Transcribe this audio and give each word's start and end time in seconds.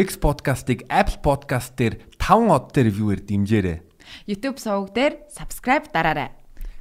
Kex 0.00 0.16
podcast-ыг 0.16 0.88
Apple 0.88 1.20
Podcast 1.20 1.76
дээр 1.76 2.00
5 2.16 2.48
од 2.48 2.70
дээр 2.72 2.88
viewer 2.88 3.20
дэмжээрэй. 3.20 3.84
YouTube 4.24 4.56
суваг 4.56 4.96
дээр 4.96 5.28
subscribe 5.28 5.92
дараарай. 5.92 6.32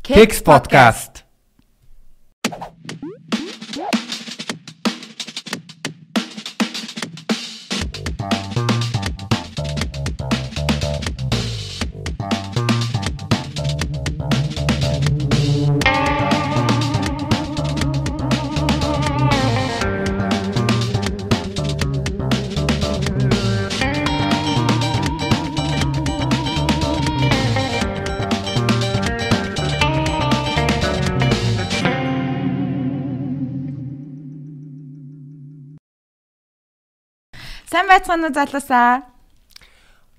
Kex 0.07 0.39
podcast. 0.39 1.27
Сайн 37.79 37.87
байцгаана 37.87 38.27
уу 38.27 38.35
залуусаа. 38.35 39.07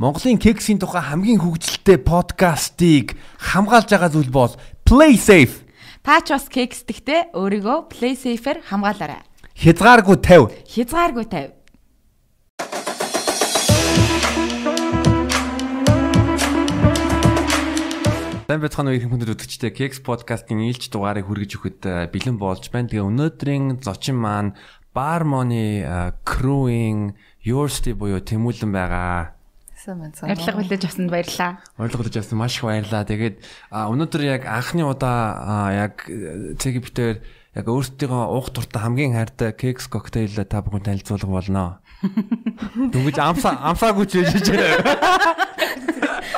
Монголын 0.00 0.40
Kex-ийн 0.40 0.80
тухай 0.80 1.04
хамгийн 1.04 1.44
хөгжилтэй 1.44 2.00
подкастыг 2.00 3.20
хамгаалж 3.36 3.92
байгаа 3.92 4.08
зүйл 4.08 4.32
бол 4.32 4.56
Play 4.88 5.20
Safe. 5.20 5.68
Та 6.00 6.24
ч 6.24 6.32
бас 6.32 6.48
кексдэгтэй 6.48 7.36
өөрийгөө 7.36 7.92
play 7.92 8.16
safe-ээр 8.16 8.64
хамгаалаарай. 8.64 9.20
Хязгааргүй 9.60 10.16
50. 10.24 10.56
Хязгааргүй 10.72 11.26
тавь. 11.28 11.52
Сайн 18.48 18.60
байцгаана 18.64 18.88
уу 18.88 18.96
ирэх 18.96 19.12
хүндэт 19.12 19.36
үзэгчтэй 19.36 19.76
Kex 19.76 20.00
podcast-ийн 20.00 20.64
ээлж 20.64 20.88
дугаарыг 20.88 21.28
хүргэж 21.28 21.60
өгөхөд 21.60 21.80
э, 21.84 22.08
бэлэн 22.08 22.40
болж 22.40 22.72
байна. 22.72 22.88
Тэгээ 22.88 23.04
өнөөдрийн 23.04 23.84
зочин 23.84 24.16
маань 24.16 24.56
Barmony 24.96 25.84
Crewing 26.24 27.14
Yours-тэй 27.40 27.96
буюу 27.96 28.20
тэмүүлэн 28.20 28.68
байгаа. 28.68 29.32
Сайн 29.80 30.04
байна. 30.04 30.12
Ярилцлага 30.12 30.60
хүлээж 30.60 30.82
авсанд 30.84 31.08
баярлалаа. 31.08 31.52
Орлого 31.80 32.04
гэж 32.04 32.20
авсан 32.20 32.36
маш 32.36 32.60
их 32.60 32.68
баярлаа. 32.68 33.08
Тэгээд 33.08 33.36
өнөөдөр 33.72 34.22
яг 34.28 34.42
анхны 34.44 34.84
удаа 34.84 35.72
яг 35.72 36.04
цэги 36.04 36.84
битээр 36.84 37.24
яг 37.56 37.64
өөртөө 37.64 38.12
уух 38.12 38.52
туртаа 38.52 38.84
хамгийн 38.84 39.16
хайртай 39.16 39.56
кекс 39.56 39.88
коктейл 39.88 40.36
та 40.44 40.60
бүхэн 40.60 40.84
танилцуулга 40.84 41.32
болно. 41.32 41.79
Дүнгийн 42.00 43.20
амсаа 43.20 43.60
амсаагүй 43.70 44.06
ч 44.08 44.24
гэж 44.24 44.46
байна. 44.48 45.60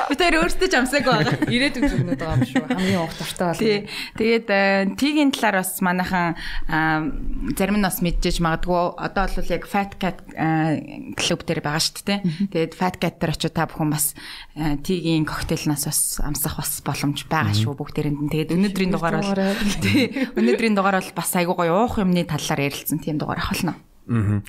Би 0.09 0.15
тэр 0.19 0.35
өөртөө 0.43 0.67
ч 0.67 0.75
амсаагүй 0.75 1.13
байгаа. 1.13 1.47
Ирээдүйн 1.47 1.87
зүгнүүд 1.87 2.19
байгаа 2.19 2.37
юм 2.37 2.43
шүү. 2.43 2.65
Хамгийн 2.67 2.99
уг 2.99 3.13
дуртай 3.15 3.47
бол. 3.47 3.61
Тий. 3.63 3.77
Тэгээд 4.19 4.47
э, 4.51 4.61
тигийн 4.99 5.31
талаар 5.31 5.63
бас 5.63 5.71
манайхан 5.79 6.35
аа, 6.67 7.07
зарим 7.55 7.79
нь 7.79 7.85
бас 7.87 8.03
мэдчихэж 8.03 8.37
магадгүй 8.43 8.81
одоо 8.99 9.25
бол 9.31 9.53
яг 9.55 9.63
Fat 9.63 9.95
Cat 9.97 10.19
аа, 10.35 10.75
клуб 11.15 11.41
дээр 11.47 11.61
байгаа 11.63 11.81
шүү 11.81 12.03
дээ. 12.03 12.19
Тэгээд 12.51 12.73
Fat 12.75 12.95
Cat 12.99 13.15
дээр 13.23 13.33
очиж 13.33 13.53
та 13.55 13.65
бүхэн 13.69 13.89
бас 13.93 14.11
э, 14.59 14.75
тигийн 14.83 15.23
коктейлнаас 15.23 15.87
бас 15.87 16.01
амсах 16.19 16.59
бас 16.59 16.83
боломж 16.83 17.23
байгаа 17.31 17.55
шүү 17.55 17.73
бүгдээрэнд 17.79 18.19
нь. 18.27 18.31
Тэгээд 18.33 18.53
өнөөдрийн 18.53 18.91
дугаар 18.91 19.23
бол 19.23 19.33
тий 19.79 20.29
өнөөдрийн 20.35 20.75
дугаар 20.75 20.99
бол 20.99 21.11
бас 21.15 21.31
айгуу 21.39 21.55
гоё 21.55 21.87
уух 21.87 21.97
юмны 22.03 22.27
талаар 22.27 22.67
ярилцсан 22.67 22.99
тийм 22.99 23.17
дугаар 23.17 23.39
ахолно. 23.39 23.79
Аа. 24.11 24.43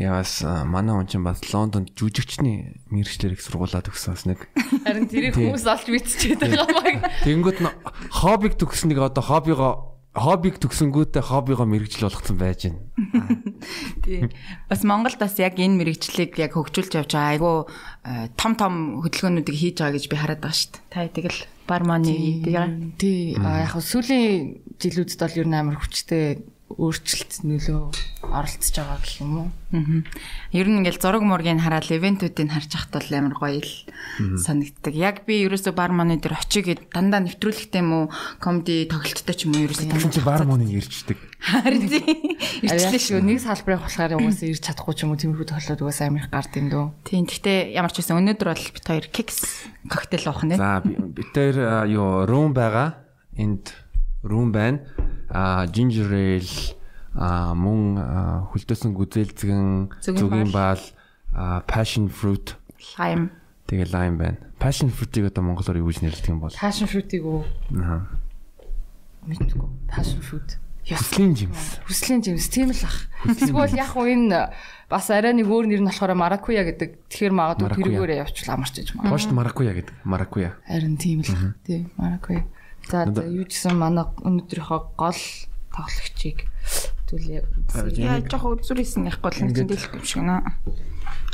Тэгээ 0.00 0.16
бас 0.16 0.40
манай 0.64 0.96
хүн 0.96 1.08
чинь 1.12 1.28
бас 1.28 1.44
Лондонд 1.52 1.92
жүжигчний 1.92 2.80
мэрэгчлэр 2.88 3.36
их 3.36 3.44
сургуулаад 3.44 3.92
өгсөн 3.92 4.16
бас 4.16 4.24
нэг. 4.24 4.48
Харин 4.80 5.12
тэрийг 5.12 5.36
хүмүүс 5.36 5.68
олж 5.68 5.92
мэдчихээд 5.92 6.40
байгаа 6.40 6.72
маяг. 6.72 7.04
Тэнгүүд 7.20 7.58
нь 7.60 7.68
хоббиг 8.08 8.56
төгсөн 8.56 8.96
нэг 8.96 9.04
одоо 9.04 9.20
хоббигоо 9.20 10.00
хоббиг 10.16 10.56
төгсөнгүүтээ 10.56 11.20
хоббигоо 11.20 11.68
мэрэгжил 11.68 12.08
болгоцсон 12.08 12.40
байж 12.40 12.72
байна. 12.72 12.80
Тий. 14.00 14.24
Бас 14.72 14.88
Монголд 14.88 15.20
бас 15.20 15.36
яг 15.36 15.60
энэ 15.60 15.76
мэрэгчлийг 15.84 16.32
яг 16.40 16.56
хөгжүүлж 16.56 16.96
явж 16.96 17.12
байгаа 17.12 17.36
айгуу 17.36 17.58
э, 18.08 18.32
том 18.40 18.56
том 18.56 19.04
хөдөлгөөнүүдийг 19.04 19.52
хийж 19.52 19.84
байгаа 19.84 20.00
гэж 20.00 20.04
би 20.08 20.16
хараад 20.16 20.40
байгаа 20.40 20.56
шүү 20.56 20.72
дээ. 20.80 20.88
Та 20.88 21.12
тэгэл 21.12 21.40
барманы 21.68 22.10
Тий. 22.96 23.36
А 23.36 23.68
яг 23.68 23.76
сүүлийн 23.76 24.64
жилүүдэд 24.80 25.20
бол 25.20 25.38
ер 25.44 25.46
нь 25.46 25.58
амар 25.60 25.76
хүчтэй 25.76 26.40
өөрчлөлт 26.70 27.42
нөлөө 27.42 27.82
оролцож 28.30 28.74
байгаа 28.78 28.98
гэх 29.02 29.14
юм 29.26 29.32
уу? 29.42 29.48
Аа. 29.74 30.02
Ер 30.54 30.66
нь 30.70 30.78
ингээл 30.82 31.02
зураг 31.02 31.22
мургийг 31.26 31.58
хараад 31.58 31.90
ивентүүдийг 31.90 32.46
харж 32.50 32.70
хахад 32.70 32.94
бол 33.02 33.10
амар 33.18 33.34
гоё 33.34 33.58
л 33.58 33.74
санагддаг. 34.38 34.94
Яг 34.94 35.26
би 35.26 35.42
ерөөсө 35.46 35.74
бар 35.74 35.90
маны 35.90 36.22
дээр 36.22 36.38
очиж 36.38 36.62
гээд 36.66 36.94
дандаа 36.94 37.26
нэвтрүүлэгтэй 37.26 37.82
юм 37.82 37.90
уу, 37.90 38.04
комеди 38.38 38.86
тоглолттой 38.86 39.34
ч 39.34 39.46
юм 39.50 39.58
уу 39.58 39.66
ерөөсө 39.66 39.90
Тэгсэн 39.90 40.14
чи 40.14 40.22
бар 40.22 40.46
мууныг 40.46 40.70
ирчдэг. 40.70 41.18
харин. 41.42 41.90
Ирчлээ 42.62 43.00
шүү. 43.02 43.18
Нэг 43.24 43.38
салбарыг 43.42 43.82
болохоор 43.82 44.14
угаасаа 44.20 44.46
ирж 44.50 44.62
чадахгүй 44.62 44.94
ч 44.94 45.02
юм 45.06 45.10
уу 45.14 45.18
тиймэрхүү 45.18 45.48
тоглоод 45.50 45.80
угаасаа 45.82 46.06
амар 46.12 46.26
их 46.26 46.30
гард 46.30 46.52
юм 46.54 46.66
дөө. 46.70 46.86
Тийм. 47.08 47.24
Гэхдээ 47.26 47.58
ямар 47.74 47.90
ч 47.90 47.98
байсан 48.04 48.20
өнөөдөр 48.20 48.48
бол 48.52 48.66
бит 48.76 48.86
хоёр 48.86 49.06
кекс 49.10 49.38
коктейл 49.90 50.28
уух 50.30 50.44
нэ. 50.46 50.54
За 50.60 50.82
би- 50.84 51.00
бид 51.00 51.28
тэр 51.34 51.54
а, 51.64 51.88
юу 51.88 52.28
room 52.28 52.52
байгаа. 52.54 53.00
Энд 53.40 53.72
room 54.22 54.52
байна. 54.52 54.84
Ginger 55.70 56.10
ale 56.10 56.78
а 57.14 57.54
мөн 57.54 57.98
хүлдээсэн 58.54 58.94
гүзээлзгэн 58.94 59.98
Зүгийн 59.98 60.50
баал 60.54 60.82
passion 61.66 62.06
fruit 62.10 62.54
Лайм. 62.98 63.30
тэгээ 63.66 63.90
lime 63.90 64.16
байна. 64.18 64.38
Passion 64.58 64.90
fruit-ийг 64.90 65.30
одоо 65.30 65.42
монголоор 65.42 65.78
юу 65.78 65.90
гэж 65.90 66.02
нэрлэдэг 66.02 66.30
юм 66.30 66.42
бол? 66.42 66.54
Passion 66.54 66.86
fruit-ийг 66.90 67.22
үү? 67.22 67.42
Аа. 67.82 68.06
Мэдгүй. 69.26 69.68
Passion 69.90 70.22
fruit. 70.22 70.58
Хүслийн 70.90 71.36
жимс. 71.38 71.78
Хүслийн 71.86 72.22
жимс 72.24 72.50
тийм 72.50 72.74
л 72.74 72.82
ах. 72.82 73.06
Эсвэл 73.26 73.78
яг 73.78 73.94
уу 73.94 74.10
энэ 74.10 74.50
бас 74.90 75.06
арай 75.12 75.36
нэг 75.36 75.46
өөр 75.46 75.70
нэр 75.70 75.82
нь 75.84 75.88
болохоор 75.90 76.18
маракуя 76.18 76.66
гэдэг. 76.66 77.06
Тэгэхээр 77.06 77.34
магадгүй 77.36 77.68
тэрүүгээрээ 77.78 78.20
явуул 78.26 78.50
амарч 78.50 78.74
иж 78.82 78.90
магадгүй. 78.98 79.12
Пошт 79.12 79.30
маракуя 79.30 79.72
гэдэг. 79.76 79.94
Маракуя. 80.02 80.58
Харин 80.66 80.98
тийм 80.98 81.22
л 81.22 81.30
ах. 81.30 81.54
Тийм 81.62 81.94
маракуя. 81.94 82.42
За 82.90 83.06
юу 83.22 83.46
ч 83.46 83.54
гэсэн 83.54 83.74
манай 83.78 84.04
өнөөдрийнхөө 84.26 84.80
гол 84.98 85.20
тоглогчийг 85.70 86.44
түлээ. 87.06 87.42
Яа 88.02 88.18
жоох 88.26 88.58
үзүрсэн 88.58 89.06
яахгүй 89.06 89.30
л 89.30 89.38
нэг 89.46 89.50
Ингээд- 89.54 89.70
дэлгэхгүй 89.70 89.98
юм 90.02 90.06
шиг 90.06 90.22
наа. 90.26 90.42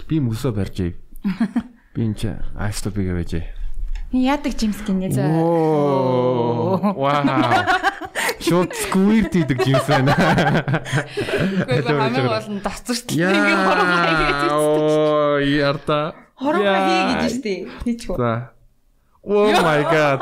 Би 0.09 0.21
мөсөө 0.21 0.53
барьж 0.53 0.77
ий. 0.85 0.93
Би 1.97 2.01
энэ 2.05 2.15
чи 2.21 2.29
айстопиг 2.61 3.09
авэж 3.09 3.33
ий. 3.41 3.47
Яадаг 4.13 4.53
жимс 4.55 4.79
гинэ. 4.87 5.11
Оо. 5.43 6.79
Вау. 7.01 7.25
Шот 8.39 8.71
сквирт 8.77 9.35
идэг 9.35 9.65
жимс 9.65 9.89
байна. 9.89 10.15
Гэхдээ 11.67 11.97
хамгийн 11.97 12.29
гол 12.31 12.49
нь 12.53 12.61
доцорт 12.63 13.09
ингээ 13.11 13.59
хороо 13.67 13.87
хийгээд 13.97 14.41
Оо, 14.53 15.41
ярта. 15.41 16.15
Хороо 16.37 16.63
Яа. 16.63 16.85
хий 16.87 17.03
гэж 17.25 17.33
штэ. 17.41 17.55
Хийчихв. 17.83 18.17
За. 18.21 18.53
Oh 19.27 19.51
my 19.51 19.83
god. 19.91 20.21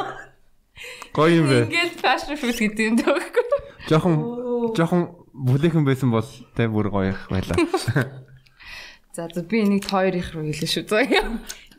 Гоё 1.14 1.30
юм 1.42 1.46
бэ. 1.48 1.58
Ингээл 1.70 1.98
passion 2.02 2.34
fruit 2.38 2.58
гэдэг 2.58 2.84
юм 2.84 2.96
дөөхгүй. 2.98 3.44
Жохон 3.88 4.14
жохон 4.74 5.02
бүлэхэн 5.30 5.84
байсан 5.86 6.10
бол 6.10 6.26
тэ 6.58 6.66
бүр 6.66 6.90
гоё 6.90 7.14
их 7.14 7.30
байлаа. 7.30 7.56
За 9.14 9.30
за 9.30 9.42
би 9.46 9.62
энийг 9.62 9.86
хоёр 9.86 10.18
их 10.18 10.34
руу 10.34 10.50
хэлээ 10.50 10.70
шүү. 10.70 10.90
За. 10.90 11.06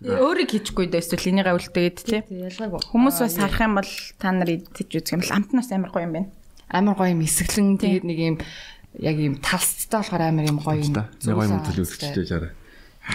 Өөрийг 0.06 0.52
хийчихгүй 0.52 0.88
дээ 0.88 1.04
эсвэл 1.04 1.32
энийг 1.36 1.48
авилтгээд 1.52 1.98
тий. 2.04 2.22
Ялгаагүй. 2.32 2.80
Хүмүүс 2.92 3.20
бас 3.20 3.36
харах 3.36 3.60
юм 3.60 3.76
бол 3.76 3.92
та 4.20 4.32
нар 4.32 4.52
идэж 4.52 4.92
үзэх 5.04 5.16
юм 5.16 5.24
бол 5.24 5.36
амтнаас 5.36 5.72
амар 5.76 5.92
гоё 5.92 6.08
юм 6.08 6.14
байна. 6.16 6.32
амар 6.70 6.96
гоё 6.96 7.14
юм 7.14 7.22
эсгэлэн 7.24 7.78
тэгээд 7.78 8.06
нэг 8.08 8.20
юм 8.20 8.38
яг 9.00 9.18
юм 9.20 9.36
талцтай 9.40 10.00
болохоор 10.02 10.24
амар 10.24 10.46
юм 10.50 10.60
гоё 10.60 10.82
юм. 10.82 10.96
Нэг 10.96 11.36
гоё 11.36 11.50
мэдрэл 11.52 11.84
үүсчихтэй 11.84 12.26
жаараа. 12.26 12.52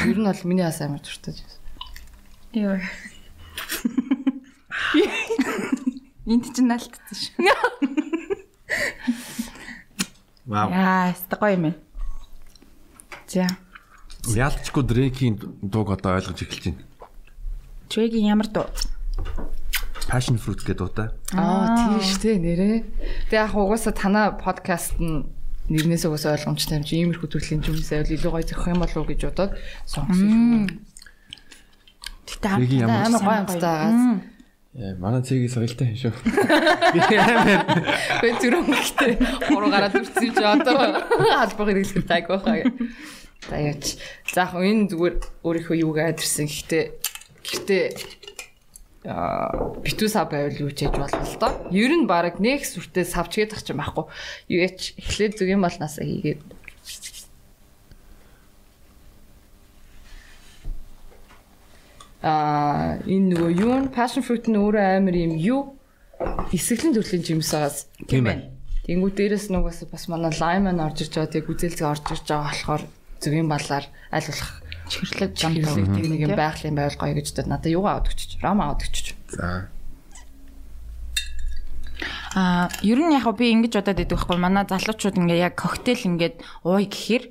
Ер 0.06 0.18
нь 0.18 0.28
бол 0.28 0.42
миний 0.46 0.64
бас 0.64 0.80
амар 0.80 1.00
дуртай 1.02 1.34
юм. 1.34 1.48
Йоо. 2.54 2.80
Энд 6.30 6.44
чинь 6.54 6.68
наалтсан 6.70 7.16
шүү. 7.16 7.42
Вау. 10.50 10.70
Яа, 10.70 11.10
өстой 11.14 11.38
гоё 11.38 11.54
юм 11.54 11.62
байна. 11.68 11.78
За. 13.30 13.46
Яалтчгүй 14.34 14.82
Дрейкийн 14.84 15.38
дууг 15.62 15.94
одоо 15.94 16.18
ойлгож 16.18 16.42
эхэлж 16.42 16.64
байна. 16.70 16.82
Чөгийн 17.90 18.30
ямар 18.34 18.48
дуу? 18.50 18.66
Passion 20.10 20.38
fruit 20.42 20.58
гэдэг 20.62 20.78
дуутай. 20.78 21.08
Аа 21.34 21.98
тийш 21.98 22.18
те 22.18 22.38
нэрээ. 22.38 22.82
Тэг 23.30 23.38
яг 23.46 23.54
угаасаа 23.54 23.94
танаа 23.94 24.34
подкаст 24.34 24.98
нь 24.98 25.26
нэрнээс 25.70 26.06
угаасаа 26.10 26.34
ойлгомжтой 26.34 26.82
юм 26.82 26.84
чи 26.84 26.98
иймэрхүү 26.98 27.30
төрлийн 27.30 27.62
юмсаа 27.62 28.02
илүү 28.02 28.30
гоё 28.34 28.42
зохих 28.42 28.74
юм 28.74 28.82
болов 28.82 28.98
уу 28.98 29.06
гэж 29.06 29.20
бодоод 29.30 29.54
сонгосон. 29.86 30.66
Чөгийн 32.26 32.90
ямар 32.90 33.06
Амар 33.06 33.22
гоё 33.22 33.38
юмтай 33.46 33.60
байгаа. 33.62 34.18
Яа, 34.70 34.94
манай 35.02 35.18
цэгийн 35.26 35.50
соёлтой 35.50 35.90
юм 35.90 35.98
шүү. 35.98 36.14
Би 36.94 37.02
амар 37.18 37.66
Гэ 38.22 38.38
зүрх 38.38 38.70
өнгөтэй 38.70 39.18
хуруу 39.50 39.66
гараад 39.66 39.98
үрцсэн 39.98 40.30
чи 40.30 40.44
одоо 40.46 41.02
албаг 41.42 41.66
хэрэглэх 41.74 42.06
тайг 42.06 42.30
байхаа. 42.30 42.70
За 43.50 43.58
яач. 43.58 43.98
За 44.30 44.46
яг 44.46 44.54
энэ 44.54 44.94
зүгээр 44.94 45.14
өөрийнхөө 45.42 45.74
юуг 45.74 45.98
айдэрсэн. 45.98 46.46
Гэхдээ 46.46 46.84
гэхдээ 47.42 47.84
аа 49.10 49.74
битүү 49.82 50.06
сав 50.06 50.30
байвал 50.30 50.54
юу 50.54 50.70
ч 50.70 50.86
хийж 50.86 50.94
болно 50.94 51.18
л 51.18 51.38
доо. 51.42 51.50
Ер 51.74 51.90
нь 51.90 52.06
баг 52.06 52.38
нэг 52.38 52.62
сүртэй 52.62 53.02
савчгээд 53.10 53.58
ах 53.58 53.66
юм 53.66 53.82
байхгүй. 53.82 54.06
Юу 54.54 54.60
яач 54.70 54.94
эхлээд 55.02 55.34
зүг 55.34 55.50
юм 55.50 55.66
болнасаа 55.66 56.06
хийгээд 56.06 56.46
Аа 62.20 63.00
энэ 63.08 63.26
нөгөө 63.32 63.50
юу 63.64 63.74
нь 63.80 63.92
passion 63.96 64.20
fruit 64.20 64.44
нь 64.44 64.60
өөрөө 64.60 64.84
амар 65.00 65.16
юм 65.16 65.34
юу 65.40 65.60
эсэглэн 66.52 66.92
төрлийн 66.92 67.24
жимс 67.24 67.52
байгаас 67.56 67.88
Тийм 68.04 68.28
байна. 68.28 68.44
Тэнгүү 68.84 69.10
дээрэс 69.16 69.48
нугаас 69.48 69.80
бас 69.88 70.04
манай 70.12 70.32
lime 70.36 70.68
маань 70.68 70.84
орж 70.84 71.08
ирж 71.08 71.16
байгаа. 71.16 71.32
Тэг 71.32 71.48
үзэлцэг 71.48 71.86
орж 71.88 72.04
ирж 72.12 72.26
байгаа 72.28 72.52
болохоор 72.52 72.82
зүгийн 73.24 73.48
балаар 73.48 73.84
аль 74.12 74.28
болох 74.28 74.52
чихэрлэг 74.90 75.32
зам 75.38 75.54
чиглэг 75.54 75.88
нэг 75.88 76.20
юм 76.28 76.34
байгалийн 76.36 76.76
байвал 76.76 76.98
гоё 77.00 77.14
гэж 77.16 77.28
дод 77.32 77.48
надад 77.48 77.72
юугаа 77.72 78.02
аваад 78.02 78.10
өччих. 78.12 78.42
Рам 78.44 78.60
аваад 78.60 78.84
өччих. 78.84 79.16
За. 79.32 79.70
Аа, 82.30 82.70
ер 82.86 83.02
нь 83.02 83.10
яг 83.10 83.26
би 83.34 83.50
ингэж 83.50 83.74
бодоод 83.74 83.98
байдаг 83.98 84.14
байхгүй 84.14 84.38
манай 84.38 84.62
залуучууд 84.62 85.18
ингээ 85.18 85.50
яг 85.50 85.58
коктейл 85.58 86.14
ингээд 86.14 86.38
ууй 86.62 86.86
гэхээр 86.86 87.24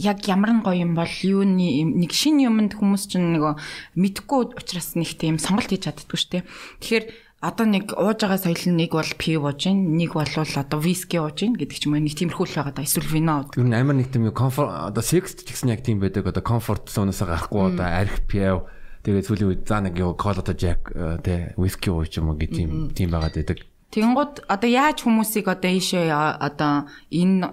яг 0.00 0.24
ямар 0.24 0.56
нь 0.56 0.64
гоё 0.64 0.88
юм 0.88 0.96
бол 0.96 1.14
юуны 1.20 1.84
нэг 1.84 2.16
шин 2.16 2.40
юмд 2.40 2.72
хүмүүс 2.72 3.12
чинь 3.12 3.36
нөгөө 3.36 3.60
мэдхгүй 4.00 4.56
учраас 4.56 4.96
нэг 4.96 5.20
тийм 5.20 5.36
сонголт 5.36 5.68
хийж 5.68 5.84
чаддаггүй 5.84 6.16
шүү 6.16 6.32
дээ. 6.32 6.48
Тэгэхээр 6.80 7.04
одоо 7.44 7.66
нэг 7.68 7.92
ууж 7.92 8.18
байгаа 8.24 8.40
соёл 8.40 8.64
нэг 8.72 8.96
бол 8.96 9.12
пив 9.20 9.44
ууж 9.44 9.68
гин, 9.68 10.00
нэг 10.00 10.16
бол 10.16 10.24
одоо 10.24 10.78
виски 10.80 11.20
ууж 11.20 11.44
гин 11.44 11.52
гэдэг 11.52 11.76
ч 11.76 11.84
юм 11.84 11.94
уу 11.94 12.08
нэг 12.08 12.16
тиймэрхүү 12.16 12.46
л 12.48 12.56
байгаа 12.56 12.72
да. 12.72 12.88
Эсвэл 12.88 13.04
вино 13.04 13.44
уудаг. 13.44 13.60
Ер 13.60 13.68
нь 13.68 13.76
амар 13.76 14.00
нэг 14.00 14.08
тийм 14.08 14.32
комфорт 14.32 14.72
одоо 14.72 15.04
секс 15.04 15.36
гэсэн 15.44 15.76
яг 15.76 15.84
тийм 15.84 16.00
байдаг. 16.00 16.24
Одоо 16.24 16.40
комфорт 16.40 16.88
зоноос 16.88 17.20
гарахгүй 17.20 17.76
одоо 17.76 17.84
арх 17.84 18.24
пиав 18.24 18.64
тэгээд 19.04 19.28
сүүлийн 19.28 19.50
үед 19.52 19.62
за 19.68 19.84
нэг 19.84 20.00
юу 20.00 20.16
колото 20.16 20.56
жак 20.56 20.88
тэ 21.20 21.52
виски 21.60 21.92
ууч 21.92 22.16
юм 22.16 22.32
уу 22.32 22.40
гэх 22.40 22.48
тийм 22.48 22.96
тийм 22.96 23.12
байгаад 23.12 23.36
байдаг. 23.36 23.67
Тэнгууд 23.88 24.44
одоо 24.48 24.68
яаж 24.68 25.04
хүмүүсийг 25.04 25.48
одоо 25.48 25.70
ийшээ 25.72 26.12
одоо 26.12 26.88
энэ 27.08 27.48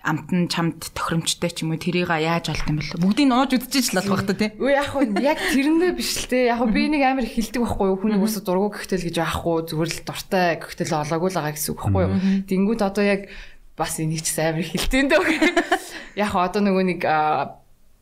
амтан 0.00 0.48
чамд 0.48 0.80
тохиромжтой 0.96 1.50
ч 1.52 1.60
юм 1.60 1.76
уу 1.76 1.80
тэрийг 1.82 2.08
яаж 2.08 2.48
олд 2.48 2.64
юм 2.72 2.80
бэл 2.80 2.96
бүгдийг 3.04 3.28
нь 3.28 3.36
ууж 3.36 3.50
үзчихэж 3.52 3.86
л 3.92 4.08
болох 4.08 4.24
та 4.24 4.32
тий. 4.32 4.50
Үгүй 4.56 4.72
яг 4.72 4.88
хөө 4.96 5.04
яг 5.20 5.36
тэрэндээ 5.36 5.92
биш 5.92 6.24
л 6.24 6.28
те. 6.32 6.48
Яг 6.48 6.64
би 6.72 6.88
нэг 6.88 7.04
амар 7.04 7.28
хилдэг 7.28 7.60
байхгүй 7.60 7.86
юу? 7.92 8.00
Хүний 8.00 8.16
үсэ 8.16 8.40
дургу 8.40 8.72
коктейл 8.72 9.04
гэж 9.04 9.16
байхгүй 9.20 9.56
зүгээр 9.68 9.90
л 9.92 10.04
дуртай 10.08 10.48
коктейл 10.56 10.94
олоогүй 11.04 11.28
л 11.28 11.36
байгаа 11.36 11.52
гэсэн 11.52 11.70
үг 11.76 11.80
байхгүй 11.84 12.02
юу? 12.08 12.14
Тэнгүүд 12.48 12.80
одоо 12.80 13.04
яг 13.04 13.22
бас 13.76 14.00
энийг 14.00 14.24
ч 14.24 14.40
амар 14.40 14.64
хилдэг 14.64 15.04
дээ. 15.12 15.20
Яг 16.18 16.34
одоо 16.34 16.60
нөгөө 16.64 16.84
нэг 16.90 17.00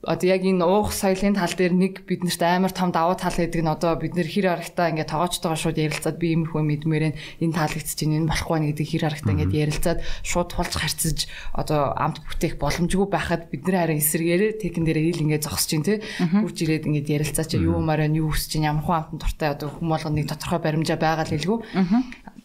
одоо 0.06 0.30
яг 0.30 0.46
энэ 0.46 0.62
уух 0.62 0.94
соёлын 0.94 1.34
тал 1.34 1.50
дээр 1.50 1.74
нэг 1.74 2.06
биднэрт 2.06 2.38
амар 2.38 2.70
том 2.70 2.94
давуу 2.94 3.18
тал 3.18 3.34
гэдэг 3.34 3.66
нь 3.66 3.66
одоо 3.66 3.98
бид 3.98 4.14
нэр 4.14 4.30
хэр 4.30 4.46
харагтаа 4.54 4.94
ингээд 4.94 5.10
тоогоочтойгоо 5.10 5.58
шууд 5.58 5.74
ярилцаад 5.74 6.22
би 6.22 6.38
иймэрхүү 6.38 6.62
мэдмээрэн 6.62 7.14
энэ 7.42 7.56
таалагдчих 7.58 7.98
чинь 7.98 8.14
энэ 8.14 8.30
болохгүй 8.30 8.58
нэ 8.62 8.66
гэдэг 8.78 8.86
хэр 8.94 9.04
харагтаа 9.10 9.34
ингээд 9.34 9.58
ярилцаад 9.58 9.98
шууд 10.22 10.54
тулж 10.54 10.74
харьцаж 10.78 11.18
одоо 11.50 11.98
амт 11.98 12.22
бүтээх 12.22 12.62
боломжгүй 12.62 13.10
байхад 13.10 13.50
бид 13.50 13.66
нэр 13.66 13.74
харин 13.74 13.98
эсэргээрээ 13.98 14.52
текен 14.62 14.86
дээр 14.86 15.02
ил 15.02 15.22
ингээд 15.26 15.42
зогсож 15.50 15.66
чинь 15.66 15.82
те. 15.82 15.98
Хурж 16.22 16.62
ирээд 16.62 16.86
ингээд 16.86 17.10
ярилцаа 17.18 17.42
чи 17.42 17.58
юу 17.58 17.82
мараа 17.82 18.06
юу 18.06 18.30
хүсэж 18.30 18.54
чинь 18.54 18.70
ямар 18.70 18.86
хүн 18.86 19.02
амтан 19.02 19.18
дуртай 19.18 19.50
одоо 19.50 19.74
хүм 19.74 19.90
болгоно 19.90 20.14
нэг 20.14 20.30
тодорхой 20.30 20.62
баримжаа 20.62 20.94
байгаа 20.94 21.26
л 21.26 21.34
хэлгүү 21.34 21.58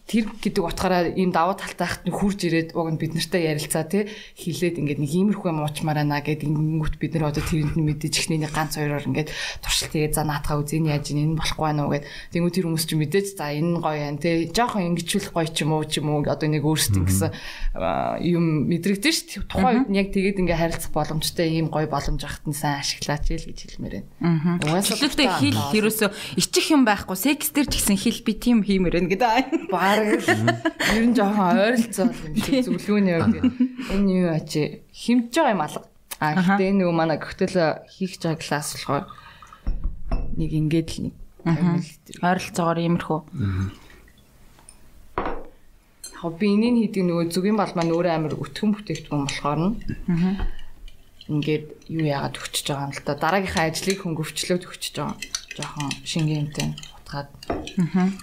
тэр 0.04 0.28
гэдэг 0.36 0.60
утгаараа 0.60 1.08
ийм 1.16 1.32
давуу 1.32 1.56
талтай 1.56 1.88
хат 1.88 2.04
хурж 2.04 2.44
ирээд 2.44 2.76
уг 2.76 2.92
нь 2.92 3.00
бид 3.00 3.16
нартай 3.16 3.48
ярилцаа 3.48 3.88
тий 3.88 4.04
хилээд 4.36 4.76
ингээд 4.76 5.00
нэг 5.00 5.12
иймэрхүү 5.16 5.48
юм 5.48 5.64
уучмаар 5.64 6.04
байна 6.04 6.20
гэд 6.20 6.44
ингэнгүүт 6.44 6.94
бид 7.00 7.16
нар 7.16 7.32
одоо 7.32 7.40
тэрэнд 7.40 7.80
нь 7.80 7.88
мэдээж 7.88 8.14
ихний 8.20 8.36
нэг 8.44 8.52
ганц 8.52 8.76
хоёроор 8.76 9.08
ингээд 9.08 9.32
туршилт 9.64 9.96
тэгээд 9.96 10.12
за 10.12 10.28
наатаа 10.28 10.60
үзэн 10.60 10.92
яаж 10.92 11.08
ийн 11.08 11.32
энэ 11.32 11.40
болохгүй 11.40 11.64
байна 11.64 11.88
уу? 11.88 11.96
гэд. 11.96 12.04
Тэнгуү 12.36 12.52
тэр 12.52 12.66
хүмүүс 12.68 12.84
ч 12.84 12.92
мэдээж 13.00 13.26
за 13.32 13.48
энэ 13.56 13.80
гоё 13.80 14.00
байна 14.04 14.20
тий 14.20 14.34
жоохон 14.52 14.84
ингэчүүл 14.92 15.32
гоё 15.32 15.48
ч 15.48 15.64
юм 15.64 15.72
уу 15.72 15.84
ч 15.88 16.04
юм 16.04 16.08
уу? 16.12 16.20
одоо 16.20 16.48
нэг 16.52 16.64
өөрсдөө 16.68 17.04
гэсэн 17.08 17.30
юм 18.28 18.44
мэдрэгдэн 18.68 19.08
ш 19.08 19.18
тухайн 19.48 19.88
үед 19.88 19.88
нь 19.88 19.98
яг 20.04 20.08
тэгээд 20.12 20.40
ингээд 20.44 20.60
харилцах 20.60 20.92
боломжтой 20.92 21.48
ийм 21.48 21.72
гоё 21.72 21.88
боломж 21.88 22.20
ахт 22.28 22.44
нь 22.44 22.52
сайн 22.52 22.84
ашиглаач 22.84 23.24
л 23.40 23.48
гэж 23.48 23.58
хэлмээр 23.72 24.04
байна. 24.20 24.60
Угаасаа 24.60 25.00
хил 25.40 25.58
ерөөсөө 25.72 26.10
ичих 26.36 26.66
юм 26.70 26.84
байхгүй 26.84 27.16
секс 27.16 27.50
дээр 27.56 27.72
ч 27.72 27.80
гэсэн 27.80 27.96
хил 27.96 28.20
би 28.20 28.32
тийм 28.36 28.60
хиймээр 28.60 29.00
байна 29.00 29.10
гэдэг. 29.10 29.93
Бараг 29.94 30.20
л. 30.26 30.30
Ер 30.98 31.04
нь 31.06 31.14
жоохон 31.14 31.54
ойролцоо 31.54 32.10
юм 32.10 32.34
шиг 32.42 32.66
зөвлөгөөний 32.66 33.14
үед 33.14 33.34
энэ 33.94 34.10
юу 34.10 34.30
ачи 34.34 34.82
химж 34.90 35.30
байгаа 35.30 35.54
юм 35.54 35.62
алга. 35.62 35.86
А 36.18 36.58
энэ 36.58 36.78
нөгөө 36.82 36.94
манай 36.94 37.18
коктейл 37.22 37.86
хийх 37.86 38.18
байгаа 38.18 38.42
класс 38.42 38.74
болохоор 38.74 39.06
нэг 40.34 40.50
ингээд 40.50 40.88
л 40.98 41.02
нэг 41.06 41.14
50 41.46 41.78
мл. 41.78 41.86
Ойролцоогоор 42.26 42.78
иймэрхүү. 42.82 43.20
Яг 46.24 46.34
би 46.40 46.46
энийг 46.48 46.74
хийдэг 46.90 47.04
нөгөө 47.04 47.30
зүгийн 47.30 47.58
бал 47.60 47.72
маань 47.76 47.94
өөрөө 47.94 48.12
амар 48.16 48.34
өтгөн 48.34 48.70
бүтээгдэхүүн 48.74 49.24
болохоор 49.28 49.60
нь 49.62 49.76
ингээд 51.28 51.66
юу 51.92 52.04
яагаад 52.04 52.40
өгчөж 52.40 52.66
байгаа 52.68 52.88
юм 52.88 52.96
л 52.96 53.04
та? 53.04 53.12
Дараагийнхаа 53.14 53.68
ажлыг 53.68 53.98
хөнгөвчлөөд 54.00 54.64
өгчөж 54.64 54.94
байгаа. 54.96 55.16
Жохон 55.54 55.88
шингэнтэй 56.04 56.93
утгаад 57.04 57.28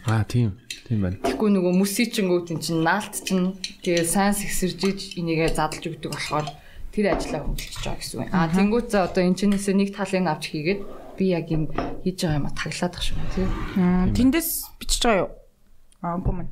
Аа 0.09 0.25
тийм. 0.25 0.57
Тийм 0.89 1.05
байна. 1.05 1.21
Тэгэхгүй 1.21 1.49
нөгөө 1.53 1.73
мөсичингүүд 1.77 2.51
эн 2.57 2.59
чинь 2.59 2.81
наалт 2.81 3.13
чинь 3.21 3.53
тэгээ 3.85 4.05
сайн 4.09 4.33
сэгсэржиж 4.33 5.21
энийгээ 5.21 5.53
задлж 5.53 5.85
өгдөг 5.85 6.11
болохоор 6.11 6.49
тэр 6.91 7.13
ажлаа 7.13 7.45
хөгжиж 7.45 7.77
байгаа 7.85 8.01
гэсэн 8.01 8.17
үг. 8.25 8.33
Аа 8.33 8.49
тэнгуут 8.49 8.89
за 8.89 9.05
одоо 9.05 9.21
энэ 9.23 9.37
чинээсээ 9.37 9.75
нэг 9.77 9.89
талыг 9.95 10.25
авч 10.25 10.43
хийгээд 10.51 10.81
би 11.15 11.25
яг 11.31 11.47
энэ 11.47 11.69
хийж 12.03 12.17
байгаа 12.25 12.39
юм 12.41 12.49
а 12.49 12.57
таглаад 12.57 12.93
ах 12.97 13.05
шүү 13.05 13.17
тий. 13.37 13.47
Тэндээс 14.17 14.49
бичиж 14.81 15.01
байгаа 15.05 15.21
юу? 15.23 15.31
Аа 16.01 16.17
үгүй 16.17 16.33
мэн. 16.35 16.49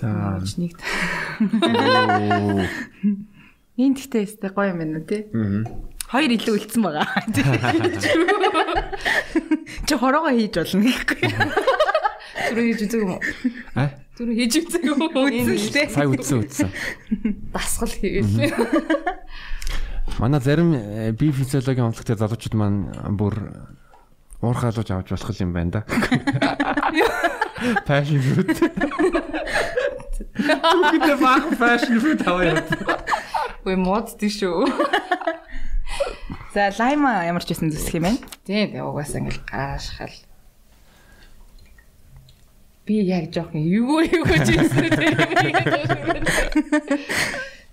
За 0.00 0.40
нэг 0.56 0.72
Энд 3.78 3.94
гэхдээ 3.94 4.26
өстэй 4.26 4.50
гоё 4.50 4.74
юм 4.74 4.80
байна 4.82 5.04
тий. 5.06 5.28
Хоёр 6.08 6.30
илүү 6.32 6.54
үлдсэн 6.56 6.82
байгаа. 6.84 7.04
Чи 9.84 9.94
хороогоо 10.00 10.32
хийж 10.32 10.56
болно 10.56 10.88
гэхгүй. 10.88 11.20
түрүү 12.48 12.64
хийж 12.64 12.80
үзэг 12.88 13.00
юм 13.04 13.12
уу? 13.16 13.22
Аа? 13.76 13.92
Түрүү 14.16 14.34
хийж 14.40 14.54
үзэг 14.64 14.82
юм 14.88 15.04
уу? 15.04 15.28
Үзэлтэй. 15.28 15.86
Сая 15.92 16.08
үдсэн 16.08 16.40
үдсэн. 16.48 16.68
Дасгал 17.52 17.92
хийгээл. 17.92 18.56
Манай 20.16 20.40
зарим 20.40 20.72
э, 20.72 21.12
би 21.12 21.28
физиологийн 21.28 21.92
онцлогтой 21.92 22.16
залуучууд 22.16 22.56
маань 22.56 22.88
бүр 23.12 23.36
уурхаалууж 24.40 24.88
авч 24.88 25.12
болох 25.12 25.36
юм 25.44 25.52
байна 25.52 25.70
да. 25.76 25.80
Passion 27.84 28.22
fruit. 28.22 28.48
Түгэдэ 30.38 31.14
баг 31.20 31.44
passion 31.58 32.00
fruit 32.00 32.22
аваад. 32.24 32.66
Үгүй 33.62 33.76
мод 33.76 34.14
тийшүү. 34.18 34.64
За 36.58 36.74
лайма 36.74 37.22
ямар 37.22 37.46
ч 37.46 37.54
байсан 37.54 37.70
зүсэх 37.70 38.02
юм 38.02 38.10
байна. 38.10 38.18
Тийм 38.42 38.74
угаасаа 38.82 39.22
ингээл 39.22 39.46
гараашхал. 39.46 40.10
Би 42.82 42.98
яг 43.06 43.30
жоохон 43.30 43.62
эвгүй 43.62 44.10
эвгүй 44.10 44.38
жийсэн 44.42 44.90
тийм. 44.90 45.14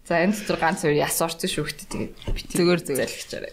За 0.06 0.22
энэ 0.22 0.38
дотор 0.38 0.62
ганц 0.62 0.86
хоёр 0.86 1.02
яс 1.02 1.18
орсон 1.18 1.50
шүү 1.50 1.66
хөтэ 1.66 1.86
тэгээд 1.90 2.14
Зүгээр 2.54 2.82
зүгээр. 2.86 3.10
залхичаарай. 3.10 3.52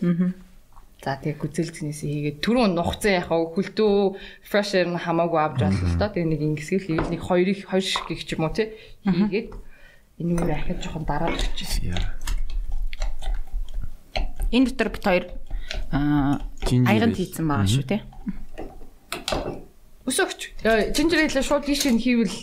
За 1.01 1.17
тэгээ 1.17 1.41
гүзэлцгнээс 1.41 2.01
хийгээд 2.05 2.39
түрүүн 2.45 2.77
нухцсан 2.77 3.17
яхаа 3.25 3.41
хөлтөө 3.57 4.21
fresh 4.45 4.77
air 4.77 4.93
хамаагүй 4.93 5.41
авч 5.41 5.57
байна 5.65 5.81
л 5.81 5.97
та. 5.97 6.12
Тэгээ 6.12 6.29
нэг 6.29 6.41
ингэсгэл 6.61 6.85
хийгээл 6.93 7.09
нэг 7.17 7.23
хоёрыг 7.25 7.59
хоёр 7.73 7.81
шиг 7.89 8.05
гэх 8.05 8.21
ч 8.29 8.37
юм 8.37 8.45
уу 8.45 8.53
тий. 8.53 8.69
Хийгээд 9.09 9.49
энэ 10.21 10.31
юу 10.37 10.53
ахад 10.53 10.77
жоохон 10.85 11.09
дараад 11.09 11.41
өгчээ. 11.41 12.21
Яа. 14.52 14.56
Энэ 14.56 14.66
дотор 14.68 14.88
бит 14.92 15.04
хоёр 15.04 15.25
аяганд 15.92 17.16
хийцэн 17.16 17.49
байгаа 17.49 17.68
шүү 17.68 17.85
тий. 17.88 18.00
Өсөгч. 20.04 20.40
Ale 20.64 20.92
шууд 21.40 21.64
тийш 21.64 21.88
нь 21.88 21.97
хийвэл 22.02 22.37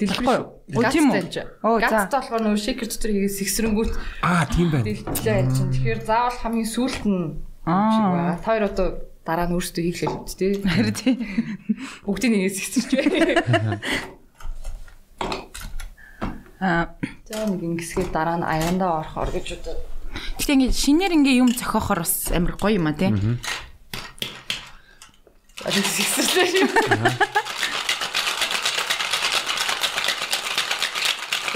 дэлбэр 0.00 0.24
шүү. 0.24 0.44
Оо, 0.76 0.82
тийм 0.88 1.12
үү? 1.12 1.20
Оо, 1.60 1.76
за. 1.80 2.08
Гацтай 2.08 2.20
болохоор 2.20 2.42
нөгөө 2.46 2.60
шейкер 2.64 2.88
дотор 2.88 3.10
хийгээд 3.12 3.36
сэгсрэнгүүт 3.36 3.92
Аа 4.24 4.44
тийм 4.48 4.68
байна. 4.72 4.84
дэлбэлээ 4.88 5.36
яаж 5.36 5.50
чинь. 5.56 5.72
Тэгэхээр 5.76 6.00
заавал 6.04 6.38
хамгийн 6.40 6.68
сүүлд 6.72 7.04
нь 7.04 7.26
Аа. 7.66 8.38
хоёр 8.40 8.62
одоо 8.70 8.88
дараа 9.26 9.46
нь 9.50 9.54
өөрсдөө 9.58 9.82
хийхлээ 9.82 10.10
үү 10.14 10.36
тий. 10.38 10.52
Харин 10.64 10.94
тий. 10.94 11.14
Бүгдийг 12.06 12.32
нэгээ 12.32 12.52
сэгсэрч 12.54 12.90
бай. 12.94 13.06
Аа 16.60 16.94
За 17.28 17.44
нэг 17.50 17.60
ингэсгээ 17.60 18.08
дараа 18.14 18.38
нь 18.40 18.46
аяндаа 18.46 19.02
орохоор 19.04 19.30
гэж 19.34 19.60
одоо 19.60 19.76
Гэтэ 20.38 20.52
ингэ 20.54 20.72
шинээр 20.72 21.12
ингээ 21.16 21.40
юм 21.40 21.50
зохиохоор 21.52 22.04
бас 22.04 22.30
амар 22.32 22.56
гоё 22.56 22.76
юм 22.80 22.86
а 22.88 22.94
тий. 22.96 23.10
одоо 25.66 25.82
сэгсэрчээ 25.82 26.46
шүү. 26.52 26.68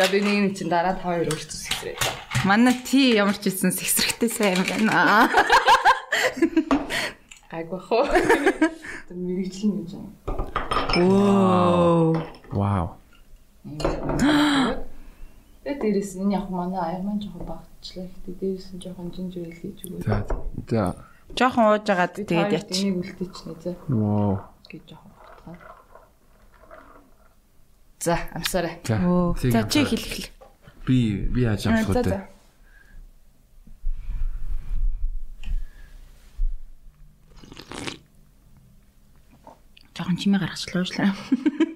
За 0.00 0.08
би 0.08 0.18
нэг 0.24 0.56
чинь 0.56 0.72
дараа 0.72 0.96
та 0.96 1.12
хоёр 1.12 1.28
өөрсдөө 1.28 1.58
сэгсрээ. 1.60 1.96
Манай 2.48 2.72
ти 2.72 3.14
ямар 3.14 3.36
ч 3.36 3.52
хэлсэн 3.52 3.70
сэгсрэхтэй 3.70 4.30
сайн 4.32 4.64
байна. 4.64 5.28
Гайгүй 7.52 7.80
хоо. 7.84 8.08
Тэр 8.08 9.16
мэрэгжлийн 9.20 9.84
юм 9.84 9.86
жаа. 9.86 10.08
Оо. 10.96 12.16
Вау. 12.48 12.96
Тэгээ 15.62 15.76
дээрэс 15.84 16.16
нь 16.16 16.32
яг 16.32 16.48
манай 16.48 16.96
айман 16.96 17.20
жоохон 17.20 17.44
багчлаа. 17.80 18.08
Гэтэ 18.12 18.32
дээрэс 18.36 18.68
нь 18.76 18.82
жоохон 18.84 19.08
жинжирэл 19.10 19.56
хийж 19.56 19.78
өгөө. 19.88 20.04
За. 20.04 20.16
За. 20.68 20.84
Жохон 21.32 21.64
уужгаад 21.72 22.14
тэгээд 22.20 22.52
яч. 22.52 22.68
Энийг 22.76 22.96
үлдээчихнэ 23.00 23.54
за 23.64 23.72
Вау. 23.88 24.44
гэж 24.68 24.82
жоохон 24.84 25.12
батгаа. 25.16 25.56
За, 28.00 28.16
амсаарай. 28.36 28.74
Оо. 29.00 29.32
За 29.40 29.64
чи 29.64 29.84
хэл 29.84 30.04
хэл. 30.04 30.28
Би 30.84 31.24
би 31.32 31.40
яаж 31.48 31.66
амсах 31.66 32.04
вэ? 32.04 32.28
Жохон 39.96 40.16
чимээ 40.16 40.40
гаргачлаа 40.40 40.80
уушлаа. 40.84 41.12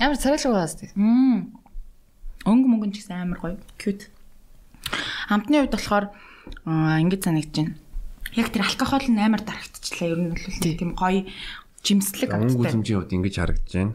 Амар 0.00 0.16
царайлаг 0.16 0.48
байгаас 0.52 0.74
тий. 0.80 0.88
Мм. 0.96 1.52
Өнгө 2.48 2.66
мөнгөн 2.72 2.92
ч 2.96 3.04
гэсэн 3.04 3.20
амар 3.20 3.38
гоё. 3.40 3.56
Cute. 3.76 4.08
Хамтны 5.28 5.60
хувьд 5.60 5.74
болохоор 5.76 6.04
аа, 6.64 6.98
ингэж 7.04 7.20
санагдаж 7.20 7.52
байна. 7.52 7.74
Яг 8.32 8.48
тэр 8.48 8.64
алкогол 8.64 9.06
нь 9.12 9.20
амар 9.20 9.44
дарагдчихлаа. 9.44 10.08
Ер 10.08 10.18
нь 10.24 10.32
бол 10.32 10.40
тийм 10.64 10.92
гоё 10.96 11.20
жимслэг 11.84 12.32
Өнгө 12.32 12.48
амттай. 12.48 12.72
үзмжийн 12.72 12.96
хувьд 13.04 13.12
ингэж 13.12 13.34
харагдаж 13.36 13.72
байна. 13.76 13.94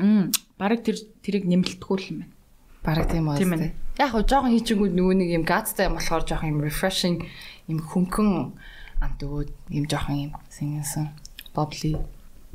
Мм. 0.00 0.24
Бараг 0.58 0.80
тэр 0.82 0.96
тэрийг 1.22 1.44
нэмэлтгүй 1.46 1.96
л 2.02 2.08
юм 2.10 2.18
байна. 2.26 2.34
Бараг 2.82 3.06
тийм 3.12 3.24
Тийм 3.38 3.50
байна. 3.54 3.64
ээ. 3.70 3.74
Яг 4.00 4.10
хоо 4.16 4.24
жоохон 4.26 4.52
хийчихгүй 4.56 4.88
нөгөө 4.90 5.14
нэг 5.22 5.28
юм 5.38 5.44
газтай 5.44 5.86
юм 5.86 5.94
болохоор 6.00 6.24
жоохон 6.24 6.50
юм 6.56 6.60
refreshing 6.64 7.16
юм 7.68 7.78
хөнгөн 7.84 8.56
амт 9.04 9.20
өгөөд 9.20 9.50
юм 9.70 9.84
жоохон 9.86 10.16
юм 10.16 10.32
сингэнсэн 10.48 11.12
bubbly 11.52 12.00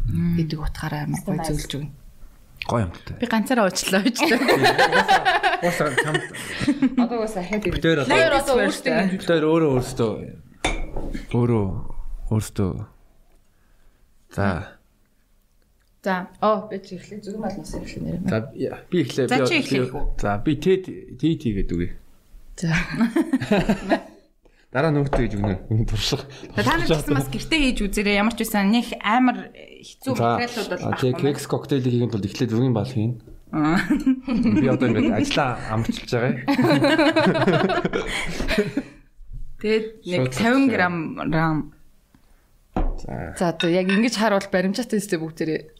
гэдэг 0.09 0.59
утгаараа 0.61 1.01
амар 1.09 1.21
гоё 1.25 1.39
зөвлөж 1.45 1.73
өгнө. 1.75 1.91
Гоё 2.65 2.81
юмтай. 2.89 3.15
Би 3.21 3.25
ганцаараа 3.29 3.65
уучлаа 3.69 4.01
уучлаа. 4.05 4.39
Уусаа 5.61 5.89
чамд 6.01 6.23
Одоо 6.97 7.17
уусаа 7.25 7.43
хэд 7.45 7.63
юм. 7.69 7.73
дээр 7.81 7.99
Хоёр 8.09 8.33
одоо 8.41 8.55
өөртөө 8.65 8.97
дээр 9.27 9.43
өөрөө 9.45 9.71
өөртөө 9.77 10.11
өөрөө 11.35 11.65
өөртөө 12.31 12.71
За. 14.35 14.47
За. 16.03 16.27
Оо 16.41 16.67
би 16.69 16.77
чи 16.85 16.95
эхлэе 16.99 17.21
зүгэн 17.23 17.39
малнаас 17.41 17.71
эхлэе 17.75 18.01
нэр. 18.03 18.29
За 18.29 18.37
би 18.89 18.97
эхлэе. 19.01 19.27
За, 19.29 19.37
Би- 19.39 19.47
чи 19.47 19.55
эхлэх 19.61 19.93
би- 19.93 20.05
За 20.21 20.37
би 20.43 20.51
тэд 20.59 20.83
тит 21.17 21.41
хийгээд 21.45 21.71
үгүй. 21.71 21.89
За. 22.59 22.73
Дараа 24.75 24.91
нөгөөтэй 24.91 25.23
гэж 25.23 25.39
өгнө. 25.39 25.71
Энэ 25.71 25.87
туршлага. 25.87 26.27
Та 26.51 26.75
нар 26.75 26.83
гэсэн 26.83 27.15
бас 27.15 27.31
гэртээ 27.31 27.59
хийж 27.63 27.79
үзээрэй. 27.87 28.19
Ямар 28.19 28.35
ч 28.35 28.43
байсан 28.43 28.75
нэг 28.75 28.91
амар 28.99 29.55
хэцүү 29.55 30.19
материалууд 30.19 30.75
бол 30.75 30.91
А 30.91 30.99
тий 30.99 31.15
кекс 31.15 31.47
коктейлийг 31.47 31.95
хийх 31.95 32.11
тулд 32.11 32.27
эхлээд 32.27 32.51
зүгийн 32.51 32.75
бал 32.75 32.83
хийн. 32.83 33.23
Би 33.55 34.67
одоо 34.67 34.91
ингэ 34.91 35.15
ажиллаа 35.15 35.55
амжилж 35.71 36.11
байгаа. 36.11 36.43
Тэгээд 39.63 39.85
нэг 40.11 40.35
Шууд 40.35 40.43
50 40.43 40.67
г 40.67 40.75
рам 40.75 41.15
За. 42.99 43.31
За 43.39 43.55
одоо 43.55 43.71
яг 43.71 43.87
ингэж 43.87 44.19
харуул 44.19 44.43
баримжаатай 44.51 44.99
өстэй 44.99 45.23
бүгдээрээ. 45.23 45.71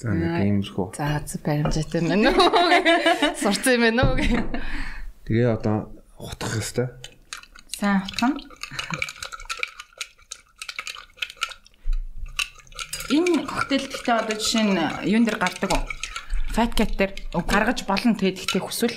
За 0.00 0.08
нэг. 0.08 0.56
За 0.96 1.20
за 1.20 1.36
баримжаатай 1.44 2.00
мэн 2.00 2.32
үү? 2.32 2.48
Сурцсан 3.44 3.76
юм 3.76 3.92
байна 3.92 4.08
уу? 4.08 4.16
Тэгээ 5.28 5.52
одоо 5.52 5.92
утгах 6.16 6.56
хэвээр. 6.56 7.11
Сайн 7.82 8.06
утгана. 8.06 8.38
Энэ 13.10 13.42
коктейл 13.42 13.86
гэхдээ 13.90 14.14
одоо 14.22 14.36
жишээ 14.38 14.64
нь 14.70 14.78
юун 15.10 15.26
дээр 15.26 15.38
гардаг 15.42 15.70
уу? 15.74 15.82
Fat 16.54 16.78
cat 16.78 16.94
дээр 16.94 17.12
гаргаж 17.34 17.82
болно 17.90 18.14
тэгээд 18.14 18.38
гэхдээ 18.38 18.62
хүсвэл 18.62 18.96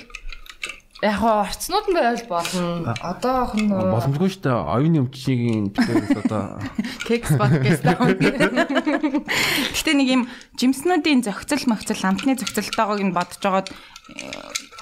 Яг 1.04 1.20
орцнууд 1.20 1.86
нь 1.92 1.96
байвал 1.96 2.24
болно. 2.24 2.94
Одоох 3.04 3.52
нь 3.52 3.68
Боломжгүй 3.68 4.32
шүү 4.32 4.42
дээ. 4.48 4.56
Оюуны 4.64 5.04
өмчийн 5.04 5.68
битээс 5.68 6.24
одоо 6.24 6.56
кекс 7.04 7.36
podcast 7.36 7.84
даа. 7.84 8.00
Гэхдээ 9.76 9.92
нэг 9.92 10.08
юм 10.08 10.22
жимснүүдийн 10.56 11.20
зохицол 11.20 11.68
мохицол 11.68 12.00
амтны 12.00 12.40
зохицолтойгоог 12.40 13.04
нь 13.04 13.12
бодож 13.12 13.36
байгаад 13.44 13.68
э, 13.68 13.76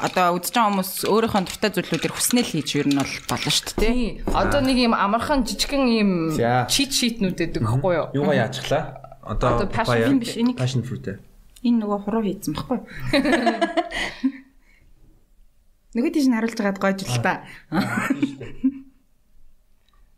одоо 0.06 0.38
үзэж 0.38 0.54
байгаа 0.54 0.70
хүмүүс 0.70 0.92
өөрийнхөө 1.02 1.42
дуртай 1.50 1.70
зүйлүүдээр 1.82 2.14
хүснэл 2.14 2.46
хийж 2.46 2.70
ер 2.78 2.86
нь 2.94 2.98
бол 3.02 3.14
болно 3.26 3.50
шүү 3.50 3.74
дээ. 3.74 4.22
Одоо 4.30 4.62
нэг 4.62 4.78
юм 4.86 4.94
амархан 4.94 5.42
жижигхэн 5.42 5.82
юм 5.98 6.10
чит 6.70 6.94
шитнүүд 6.94 7.42
гэдэг 7.42 7.66
хэвгүй 7.66 7.94
юу? 7.98 8.06
юугаа 8.22 8.46
яачихлаа? 8.46 9.02
Одоо 9.26 9.66
passion 9.66 10.14
fruit 10.14 10.22
биш, 10.22 10.38
энийг- 10.38 10.58
passion 10.62 10.86
fruit 10.86 11.10
ээ. 11.10 11.18
Энэ 11.66 11.82
нөгөө 11.82 11.98
хуруу 12.06 12.22
хийцэн 12.22 12.54
баггүй. 12.54 12.78
Нөгөө 15.94 16.10
тийш 16.10 16.26
нь 16.26 16.34
харуулж 16.34 16.58
байгаад 16.58 16.82
гойж 16.82 17.06
л 17.06 17.22
та. 17.22 17.46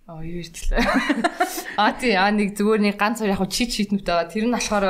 Аа 0.06 0.23
юу 0.25 0.40
иртлээ. 0.40 0.80
Аа 1.83 1.92
тий 2.00 2.16
аа 2.16 2.33
нэг 2.33 2.56
зүгээр 2.56 2.80
нэг 2.80 2.97
ганц 2.97 3.21
хоёр 3.21 3.37
яг 3.37 3.45
чит 3.52 3.76
шитнүүд 3.76 4.06
байгаа. 4.09 4.33
Тэр 4.33 4.49
нь 4.49 4.54
болохоор 4.56 4.85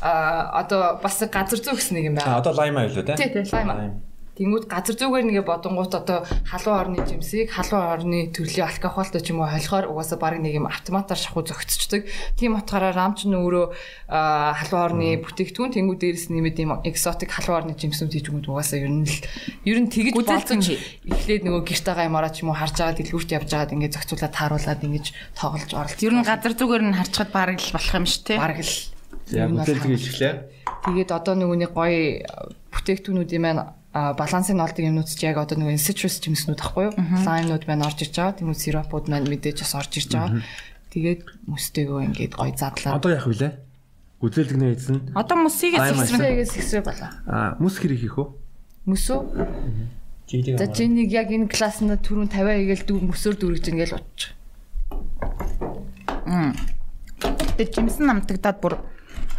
аа 0.00 0.64
одоо 0.64 0.96
бас 1.02 1.20
газар 1.28 1.60
зүй 1.60 1.76
гэсэн 1.76 1.94
нэг 2.00 2.04
юм 2.08 2.16
байна. 2.16 2.40
одоо 2.40 2.56
лайма 2.56 2.88
юу 2.88 2.96
лээ 2.96 3.18
Тий, 3.20 3.28
тий, 3.28 3.44
лайма. 3.52 4.00
Тэнгүүд 4.40 4.72
газар 4.72 4.96
зүйгээр 4.96 5.26
нэгэ 5.28 5.44
бодонгууд 5.44 5.92
одоо 6.00 6.24
халуун 6.48 6.96
орны 6.96 7.04
жимсийг 7.04 7.52
халуун 7.52 7.92
орны 7.92 8.18
төрлийн 8.32 8.72
алкогольтой 8.72 9.20
ч 9.20 9.36
юм 9.36 9.44
уу 9.44 9.52
холихоор 9.52 9.92
угаасаа 9.92 10.16
баг 10.16 10.40
нэг 10.40 10.56
юм 10.56 10.64
автоматар 10.64 11.20
шахуу 11.20 11.44
зөгцчдөг. 11.44 12.08
Тийм 12.40 12.56
утгаараа 12.56 12.96
рамч 12.96 13.28
нь 13.28 13.36
өөрөө 13.36 13.66
халуун 14.08 14.80
орны 14.80 15.20
бүтээгдэхүүн 15.20 15.76
тэнгүүд 15.76 16.00
дээрээс 16.00 16.32
нэмээд 16.32 16.56
юм 16.56 16.80
экзотик 16.88 17.28
халуун 17.36 17.68
орны 17.68 17.72
жимсүүд 17.76 18.16
хийж 18.16 18.32
өгöd 18.32 18.48
угаасаа 18.48 18.80
ер 18.80 18.88
нь 18.88 19.04
л 19.04 19.20
ер 19.68 19.76
нь 19.76 19.92
бодож 19.92 20.64
хий. 20.64 20.80
эхлээд 21.04 21.44
нөгөө 21.44 21.62
гэрт 21.68 21.84
байгаа 21.84 22.08
юмараа 22.08 22.32
ч 22.32 22.40
юм 22.40 22.48
уу 22.48 22.56
харж 22.56 22.80
байгаа 22.80 22.96
дэлгүүрт 22.96 23.36
явж 23.36 23.48
байгаад 23.52 23.74
ингээд 23.76 23.92
зохицуулаад 23.92 24.32
тааруулаад 24.40 24.80
ингэж 24.88 25.06
тоглож 25.36 25.70
оролцож. 25.76 26.00
Ер 26.00 26.16
нь 26.16 26.24
газар 26.24 26.56
зүгээр 26.56 26.84
нь 26.88 26.96
харчхад 26.96 27.28
бараг 27.28 27.60
л 27.60 27.76
болох 27.76 27.92
юм 27.92 28.08
шүү 28.08 28.24
дээ. 28.24 28.40
баг 28.40 28.56
л 28.56 28.72
За 29.30 29.46
бүтээлцгийг 29.46 30.00
эхлэе. 30.00 30.32
Тэгээд 30.88 31.10
одоо 31.12 31.34
нөгөө 31.36 31.58
нэг 31.60 31.70
гоё 31.76 32.24
бүтээгтүүнүүд 32.72 33.30
юм 33.36 33.44
байна. 33.44 33.79
А 33.92 34.14
балансыг 34.14 34.54
олдог 34.54 34.84
юмнууд 34.86 35.10
ч 35.10 35.26
яг 35.26 35.42
одоо 35.42 35.58
нөгөө 35.58 35.78
citrus 35.82 36.22
жимснүүд 36.22 36.62
ахгүй 36.62 36.90
юу? 36.90 36.94
Лаймнууд 37.26 37.64
байна 37.66 37.90
орж 37.90 38.06
ирж 38.06 38.14
байгаа. 38.14 38.38
Тэмүүл 38.38 38.54
сиропууд 38.54 39.06
маань 39.10 39.26
мэдээж 39.26 39.66
бас 39.66 39.74
орж 39.74 39.92
ирж 39.98 40.10
байгаа. 40.14 40.42
Тэгээд 40.94 41.22
мөстэйгөө 41.50 42.00
ингээд 42.10 42.34
гоё 42.38 42.54
задлаа. 42.54 42.98
Одоо 42.98 43.10
яах 43.10 43.26
вүлээ? 43.26 43.52
Гүзээлдэг 44.22 44.58
нэ 44.58 44.66
эзэн. 44.78 44.98
Одоо 45.16 45.36
мөсийг 45.42 45.74
Мөстэйгээс 45.74 46.54
ихсрэг 46.54 46.84
болоо. 46.86 47.10
А 47.26 47.56
мус 47.58 47.78
хэрэг 47.82 47.98
хийх 47.98 48.18
үү? 48.20 48.28
Мөсөө. 48.86 49.20
Жийлэг 50.30 50.58
За 50.60 50.66
чинийг 50.70 51.10
яг 51.10 51.34
энэ 51.34 51.50
классна 51.50 51.98
түрүүн 51.98 52.30
50 52.30 52.62
хийгээл 52.62 52.86
дүү 52.86 52.98
мөсөөр 53.10 53.36
дүүргэж 53.38 53.64
ингээл 53.74 53.96
утчих. 53.98 54.38
тэр 57.60 57.68
жимсэн 57.68 58.08
намтагдаад 58.08 58.58
бүр 58.64 58.74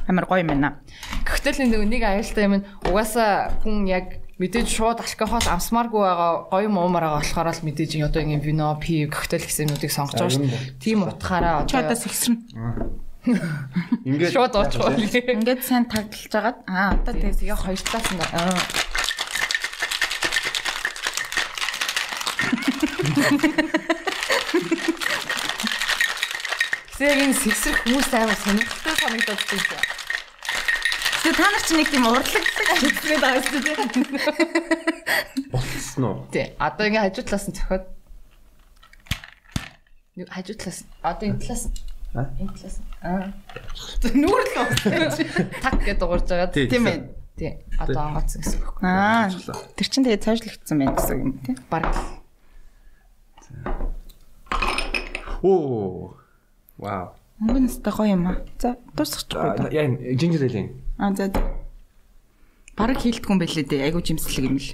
амар 0.06 0.30
гоё 0.30 0.46
юм 0.46 0.54
байна. 0.54 0.78
Гэвтэл 1.26 1.66
нөгөө 1.66 1.90
нэг 1.90 2.04
аюултай 2.06 2.46
юм 2.46 2.56
нь 2.62 2.68
угаасаа 2.86 3.50
хүн 3.66 3.90
яг 3.90 4.21
мэдээж 4.42 4.68
шууд 4.74 5.00
алкогол 5.06 5.46
амсмааргүй 5.54 6.02
байгаа 6.02 6.50
гоё 6.50 6.70
муумаар 6.74 7.06
байгаа 7.06 7.22
болохоор 7.22 7.50
л 7.54 7.62
мэдээж 7.62 8.02
одоо 8.02 8.22
ингэ 8.26 8.42
вино, 8.42 8.74
пив, 8.82 9.14
коктейл 9.14 9.46
гэсэн 9.46 9.70
юмнуудыг 9.70 9.94
сонгож 9.94 10.18
байгаа 10.18 10.34
шүү 10.34 10.50
дээ. 10.50 10.82
Тийм 10.82 11.06
утгаараа 11.06 11.62
одоо 11.62 11.78
одоо 11.78 11.98
сэсрэн. 12.02 12.38
Ингээд 14.02 14.34
шууд 14.34 14.58
уучих 14.58 14.82
уу? 14.82 14.98
Ингээд 14.98 15.62
сайн 15.62 15.86
тагдлж 15.86 16.34
агаад 16.34 16.58
аа 16.66 16.98
одоо 16.98 17.14
тэгээс 17.14 17.46
Тэгээ 17.46 17.62
хоёр 17.62 17.82
талаас 17.86 18.10
нь 18.10 18.18
энэ 27.30 27.38
сэгсрэх 27.38 27.78
хүмүүс 27.86 28.10
амар 28.14 28.38
сонирхолтой 28.42 28.96
санагдаад 28.98 29.42
байна. 29.70 30.01
Тэгээ 31.22 31.38
та 31.38 31.46
нар 31.54 31.62
чи 31.62 31.74
нэг 31.78 31.88
тийм 31.94 32.06
урлаг 32.10 32.26
хэвчээд 32.26 33.22
байгаа 33.22 33.42
шүү 33.46 33.60
дээ. 33.62 33.78
болсон 35.54 36.04
уу? 36.06 36.26
Тий. 36.34 36.46
Одоо 36.58 36.86
ингээ 36.90 37.04
хажуу 37.06 37.24
талаас 37.26 37.46
нь 37.50 37.56
зөхиод 37.56 37.86
Нэг 40.18 40.28
хажуу 40.34 40.56
талаас 40.58 40.80
одоо 41.06 41.26
энэ 41.30 41.40
талаас 41.42 41.64
нь 41.70 41.76
А? 42.12 42.28
энэ 42.42 42.52
талаас 42.58 42.78
аа. 43.06 43.32
Нүүр 44.12 44.44
л 44.50 44.56
уу. 44.60 44.70
Так 45.64 45.76
гэдэг 45.86 46.00
дуурж 46.02 46.26
байгаа. 46.28 46.50
Тий, 46.52 46.68
Тийм 46.68 46.88
ээ. 46.90 46.98
Тий. 47.38 47.52
Одоо 47.80 48.02
онгоцсон 48.12 48.42
гэсэн 48.42 48.60
үг. 48.66 48.78
Аа 48.84 49.30
тэр 49.78 49.88
чин 49.88 50.04
тэгээ 50.04 50.20
цаашлагдсан 50.26 50.76
байна 50.82 50.96
гэсэн 50.98 51.18
юм 51.22 51.32
тий. 51.46 51.56
Бараг. 51.72 51.96
Оо. 55.42 56.18
Вау. 56.78 57.14
Өнгөн 57.42 57.66
өстой 57.70 57.94
гоё 57.96 58.14
юм 58.14 58.28
аа. 58.30 58.38
За 58.62 58.78
дуусчих 58.94 59.26
А, 59.34 59.58
жоогүй. 59.58 59.74
Яа, 59.74 59.88
жинжер 60.20 60.46
элийн. 60.46 60.68
А 61.02 61.10
за. 61.18 61.34
Бараг 62.78 63.02
хийлдэхгүй 63.02 63.34
юм 63.34 63.42
байлээ 63.42 63.66
дээ. 63.66 63.90
Айгуу 63.90 64.06
жимслэг 64.06 64.46
юм 64.46 64.62
л. 64.62 64.70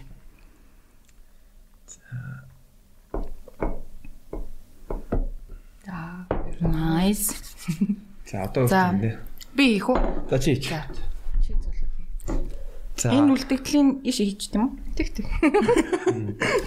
За. 5.88 6.28
Nice. 6.60 7.32
За 8.28 8.44
одоо 8.44 8.68
За. 8.68 8.92
үстэ. 8.92 9.24
Би 9.56 9.80
хийх 9.80 9.88
үү? 9.88 10.28
За 10.28 10.36
чи 10.36 10.60
хич. 10.60 10.68
Чи 11.48 11.56
зөвлөе. 11.56 12.44
За. 13.00 13.16
Энэ 13.16 13.32
үлдэгдлийн 13.32 14.04
иш 14.04 14.20
хийж 14.20 14.52
тийм 14.52 14.68
үү? 14.68 15.00
Тэг 15.00 15.16
тэг. 15.16 15.32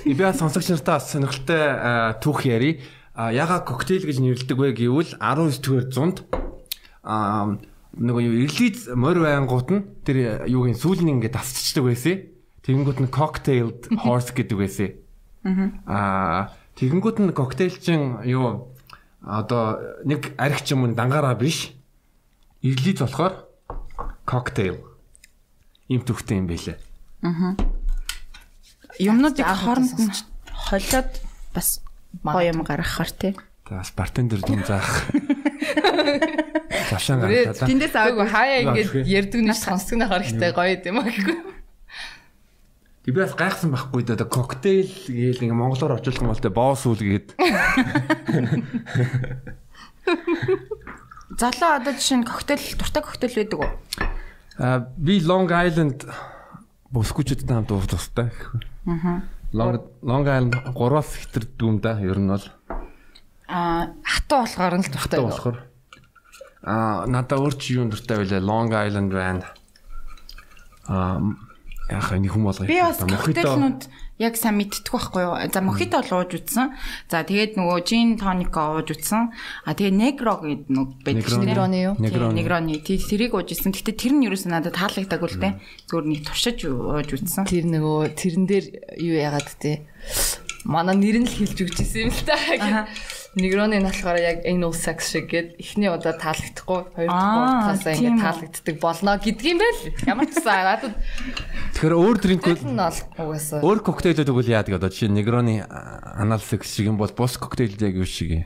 Би 0.08 0.16
бас 0.16 0.40
сонсогч 0.40 0.72
нартаа 0.72 1.04
сонирхолтой 1.04 2.16
түүх 2.24 2.48
яри. 2.48 2.80
А 3.12 3.28
яга 3.28 3.60
коктейл 3.60 4.08
гэж 4.08 4.24
нэрлэдэг 4.24 4.56
вэ 4.56 4.72
гэвэл 4.72 5.20
19 5.20 5.60
дэх 5.60 5.92
зуунд 5.92 6.24
а 7.04 7.60
нөгөө 8.00 8.22
юу 8.24 8.34
ирлиз 8.48 8.88
морь 8.96 9.20
байнгут 9.20 9.68
нь 9.68 9.84
тэр 10.08 10.48
юугийн 10.48 10.78
сүүлийн 10.80 11.20
ингээд 11.20 11.36
тасчдаг 11.36 11.84
байсан. 11.84 12.16
Тэгэнгүүт 12.64 13.00
нь 13.04 13.12
cocktailed 13.12 13.92
horse 14.00 14.32
гэдэг 14.32 14.56
байсан. 14.56 14.88
Аа 15.84 16.56
тэгэнгүүт 16.80 17.18
нь 17.20 17.36
коктейл 17.36 17.76
чин 17.76 18.24
юу 18.24 18.72
одоо 19.20 20.00
нэг 20.08 20.32
арх 20.40 20.64
юм 20.72 20.96
дангаараа 20.96 21.36
биш. 21.36 21.76
Ирлиз 22.64 23.04
болохоор 23.04 23.44
cocktail 24.24 24.80
им 25.92 26.00
төвхтэй 26.00 26.40
юм 26.40 26.48
байлээ. 26.48 26.80
Юмнуудыг 28.96 29.44
Заах 29.44 29.60
хооронд 29.60 29.92
нь 30.00 30.12
холиод 30.56 31.10
бас 31.52 31.84
гоё 32.24 32.48
юм 32.48 32.64
гаргахаар 32.64 33.12
тий. 33.12 33.36
За 33.70 33.78
бас 33.78 33.92
бартендер 33.94 34.42
дүн 34.42 34.66
заах. 34.66 35.06
Завшаан 36.90 37.22
гаргадаа. 37.22 37.70
Тэндээс 37.70 37.94
аваагүй. 37.94 38.26
хаяа 38.26 38.66
ингээд 38.66 39.06
ярддаг 39.06 39.46
нэг 39.46 39.54
сонсдог 39.54 39.94
нь 39.94 40.10
харахтай 40.10 40.50
гоё 40.50 40.74
юм 40.74 40.98
аа 40.98 41.06
гэхгүй. 41.06 41.38
Тэг 43.06 43.14
би 43.14 43.20
бас 43.22 43.38
гайхсан 43.38 43.70
байхгүй 43.70 44.02
да 44.10 44.26
коктейл 44.26 44.90
гээл 44.90 45.46
ингээ 45.46 45.54
монголоор 45.54 46.02
юм 46.02 46.34
бол 46.34 46.42
тэ 46.42 46.50
боос 46.50 46.82
үл 46.90 46.98
гээд 46.98 47.38
Залуу 51.38 51.70
одоо 51.78 51.94
жишээ 51.94 52.18
нь 52.18 52.26
коктейл, 52.26 52.74
дуртай 52.74 53.06
коктейл 53.06 53.38
байдаг 53.38 53.58
уу? 53.62 53.70
а 54.58 54.82
би 54.98 55.22
Long 55.22 55.46
Island 55.46 56.04
бүсгүүчүүдтэй 56.90 57.54
хамт 57.54 57.70
уух 57.70 57.86
тустай. 57.86 58.34
Аа. 58.90 59.22
Long 59.54 59.78
Long 60.02 60.26
Island 60.26 60.58
3-аас 60.74 61.14
хитэр 61.22 61.46
дүүм 61.54 61.78
да 61.80 62.02
ер 62.02 62.18
нь 62.18 62.34
бол 62.34 62.44
Аа, 63.50 63.90
Хатуу 64.06 64.46
болохоор 64.46 64.74
нь 64.78 64.84
л 64.86 64.92
дуртай. 64.94 65.18
таа 65.18 65.26
болохоор 65.26 65.56
а 66.62 67.06
надаа 67.08 67.40
өөр 67.40 67.54
чи 67.58 67.74
юун 67.80 67.90
дуртай 67.90 68.20
байлаа 68.20 68.38
Long 68.38 68.70
Island 68.70 69.10
байна. 69.10 69.48
А 70.86 71.18
яах 71.90 72.12
нэг 72.14 72.30
хүм 72.30 72.44
болгоё. 72.46 72.68
би 72.68 72.78
бас 72.78 73.00
коктейлнууд 73.02 73.88
яг 74.20 74.36
сайн 74.36 74.60
мэддэг 74.60 74.92
байхгүй 74.92 75.22
юу? 75.24 75.34
За 75.50 75.60
мохито 75.64 76.04
бол 76.04 76.20
ууж 76.22 76.36
утсан. 76.36 76.76
За 77.08 77.24
тэгээд 77.24 77.56
нөгөө 77.56 77.78
жин 77.88 78.20
тонико 78.20 78.76
ууж 78.76 78.92
утсан. 78.92 79.32
А 79.64 79.72
тэгээд 79.72 79.96
негро 79.96 80.36
гэдэг 80.44 80.68
нэг 80.68 80.88
байдаг 81.00 81.26
шүү 81.26 81.40
дээ. 81.40 81.48
Негроны 81.48 81.78
юу? 81.80 81.94
Негроны. 81.98 82.76
Тий, 82.84 83.00
тэрийг 83.00 83.32
ууж 83.32 83.48
ирсэн. 83.56 83.72
Гэхдээ 83.72 83.96
тэр 83.96 84.12
нь 84.20 84.28
ерөөсөө 84.28 84.52
надад 84.52 84.76
таалагдаагүй 84.76 85.28
л 85.32 85.40
дээ. 85.40 85.52
Зүгээр 85.88 86.06
нэг 86.06 86.20
туршиж 86.28 86.58
ууж 86.68 87.08
утсан. 87.16 87.48
Тэр 87.48 87.64
нөгөө 87.72 88.12
тэрэн 88.14 88.44
дээр 88.44 88.66
юу 89.00 89.16
яагаад 89.16 89.48
те 89.56 89.88
манай 90.68 90.94
нэр 91.00 91.24
нь 91.24 91.26
л 91.26 91.32
хэлж 91.40 91.56
өгч 91.64 91.76
ирсэн 91.80 92.00
юм 92.04 92.12
л 92.12 92.22
та. 92.28 92.36
Негроны 93.38 93.78
нь 93.78 93.86
болохоор 93.86 94.18
яг 94.18 94.38
anal 94.42 94.74
sex 94.74 95.14
шиг 95.14 95.30
гээд 95.30 95.62
эхний 95.62 95.86
удаа 95.86 96.18
таалагдахгүй 96.18 96.80
хоёр 96.98 97.06
дахь 97.06 97.30
Аа, 97.30 97.78
удаа 97.78 97.94
тийм 97.94 97.94
ингээд 97.94 98.18
үү. 98.18 98.24
таалагддаг 98.26 98.76
болно 98.82 99.10
гэдгийм 99.22 99.58
байл. 99.62 99.80
Ямар 100.10 100.26
ч 100.26 100.34
сан 100.42 100.66
надад 100.66 100.94
Тэгэхээр 101.78 101.94
өөр 101.94 102.16
дринкүүд 102.18 102.60
нь 102.66 102.74
бол 102.74 102.98
угаасаа 103.22 103.62
өөр 103.62 103.78
коктейлүүд 103.86 104.30
өгвөл 104.34 104.50
яадаг 104.50 104.74
одоо 104.82 104.90
жишээ 104.90 105.14
нь 105.14 105.16
Negroni 105.22 105.56
аналсекс 105.62 106.74
шиг 106.74 106.90
юм 106.90 106.98
бол 106.98 107.14
бус 107.14 107.38
коктейлд 107.38 107.78
яг 107.78 107.94
юу 107.94 108.08
шиг 108.08 108.30
юм. 108.34 108.44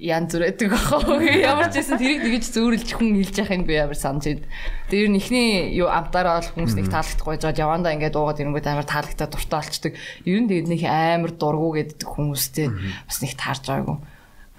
Янз 0.00 0.32
бүр 0.32 0.48
байдаг 0.48 0.72
аахгүй. 0.72 1.28
Ямар 1.44 1.68
ч 1.68 1.76
байсан 1.76 2.00
тэрийг 2.00 2.24
тэгэж 2.24 2.44
зөөрөлж 2.56 2.88
хүн 2.96 3.20
хэлж 3.20 3.36
яхах 3.44 3.56
юм 3.60 3.64
би 3.68 3.76
ямар 3.76 3.98
санаж 4.00 4.24
байна. 4.32 4.48
Тэр 4.88 5.12
нь 5.12 5.20
ихний 5.20 5.76
юу 5.76 5.92
амтаараа 5.92 6.40
бол 6.40 6.52
хүмүүс 6.56 6.74
нэг 6.80 6.88
таалагдахгүй 6.88 7.36
жаад 7.36 7.60
явандаа 7.60 7.92
ингээд 7.92 8.16
уугаад 8.16 8.40
ирэнгүүт 8.40 8.64
амар 8.72 8.88
таалагдаа 8.88 9.28
дуртай 9.28 9.60
болчдөг. 9.60 9.92
Ер 10.24 10.40
нь 10.40 10.48
тэгээд 10.48 10.72
нэг 10.72 10.80
амар 10.88 11.32
дургу 11.36 11.76
гэдэг 11.76 12.08
хүмүүстэй 12.08 12.66
бас 12.72 13.18
нэг 13.20 13.32
таарж 13.36 13.64
байгаагүй. 13.68 13.98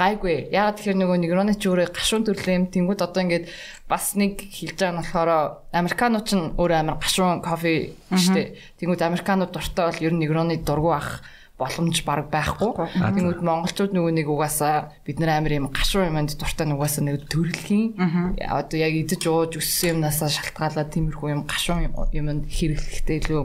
Гайгүй. 0.02 0.38
Ягаад 0.50 0.78
тэгэхээр 0.82 0.98
нөгөө 0.98 1.18
негроны 1.22 1.54
ч 1.58 1.70
өөрөө 1.70 1.94
гашуун 1.94 2.26
төрлийн 2.26 2.66
юм. 2.66 2.66
Тэнгүүд 2.74 3.02
одоо 3.06 3.22
ингээд 3.22 3.46
бас 3.86 4.18
нэг 4.18 4.42
хэлж 4.50 4.78
байгаа 4.82 4.94
нь 4.98 5.02
болохоор 5.02 5.30
американууд 5.78 6.26
ч 6.26 6.32
өөрөө 6.38 6.78
амар 6.82 6.98
гашуун 6.98 7.42
кофе 7.46 7.94
штэ. 8.10 8.58
Тэнгүүд 8.82 9.02
американууд 9.06 9.54
дуртай 9.54 9.86
бол 9.90 10.02
ер 10.02 10.14
нь 10.14 10.22
негроны 10.26 10.58
дургу 10.58 10.90
ах 10.90 11.22
боломж 11.62 12.02
баг 12.02 12.34
байхгүй. 12.34 12.74
Тэнгүүд 12.98 13.46
монголчууд 13.46 13.94
нөгөө 13.94 14.14
нэг 14.18 14.28
угаасаа 14.28 14.98
бид 15.06 15.22
нар 15.22 15.38
амар 15.38 15.54
юм 15.62 15.70
гашуун 15.70 16.10
юмд 16.10 16.34
дуртай 16.34 16.66
нь 16.66 16.74
угаасаа 16.74 17.06
нэг 17.06 17.30
төрөлхийн 17.30 18.42
одоо 18.42 18.78
яг 18.82 18.94
идэж 18.98 19.30
ууж 19.30 19.62
өссөн 19.62 20.02
юмнасаа 20.02 20.34
шалтгаалаад 20.34 20.90
тиймэрхүү 20.90 21.30
юм 21.30 21.46
гашуун 21.46 21.94
юмд 22.18 22.50
хэрэглэхдээ 22.50 23.18
илүү 23.22 23.42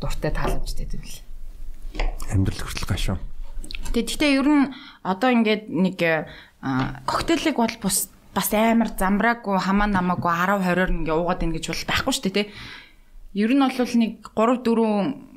дуртай 0.00 0.32
тааламжтай 0.32 0.88
юм 0.88 1.04
л. 1.04 1.20
Амьдрал 2.32 2.64
хүртэл 2.64 2.88
гашуу. 2.88 3.18
Тэгээд 3.92 4.08
гэхдээ 4.08 4.32
ер 4.40 4.48
нь 4.48 4.72
одоо 5.04 5.28
ингээд 5.28 5.68
нэг 5.68 5.98
аа, 6.64 7.02
коктейлийг 7.04 7.56
бол 7.60 7.76
бус 7.82 8.08
бас 8.34 8.48
амар 8.54 8.94
замбраагүй 8.94 9.58
хамаа 9.58 9.88
намаагүй 9.90 10.30
10 10.30 10.62
20-оор 10.62 10.90
ингээ 11.02 11.16
уугаад 11.18 11.42
ийн 11.42 11.52
гэж 11.52 11.64
бол 11.68 11.84
байхгүй 11.90 12.12
шүү 12.14 12.24
дээ 12.30 12.36
тий. 12.38 12.46
Ер 13.34 13.50
нь 13.50 13.62
бол 13.62 13.74
нэг 13.74 14.12
3 14.32 14.62
4 14.62 15.29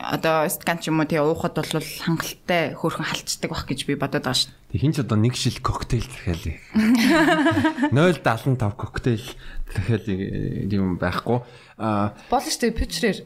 одоо 0.00 0.48
скан 0.48 0.78
ч 0.78 0.88
юм 0.88 1.00
уу 1.00 1.08
тий 1.08 1.18
уухад 1.18 1.54
бол 1.58 1.66
хангалттай 1.66 2.74
хөөрхөн 2.78 3.06
халцдаг 3.06 3.50
байх 3.50 3.66
гэж 3.66 3.80
би 3.88 3.94
бодоод 3.98 4.24
байгаа 4.24 4.38
шүү. 4.38 4.52
Тэг 4.72 4.80
хин 4.80 4.92
ч 4.94 5.02
одоо 5.02 5.18
нэг 5.18 5.34
шил 5.34 5.58
коктейл 5.58 6.06
дахиад 6.06 6.44
0.75 7.94 8.76
коктейл 8.76 9.24
дахиад 9.70 10.06
юм 10.72 10.98
байхгүй. 10.98 11.42
А 11.78 12.14
Болно 12.30 12.50
шүү 12.50 12.70
дээ 12.70 12.78
пичрээр. 12.78 13.18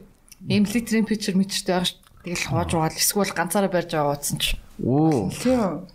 Ийм 0.49 0.65
литрийн 0.65 1.05
пичер 1.05 1.35
мичертэй 1.37 1.75
байгаа 1.77 1.89
шүү. 1.93 2.01
Тэгэл 2.25 2.49
хувааж 2.49 2.71
уугаад 2.75 2.97
эсвэл 2.99 3.33
ганцаараа 3.35 3.71
барьж 3.73 3.93
аваа 3.95 4.17
утсан 4.17 4.39
ч. 4.39 4.57
оо 4.85 5.31
Тийм. 5.35 5.87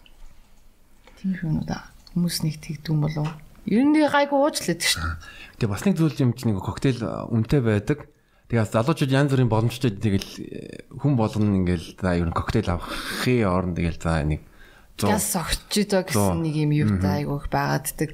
Юм 1.24 1.63
да. 1.63 1.88
Хүмүүс 2.13 2.44
нэг 2.44 2.60
тэгдүүм 2.62 3.00
болов. 3.00 3.32
Ер 3.66 3.84
нь 3.88 3.96
гайгүй 3.96 4.38
уучлаад 4.38 4.82
шүү. 4.84 5.18
Тэг 5.58 5.70
бас 5.72 5.88
нэг 5.88 5.96
зүйл 5.96 6.20
юм 6.20 6.36
чинь 6.36 6.52
нэг 6.52 6.60
коктейл 6.60 7.00
а, 7.08 7.24
үнэтэй 7.32 7.63
байдаг. 7.63 8.12
Тэгээ 8.54 8.70
бас 8.70 8.74
залуучууд 8.78 9.10
янз 9.10 9.34
бүрийн 9.34 9.50
боломжтой 9.50 9.89
тэгэл 9.98 10.30
э, 10.46 10.86
хүн 11.02 11.18
болгоно 11.18 11.58
ингээл 11.58 11.98
за 11.98 12.22
ер 12.22 12.30
нь 12.30 12.38
коктейл 12.38 12.78
авахын 12.78 13.50
оронд 13.50 13.82
тэгэл 13.82 13.98
за 13.98 14.22
нэг 14.22 14.46
100 15.02 15.10
Газ 15.10 15.26
согч 15.26 15.74
Зоо. 15.89 16.06
гэсэн 16.06 16.38
нэг 16.46 16.56
юм 16.62 16.70
юутай 16.70 17.26
айгүйх 17.26 17.50
байгааддаг. 17.50 18.13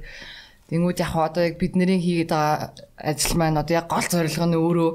Тэнгүүд 0.72 1.04
яг 1.04 1.12
одоо 1.20 1.44
яг 1.44 1.60
бид 1.60 1.76
нарын 1.76 2.00
хийгээд 2.00 2.32
байгаа 2.32 2.72
ажил 2.96 3.36
маань 3.36 3.60
одоо 3.60 3.84
яг 3.84 3.92
гол 3.92 4.08
зорилго 4.08 4.48
нь 4.48 4.56
өөрөө 4.56 4.92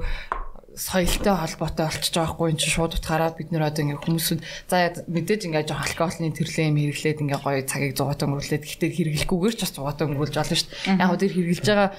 соёлтой 0.76 1.34
холбоотой 1.34 1.86
болчихж 1.86 2.14
байгаа 2.14 2.34
хгүй 2.34 2.48
эн 2.50 2.58
чинь 2.58 2.74
шууд 2.74 2.92
утгаараа 2.98 3.30
бид 3.34 3.50
нэр 3.54 3.70
одоо 3.70 3.82
ингээ 3.86 4.02
хүмүүсүүд 4.02 4.40
за 4.70 4.76
мэдээж 5.06 5.40
ингээ 5.46 5.64
жоох 5.70 5.86
алкоголны 5.86 6.34
төрлөө 6.34 6.64
юм 6.68 6.78
хэрэглээд 6.78 7.22
ингээ 7.22 7.40
гоё 7.42 7.62
цагийг 7.62 7.94
зугаатан 7.94 8.34
өнгөрүүлээд 8.34 8.64
гэхдээ 8.66 8.90
хэрэглэхгүйгээр 8.94 9.54
ч 9.54 9.60
бас 9.62 9.72
зугаатан 9.74 10.06
өнгөрүүлж 10.14 10.36
олно 10.38 10.56
шүү 10.58 10.70
дээ. 10.70 10.98
Яг 10.98 11.18
тэр 11.18 11.32
хэрэглэж 11.34 11.66
байгаа 11.70 11.90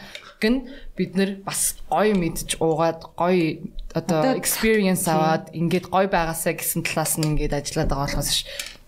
гэн 0.44 0.56
бид 1.00 1.12
нэр 1.16 1.32
бас 1.48 1.62
гоё 1.88 2.14
мэдж 2.14 2.60
уугаад 2.60 3.00
гоё 3.16 3.64
одоо 3.96 4.36
experience 4.36 5.08
аваад 5.08 5.56
ингээд 5.56 5.88
гоё 5.88 6.08
байгаасаа 6.12 6.60
гэсэн 6.60 6.84
талаас 6.84 7.16
нь 7.16 7.28
ингээд 7.32 7.56
ажиллаад 7.56 7.90
байгаа 7.90 8.06
болохоос 8.12 8.32
ш 8.36 8.40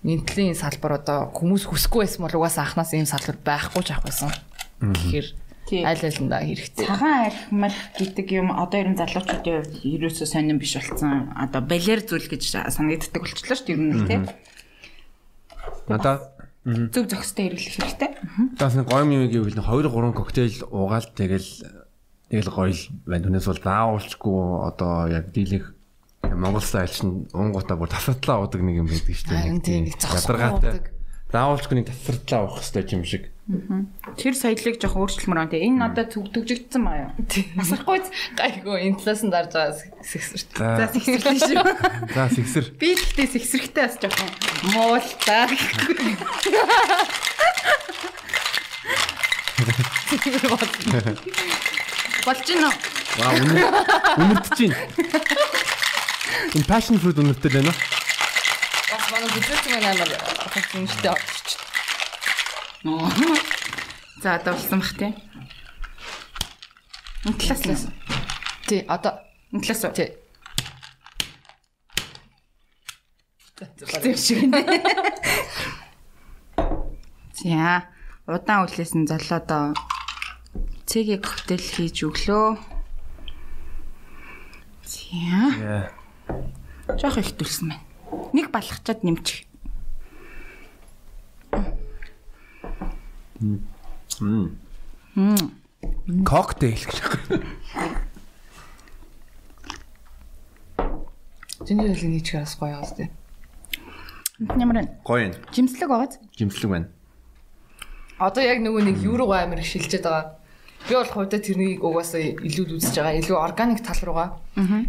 нэмтлийн 0.04 0.56
салбар 0.56 1.00
одоо 1.00 1.32
хүмүүс 1.32 1.63
хүсэхгүй 1.67 2.04
байсан 2.04 2.21
бол 2.28 2.38
угаасаа 2.43 2.67
анханаас 2.67 2.91
ийм 2.91 3.08
салбар 3.08 3.38
байхгүй 3.39 3.84
ч 3.88 3.89
авахбайсан. 3.95 4.32
Тэгэхээр 4.84 5.28
Тий. 5.67 5.84
аль 5.84 5.99
алиндаа 5.99 6.47
хэрэгтэй. 6.47 6.88
Цагаан 6.88 7.27
арх 7.27 7.41
марх 7.51 7.80
гэдэг 7.99 8.27
юм 8.32 8.56
одоо 8.56 8.80
ер 8.80 8.88
нь 8.88 8.95
залуучуудын 8.95 9.67
хувьд 9.67 9.84
ерөөсөө 9.84 10.27
сонирн 10.32 10.63
биш 10.63 10.80
болсон. 10.80 11.36
Одоо 11.36 11.60
балер 11.60 11.99
зүйл 12.08 12.32
гэж 12.32 12.71
санагддаг 12.71 13.19
болчихлоо 13.19 13.58
шүү 13.60 13.67
дээ 13.67 13.75
ер 13.75 13.84
нь 13.84 13.91
л 13.91 14.08
тий. 14.08 14.19
надаа 15.91 16.38
Зөв 16.67 17.08
зохистой 17.08 17.47
хэрэглэх 17.47 17.80
хэрэгтэй. 17.80 18.12
Тас 18.60 18.75
нэг 18.75 18.91
гоё 18.91 19.08
юм 19.08 19.32
гэвэл 19.32 19.60
2 19.60 19.88
3 19.88 20.12
коктейл 20.12 20.67
уугаал 20.67 21.08
тэгэл 21.15 21.51
тэгэл 22.27 22.51
гоё 22.51 22.71
л 22.75 22.84
байна. 23.08 23.23
Түүнээс 23.23 23.47
бол 23.47 23.63
заавалчгүй 23.63 24.39
одоо 24.67 25.08
яг 25.08 25.32
дийлэх 25.32 25.71
Монгол 26.27 26.60
стайл 26.60 26.91
чинь 26.91 27.23
уунгуудаа 27.32 27.80
бүр 27.80 27.88
тасартлаа 27.88 28.43
уудаг 28.43 28.60
нэг 28.67 28.84
юм 28.84 28.88
байдаг 28.91 29.15
шүү 29.15 29.32
дээ. 29.32 29.63
Тийм 29.63 29.84
ядаргаатай. 29.88 30.91
Заавалчгүй 31.32 31.75
нэг 31.80 31.88
тасартлаа 31.88 32.51
уух 32.51 32.60
хэрэгтэй 32.60 32.99
юм 32.99 33.03
шиг. 33.08 33.32
Тэр 33.47 34.36
соёлыг 34.36 34.75
жоох 34.75 35.07
өөрчлөлмөр 35.07 35.39
байна 35.39 35.51
тий. 35.55 35.63
Энэ 35.71 35.88
төг 36.12 36.36
төгжигдсэн 36.36 36.83
маа 36.83 37.15
юу? 37.15 37.15
Масархгүй 37.55 38.03
гайгүй 38.36 38.91
энэ 38.91 38.99
талаас 38.99 39.23
нь 39.23 39.31
дарж 39.31 39.55
байгаа 39.55 40.03
сэгсэрт. 40.03 40.51
За 40.60 40.91
сэгсэрлээ 40.91 41.39
шүү. 41.39 41.63
за 42.19 42.27
сэгсэр. 42.27 42.65
Би 42.75 42.99
тэгтээ 42.99 43.39
сэгсрэхтэй 43.39 43.88
бас 43.88 43.95
жоохон 44.03 44.27
муул 44.75 45.07
та. 45.23 45.47
Болж 52.27 52.41
гин 52.43 52.67
үү? 52.67 52.75
Ваа 53.15 53.31
үнэр 53.31 53.63
үнэрдэж 54.27 54.60
байна. 54.60 54.75
Энэ 56.51 56.67
passion 56.67 56.99
fruit 56.99 57.15
үнэртэй 57.15 57.63
байна 57.63 57.71
уу? 57.71 57.79
Бас 58.91 59.07
манай 59.07 59.31
бүжигч 59.31 59.71
маань 59.71 59.88
амар 59.95 60.12
фактинжтэй 60.51 61.15
орчих. 61.15 61.66
За 64.23 64.36
одоо 64.36 64.54
болсон 64.54 64.80
бах 64.80 64.93
тий. 64.97 65.13
Энэ 67.26 67.38
талаас 67.38 67.84
нь. 67.88 67.93
Тий, 68.67 68.82
одоо 68.88 69.19
Энэ 69.52 69.62
талаас 69.63 69.84
уу? 69.84 69.93
тий. 69.97 70.10
Тэг 73.58 74.17
шиг 74.17 74.45
нэ. 74.47 74.62
За 77.34 77.89
удаан 78.28 78.67
үлээсэн 78.67 79.08
золоодоо 79.10 79.73
цэгийг 80.86 81.23
коктейл 81.26 81.63
хийж 81.63 82.06
өглөө. 82.06 82.60
За 84.86 85.00
Яа. 85.12 85.89
жоох 87.00 87.17
их 87.17 87.34
төлсөн 87.39 87.71
байна. 87.73 87.84
Нэг 88.36 88.52
балгачаад 88.52 89.04
нэмчих. 89.04 89.46
Коктейл 96.26 96.82
гэж. 96.82 97.00
Жинжер 101.67 101.93
хэлний 101.93 102.17
нэг 102.17 102.26
чигээс 102.26 102.58
гоё 102.58 102.82
яас 102.82 102.95
тий. 102.97 103.12
Энд 104.39 104.58
ямар 104.58 104.78
вэ? 104.82 104.89
Гоё 105.06 105.30
юм. 105.30 105.34
Жимслэг 105.54 105.89
байгааз? 105.89 106.17
Жимслэг 106.34 106.69
байна. 106.71 106.88
Одоо 108.17 108.41
яг 108.41 108.63
нөгөө 108.65 108.82
нэг 108.89 108.97
евро 109.06 109.30
амар 109.30 109.60
их 109.62 109.69
шилжээд 109.69 110.06
байгаа. 110.08 110.38
Би 110.88 110.95
бол 110.95 111.06
хувьдаа 111.06 111.41
тэрнийг 111.43 111.84
угаасаа 111.84 112.21
илүү 112.41 112.80
үзэж 112.80 112.95
байгаа. 112.97 113.19
Илүү 113.21 113.38
органик 113.38 113.84
тал 113.84 114.02
руугаа. 114.02 114.39
Аа. 114.56 114.82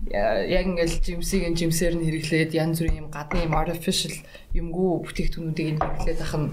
Яг 0.47 0.65
ингээл 0.71 1.03
жимсийг 1.03 1.53
жимсээр 1.53 1.99
нь 1.99 2.07
хэрэглээд 2.07 2.55
янз 2.55 2.81
бүрийн 2.81 3.05
юм 3.05 3.13
гадны 3.13 3.45
юм 3.45 3.59
artificial 3.59 4.15
юмгүй 4.55 5.05
бүтээгдэхүүнүүдийг 5.05 5.69
нь 5.75 5.81
хэрэглээд 5.83 6.21
ах 6.23 6.35
нь 6.39 6.49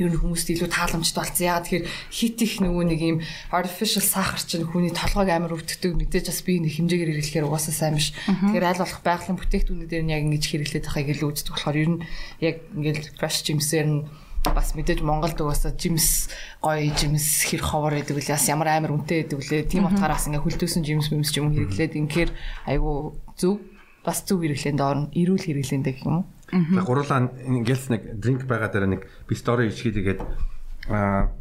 ер 0.00 0.10
нь 0.10 0.16
хүмүүст 0.16 0.48
илүү 0.50 0.68
тааламжтай 0.72 1.20
болсон. 1.20 1.44
Ягаад 1.44 1.64
тэгэхээр 1.68 1.86
хит 2.08 2.38
их 2.40 2.54
нөгөө 2.64 2.84
нэг 2.88 3.00
юм 3.04 3.18
artificial 3.52 4.02
сахар 4.02 4.40
чинь 4.40 4.64
хүний 4.64 4.90
толгойг 4.90 5.28
амар 5.28 5.54
өвддөг 5.54 5.92
мэдээж 5.94 6.32
бас 6.32 6.40
би 6.40 6.58
нэг 6.58 6.72
хэмжээгээр 6.80 7.10
хэрэглэхээр 7.20 7.46
угаасаа 7.46 7.74
сайн 7.74 7.94
биш. 8.00 8.16
Тэгэхээр 8.24 8.64
аль 8.64 8.80
болох 8.80 9.00
байгалийн 9.04 9.38
бүтээгдэхүүнүүдээр 9.38 10.04
нь 10.08 10.12
яг 10.16 10.22
ингэж 10.24 10.44
хэрэглээд 10.48 10.84
байхыг 10.88 11.08
илүү 11.14 11.28
үздэг 11.30 11.52
болохоор 11.52 11.78
ер 11.78 11.90
нь 11.94 12.00
яг 12.40 12.56
ингээл 12.72 13.12
fresh 13.20 13.40
жимсээр 13.44 13.88
нь 13.92 14.00
бас 14.44 14.76
мэдээж 14.76 15.00
Монголд 15.00 15.40
угаасаа 15.40 15.72
жимс 15.76 16.28
гоё 16.60 16.92
жимс 16.92 17.48
хэр 17.48 17.62
ховор 17.64 17.96
байдаг 17.96 18.16
үлээ. 18.16 18.36
Бас 18.36 18.48
ямар 18.48 18.68
амар 18.72 18.92
үнэтэй 18.92 19.24
байдаг 19.24 19.40
үлээ. 19.40 19.68
Тийм 19.68 19.88
утгаараас 19.88 20.28
ингээ 20.28 20.44
хөлтөөсөн 20.44 20.84
жимс 20.84 21.08
юмс 21.12 21.32
ч 21.32 21.40
юм 21.40 21.52
хэрэглээд 21.52 21.96
ингээр 21.96 22.30
айгу 22.68 23.16
зөв 23.40 23.60
бас 24.04 24.20
зөв 24.28 24.44
хэрэглээнд 24.44 24.80
орно. 24.84 25.08
Эрүүл 25.16 25.48
хэрэглээнд 25.48 25.88
гэх 25.88 26.04
юм 26.04 26.20
уу 26.20 26.33
За 26.52 26.80
гурлаа 26.84 27.32
ингээл 27.46 27.86
нэг 27.88 28.02
дринк 28.20 28.42
байгаа 28.44 28.68
дараа 28.68 28.90
нэг 28.92 29.08
би 29.28 29.34
стори 29.34 29.68
ичгээд 29.72 29.96
тэгээд 29.96 30.20
аа 30.90 31.32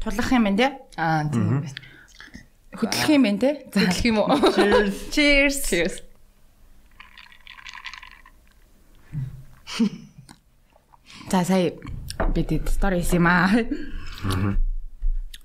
Тулах 0.00 0.32
юм 0.32 0.44
байна 0.48 0.58
те? 0.58 0.68
аа 0.96 1.28
тийм 1.30 1.62
байна 1.62 1.70
Хөдлөх 2.74 3.08
юм 3.10 3.22
байна 3.22 3.38
те? 3.38 3.50
За 3.72 3.80
хэлэх 3.86 4.04
юм 4.06 4.18
уу 4.18 4.30
cheers. 5.14 5.58
cheers 5.68 6.02
За 11.30 11.44
сая 11.44 11.72
бид 12.34 12.50
стори 12.68 13.00
хийсэн 13.00 13.22
юм 13.22 13.26
аа. 13.26 13.48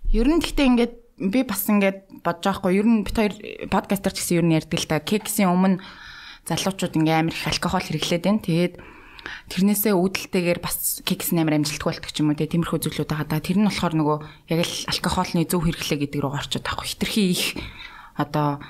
Ер 0.09 0.27
нь 0.27 0.41
гэхдээ 0.41 0.65
ингээд 0.65 0.93
би 1.31 1.43
бас 1.45 1.69
ингээд 1.69 2.25
бодож 2.25 2.43
байгаа 2.43 2.59
хгүй 2.61 2.73
ер 2.81 2.87
нь 2.89 3.03
бит 3.05 3.15
хоёр 3.15 3.33
подкастер 3.69 4.11
ч 4.13 4.19
гэсэн 4.23 4.37
ер 4.41 4.45
нь 4.45 4.55
ярьдаг 4.57 4.79
л 4.81 4.89
та 4.89 4.99
кексийн 4.99 5.53
өмнө 5.53 5.81
залуучууд 6.49 6.97
ингээм 6.97 7.29
амар 7.29 7.37
их 7.37 7.47
алкогол 7.47 7.85
хэрэглээд 7.85 8.23
байна. 8.25 8.41
Тэгээд 8.41 8.73
тэрнээсээ 9.49 9.93
үүдэлтэйгээр 9.93 10.59
бас 10.61 11.01
кекс 11.05 11.33
амар 11.33 11.57
амжилттай 11.59 11.89
болдог 11.91 12.11
ч 12.11 12.21
юм 12.21 12.31
уу 12.31 12.37
тиймэрхүү 12.37 12.79
зүйлүүд 12.85 13.09
байгаа 13.09 13.27
да. 13.27 13.41
Тэр 13.41 13.57
нь 13.61 13.67
болохоор 13.67 13.95
нөгөө 13.97 14.17
яг 14.53 14.59
л 14.63 14.75
алкоголны 14.89 15.43
зөв 15.45 15.61
хэрэглээ 15.65 15.99
гэдэг 16.05 16.19
рүү 16.21 16.33
орчод 16.33 16.65
байгаа. 16.65 16.85
Хитрхи 16.85 17.23
их 17.33 17.43
одоо 18.15 18.63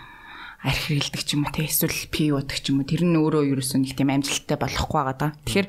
арх 0.65 0.82
хэрэглэдэг 0.89 1.22
ч 1.22 1.30
юм 1.38 1.46
уу 1.46 1.54
те 1.54 1.70
эсвэл 1.70 2.00
пи 2.10 2.34
уудаг 2.34 2.58
ч 2.58 2.74
юм 2.74 2.82
уу 2.82 2.89
тэр 2.89 3.06
нь 3.06 3.20
өөрөө 3.20 3.44
ерөөсөө 3.54 3.80
нэг 3.86 3.94
тийм 3.94 4.10
амжилттай 4.10 4.58
болохгүй 4.58 4.98
байгаа 4.98 5.18
да. 5.20 5.28
Тэгэхээр 5.46 5.68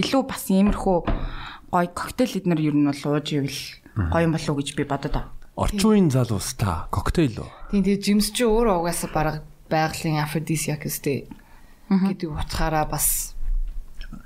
илүү 0.00 0.22
бас 0.24 0.44
иймэрхүү 0.48 0.98
гой 1.72 1.86
коктейл 1.92 2.38
эднэр 2.40 2.60
ер 2.64 2.76
нь 2.76 2.88
бол 2.88 3.02
ууж 3.12 3.28
ивэл 3.36 3.60
гоё 4.12 4.24
юм 4.24 4.32
болов 4.32 4.48
уу 4.48 4.58
гэж 4.60 4.68
би 4.72 4.84
бодод 4.88 5.12
байгаа. 5.12 5.32
орчин 5.56 5.88
үеийн 5.88 6.10
залуус 6.12 6.56
та 6.56 6.88
коктейл 6.92 7.44
үү? 7.44 7.50
тийм 7.72 7.82
тэгээ 7.84 8.00
жимс 8.04 8.28
чи 8.32 8.44
өөрөө 8.44 8.76
угаасаа 8.80 9.10
бараг 9.12 9.36
байгалийн 9.68 10.20
aphrodisiac 10.20 10.84
гэдэг 10.84 11.28
гэдэг 11.88 12.28
утгаараа 12.28 12.84
бас 12.88 13.35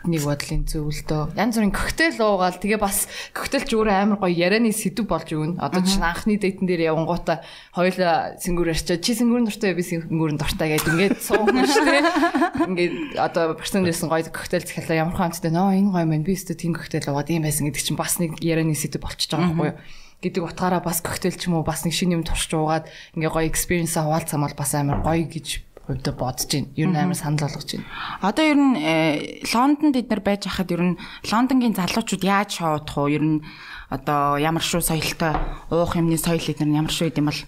нэг 0.05 0.23
бодлын 0.25 0.65
зөвлөдөө. 0.69 1.37
Янз 1.41 1.57
бүрийн 1.57 1.73
коктейл 1.73 2.21
уугаал 2.21 2.57
тэгээ 2.61 2.81
бас 2.81 3.09
коктейл 3.33 3.65
ч 3.65 3.73
өөрөө 3.77 3.97
амар 3.97 4.19
гоё 4.21 4.33
ярианы 4.33 4.73
сэдв 4.73 5.09
болж 5.09 5.29
өгнө. 5.33 5.61
Одоо 5.61 5.81
чинь 5.85 6.05
анхны 6.05 6.37
дейтэн 6.37 6.69
дээр 6.69 6.93
явангуудаа 6.93 7.45
хоёулаа 7.73 8.37
сэнгүүр 8.41 8.73
ярьчаа. 8.77 9.01
Чи 9.01 9.17
сэнгүүрэн 9.17 9.49
дуртай 9.49 9.73
би 9.73 9.85
сэнгүүрэн 9.85 10.41
дуртай 10.41 10.69
гэдэг 10.77 10.93
ингээд 10.93 11.19
суугна 11.21 11.65
шүү 11.65 11.85
дээ. 11.89 12.03
Ингээд 12.71 12.95
одоо 13.21 13.57
персон 13.57 13.85
дэсэн 13.85 14.09
гоё 14.09 14.25
коктейл 14.29 14.65
захиалаа 14.65 15.01
ямар 15.09 15.17
хаанчтай 15.17 15.53
нөө 15.53 15.79
энэ 15.79 15.93
гоё 15.93 16.07
мэн 16.09 16.25
би 16.25 16.33
өөртөө 16.37 16.57
тийм 16.59 16.75
коктейл 16.75 17.09
уугаад 17.13 17.31
ийм 17.31 17.45
байсан 17.47 17.69
гэдэг 17.71 17.85
чинь 17.85 18.01
бас 18.01 18.19
нэг 18.19 18.41
ярианы 18.43 18.75
сэдв 18.75 19.01
болчихж 19.01 19.31
байгаа 19.33 19.55
байхгүй 19.55 19.71
юу? 19.71 19.79
гэдэг 20.21 20.43
утгаараа 20.45 20.85
бас 20.85 21.01
коктейл 21.01 21.33
ч 21.33 21.49
юм 21.49 21.57
уу 21.57 21.65
бас 21.65 21.85
нэг 21.87 21.97
шинэ 21.97 22.21
юм 22.21 22.25
туршиж 22.29 22.53
уугаад 22.53 22.91
ингээ 23.17 23.33
гоё 23.33 23.49
экспириенсаа 23.49 24.05
хуваалцсан 24.05 24.41
бол 24.45 24.53
бас 24.53 24.77
амар 24.77 25.01
гоё 25.01 25.25
гэж 25.25 25.65
хувьдаа 25.91 26.15
бодож 26.15 26.47
байна. 26.47 26.71
Ер 26.79 26.89
нь 26.89 26.97
амар 26.97 27.19
санал 27.19 27.45
болгож 27.51 27.67
байна. 27.67 27.87
Одоо 28.23 28.45
ер 28.47 28.59
нь 28.59 28.75
э, 28.79 29.43
Лондонд 29.51 29.97
эднэр 29.99 30.23
байж 30.23 30.47
хахад 30.47 30.71
ер 30.71 30.83
нь 30.95 30.99
Лондонгийн 31.27 31.75
залуучууд 31.75 32.23
яаж 32.23 32.63
шоудах 32.63 32.97
уу? 32.97 33.11
Ер 33.11 33.25
нь 33.27 33.43
одоо 33.91 34.39
ямар 34.39 34.63
шүү 34.63 34.81
соёлтой 34.81 35.35
уух 35.75 35.99
юмны 35.99 36.15
соёл 36.15 36.41
эднэр 36.41 36.71
нь 36.71 36.79
ямар 36.79 36.95
шүү 36.95 37.11
гэдэм 37.11 37.27
бол 37.27 37.41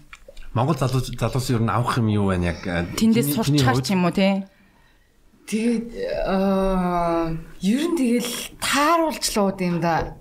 Монгол 0.52 0.76
залуус 0.76 1.14
залуус 1.14 1.48
ер 1.54 1.62
нь 1.62 1.70
авах 1.70 1.96
юм 2.02 2.10
юу 2.10 2.34
байна 2.34 2.52
яг 2.52 2.60
э, 2.66 2.84
тэндээс 2.98 3.38
хувьд? 3.38 3.86
ч 3.86 3.94
юм 3.94 4.04
уу 4.04 4.12
те? 4.12 4.50
Тэгээд 5.46 5.86
аа 6.26 7.32
ер 7.62 7.82
нь 7.88 7.96
тэгэл 7.96 8.32
тааруулчлууд 8.58 9.58
юм 9.62 9.80
да. 9.80 10.18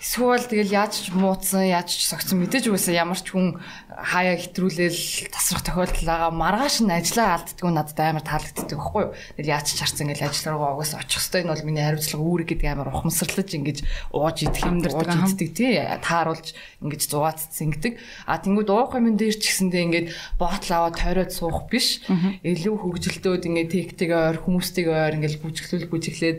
Эсвэл 0.00 0.48
тэгэл 0.48 0.72
яаж 0.72 0.96
ч 0.96 1.12
мууцсан, 1.12 1.68
яаж 1.68 1.92
ч 1.92 2.08
согцсон 2.08 2.40
мэдээж 2.40 2.72
үгүйсээ 2.72 2.96
ямар 3.04 3.20
ч 3.20 3.36
хүн 3.36 3.60
хаяа 4.00 4.40
хитрүүлэл 4.40 5.28
тасрах 5.28 5.60
тохиолдол 5.60 6.08
байгаа. 6.08 6.32
Маргааш 6.32 6.80
нь 6.80 6.88
ажиллаа 6.88 7.36
алддггүй 7.36 7.68
надад 7.68 8.00
амар 8.00 8.24
таалагддаг 8.24 8.80
байхгүй 8.80 9.02
юу? 9.04 9.12
Тэгэл 9.36 9.52
яаж 9.60 9.76
ч 9.76 9.84
харсан 9.84 10.08
ингээл 10.08 10.24
ажил 10.24 10.56
руугаа 10.56 10.80
угаасаа 10.80 11.04
очих 11.04 11.20
хэвээр 11.20 11.44
энэ 11.44 11.52
бол 11.52 11.66
миний 11.68 11.84
хариуцлага 11.84 12.24
үүрэг 12.24 12.48
гэдэг 12.48 12.68
амар 12.72 12.88
ухамсарлаж 12.96 13.50
ингэж 13.52 13.78
ууж 14.16 14.36
идэх 14.40 14.64
юм 14.64 14.78
аха. 14.88 15.28
иддэг 15.28 15.50
тий 15.52 15.72
тааруулж 15.76 16.48
ингэж 16.80 17.02
зугаацсан 17.04 17.68
гэдэг. 17.68 17.92
А 18.24 18.40
тэнгууд 18.40 18.70
уух 18.72 18.96
юм 18.96 19.20
дээр 19.20 19.36
ч 19.36 19.52
гэсэндээ 19.52 19.84
ингээд 19.84 20.06
боотл 20.40 20.72
аваад 20.80 20.96
тойроод 20.96 21.32
суух 21.36 21.68
биш. 21.68 22.00
Илүү 22.40 22.72
хөвгөлтөөд 22.80 23.44
ингээд 23.44 24.00
тэгтэйгээр 24.00 24.36
хүмүүстэйгээр 24.48 25.16
ингээд 25.20 25.44
бүжиглүүл 25.44 25.92
бүжиглээд 25.92 26.38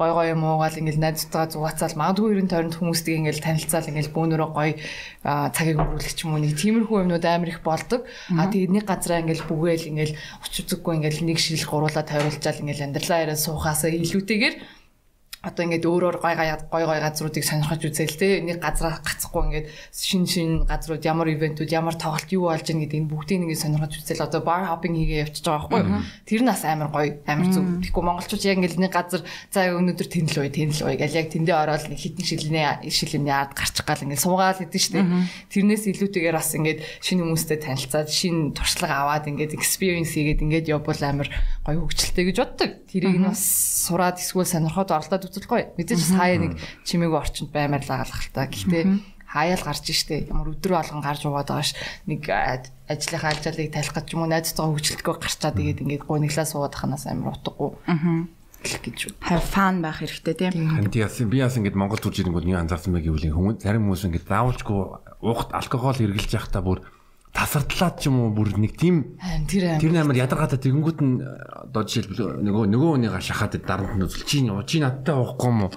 гой 0.00 0.10
гой 0.16 0.26
юм 0.32 0.48
уугаал 0.48 0.80
ингээд 0.80 0.96
найзтайгаа 0.96 1.52
зугаацаал 1.52 2.00
магадгүй 2.00 2.40
ерэн 2.40 2.48
тойронд 2.48 2.80
хүмүүстэйг 3.02 3.18
ингээд 3.18 3.42
танилцаал 3.42 3.90
ингээд 3.90 4.14
бөөнөрөө 4.14 4.50
гой 4.54 4.70
а, 5.26 5.50
цагийг 5.50 5.78
өнгөрүүлэх 5.82 6.14
ч 6.14 6.22
юм 6.24 6.38
уу 6.38 6.42
нэг 6.42 6.54
тиймэрхүү 6.54 7.02
юмнууд 7.02 7.26
амар 7.26 7.50
их 7.50 7.60
болдог. 7.66 8.06
А 8.38 8.46
тэгээд 8.46 8.70
нэг 8.70 8.84
газараа 8.86 9.22
ингээд 9.26 9.46
бүгээл 9.50 9.90
ингээд 9.90 10.12
уч 10.14 10.52
үзэггүй 10.62 10.92
ингээд 11.02 11.18
нэг 11.26 11.38
шил 11.42 11.66
гуруулаа 11.66 12.04
тойруулчаал 12.06 12.62
ингээд 12.62 12.84
амьдралаа 12.86 13.22
яриа 13.26 13.38
суухаасаа 13.38 13.90
илүүтэйгээр 13.90 14.54
одоо 15.42 15.62
ингээд 15.66 15.86
өөрөөр 15.90 16.16
гой 16.22 16.34
гой 16.38 16.48
гой 16.70 16.84
гой 16.86 17.00
газруудыг 17.02 17.42
сонирхож 17.42 17.82
үзээл 17.82 18.14
те. 18.14 18.38
Нэг 18.46 18.62
газараа 18.62 19.02
гацхгүй 19.02 19.42
ингээд 19.42 19.66
шин 19.90 20.22
шин 20.30 20.50
газрууд 20.70 21.02
ямар 21.02 21.34
ивентүүд 21.34 21.74
ямар 21.74 21.98
тоглолт 21.98 22.30
юу 22.30 22.46
болж 22.46 22.62
ийн 22.70 22.86
гэдэг 22.86 22.98
энэ 23.02 23.10
бүгдийг 23.10 23.42
нэг 23.42 23.58
сонирхож 23.58 23.98
үзээл 23.98 24.22
одоо 24.22 24.40
бар 24.46 24.70
хоппинг 24.70 24.94
хийгээ 25.02 25.26
явчихж 25.26 25.46
байгаа 25.50 25.66
байхгүй 25.66 25.98
тэр 26.30 26.42
нас 26.46 26.62
амар 26.62 26.94
гоё 26.94 27.18
амар 27.26 27.48
зүг. 27.50 27.66
Тэгэхгүй 27.82 28.04
монголчууд 28.06 28.46
яг 28.46 28.56
ингээд 28.62 28.78
нэг 28.78 28.92
газар 28.94 29.22
за 29.50 29.60
өнөөдөр 29.74 30.08
тэнэл 30.14 30.40
уй 30.46 30.50
тэнэл 30.54 30.82
уй 30.86 30.94
гэл. 30.94 31.18
Яг 31.18 31.28
тэндээ 31.34 31.56
ороод 31.58 31.90
нэг 31.90 31.98
хитэн 31.98 32.22
шилний 32.22 32.66
шилний 32.86 33.34
ард 33.34 33.58
гарчих 33.58 33.82
гал 33.82 33.98
ингээд 33.98 34.22
суугаал 34.22 34.62
идэв 34.62 34.78
штэ 34.78 35.02
тэрнээс 35.50 35.84
илүүтэйгээр 35.90 36.38
бас 36.38 36.54
ингээд 36.54 36.80
шинэ 37.02 37.22
хүмүүстэй 37.26 37.58
танилцаад 37.58 38.08
шинэ 38.14 38.54
туршлага 38.54 39.10
аваад 39.10 39.26
ингээд 39.26 39.58
experience 39.58 40.14
хийгээд 40.14 40.44
ингээд 40.46 40.70
явбал 40.70 41.02
амар 41.02 41.28
гоё 41.66 41.82
хөгжилтэй 41.82 42.24
гэж 42.30 42.36
боддог. 42.38 42.70
Тэрийг 42.86 43.18
нь 43.18 43.26
бас 43.26 43.42
сураад 43.90 44.22
эсвэл 44.22 44.46
сонирхоод 44.46 44.90
оролдоод 44.90 45.31
гоё 45.48 45.64
мэдээж 45.78 46.00
хаяа 46.12 46.38
нэг 46.40 46.52
чимээгүй 46.84 47.18
орчинд 47.18 47.50
баймаар 47.52 47.84
л 47.84 47.92
агалах 47.92 48.20
л 48.20 48.32
та. 48.32 48.46
Гэхдээ 48.50 48.84
хаяал 49.32 49.64
гарч 49.64 49.86
штэ. 49.88 50.28
Ямар 50.28 50.52
өдрөө 50.52 50.78
алган 50.78 51.00
гарч 51.00 51.24
угаад 51.24 51.48
байгаа 51.48 51.64
ш. 51.64 51.72
Нэг 52.04 52.28
ажлынхаа 52.28 53.32
алжаалыг 53.32 53.72
талих 53.72 53.94
гэж 53.96 54.06
юм 54.12 54.28
уу? 54.28 54.28
Найзтайгаа 54.28 54.72
хөгжилтгөө 54.76 55.16
гарчаад 55.16 55.56
тэгээд 55.56 55.82
ингээд 55.88 56.04
гуниглаа 56.04 56.44
суугаад 56.44 56.76
ханаас 56.76 57.08
амар 57.08 57.32
утгагүй. 57.32 57.72
Гэж 58.62 58.98
үү. 59.08 59.12
Have 59.26 59.42
fun 59.48 59.80
байх 59.80 60.04
хэрэгтэй 60.04 60.36
тийм. 60.36 60.86
Тий 60.92 61.02
яасан 61.02 61.32
би 61.32 61.40
яасан 61.40 61.64
ингээд 61.64 61.80
Монгол 61.80 61.98
төрж 61.98 62.22
ирэнгүүт 62.22 62.46
нэг 62.46 62.62
анзаарсан 62.62 62.94
байх 62.94 63.08
гэвэл 63.08 63.34
хүмүүс 63.34 63.64
зарим 63.64 63.90
хүмүүс 63.90 64.06
ингээд 64.06 64.30
заавалчгүй 64.30 64.80
уухт 65.18 65.50
алкогол 65.50 65.98
хэрглэж 65.98 66.30
явахдаа 66.30 66.62
бүр 66.62 66.78
тасардлаад 67.32 67.96
ч 67.96 68.12
юм 68.12 68.20
уу 68.20 68.30
бүр 68.36 68.52
нэг 68.60 68.76
тийм 68.76 69.16
тэр 69.48 69.80
амар 69.96 70.16
ядаргаатай 70.20 70.60
тэгэнгүүт 70.60 70.98
нь 71.00 71.24
одоо 71.24 71.82
жишээлбэл 71.88 72.44
нөгөө 72.44 72.64
нөгөө 72.68 72.90
хүнийга 72.92 73.20
шахаад 73.24 73.56
дарамт 73.64 73.96
нь 73.96 74.04
үзэл 74.04 74.28
чи 74.28 74.44
чи 74.68 74.76
надтай 74.84 75.16
уухгүй 75.16 75.48
юм 75.48 75.60
уу 75.64 75.72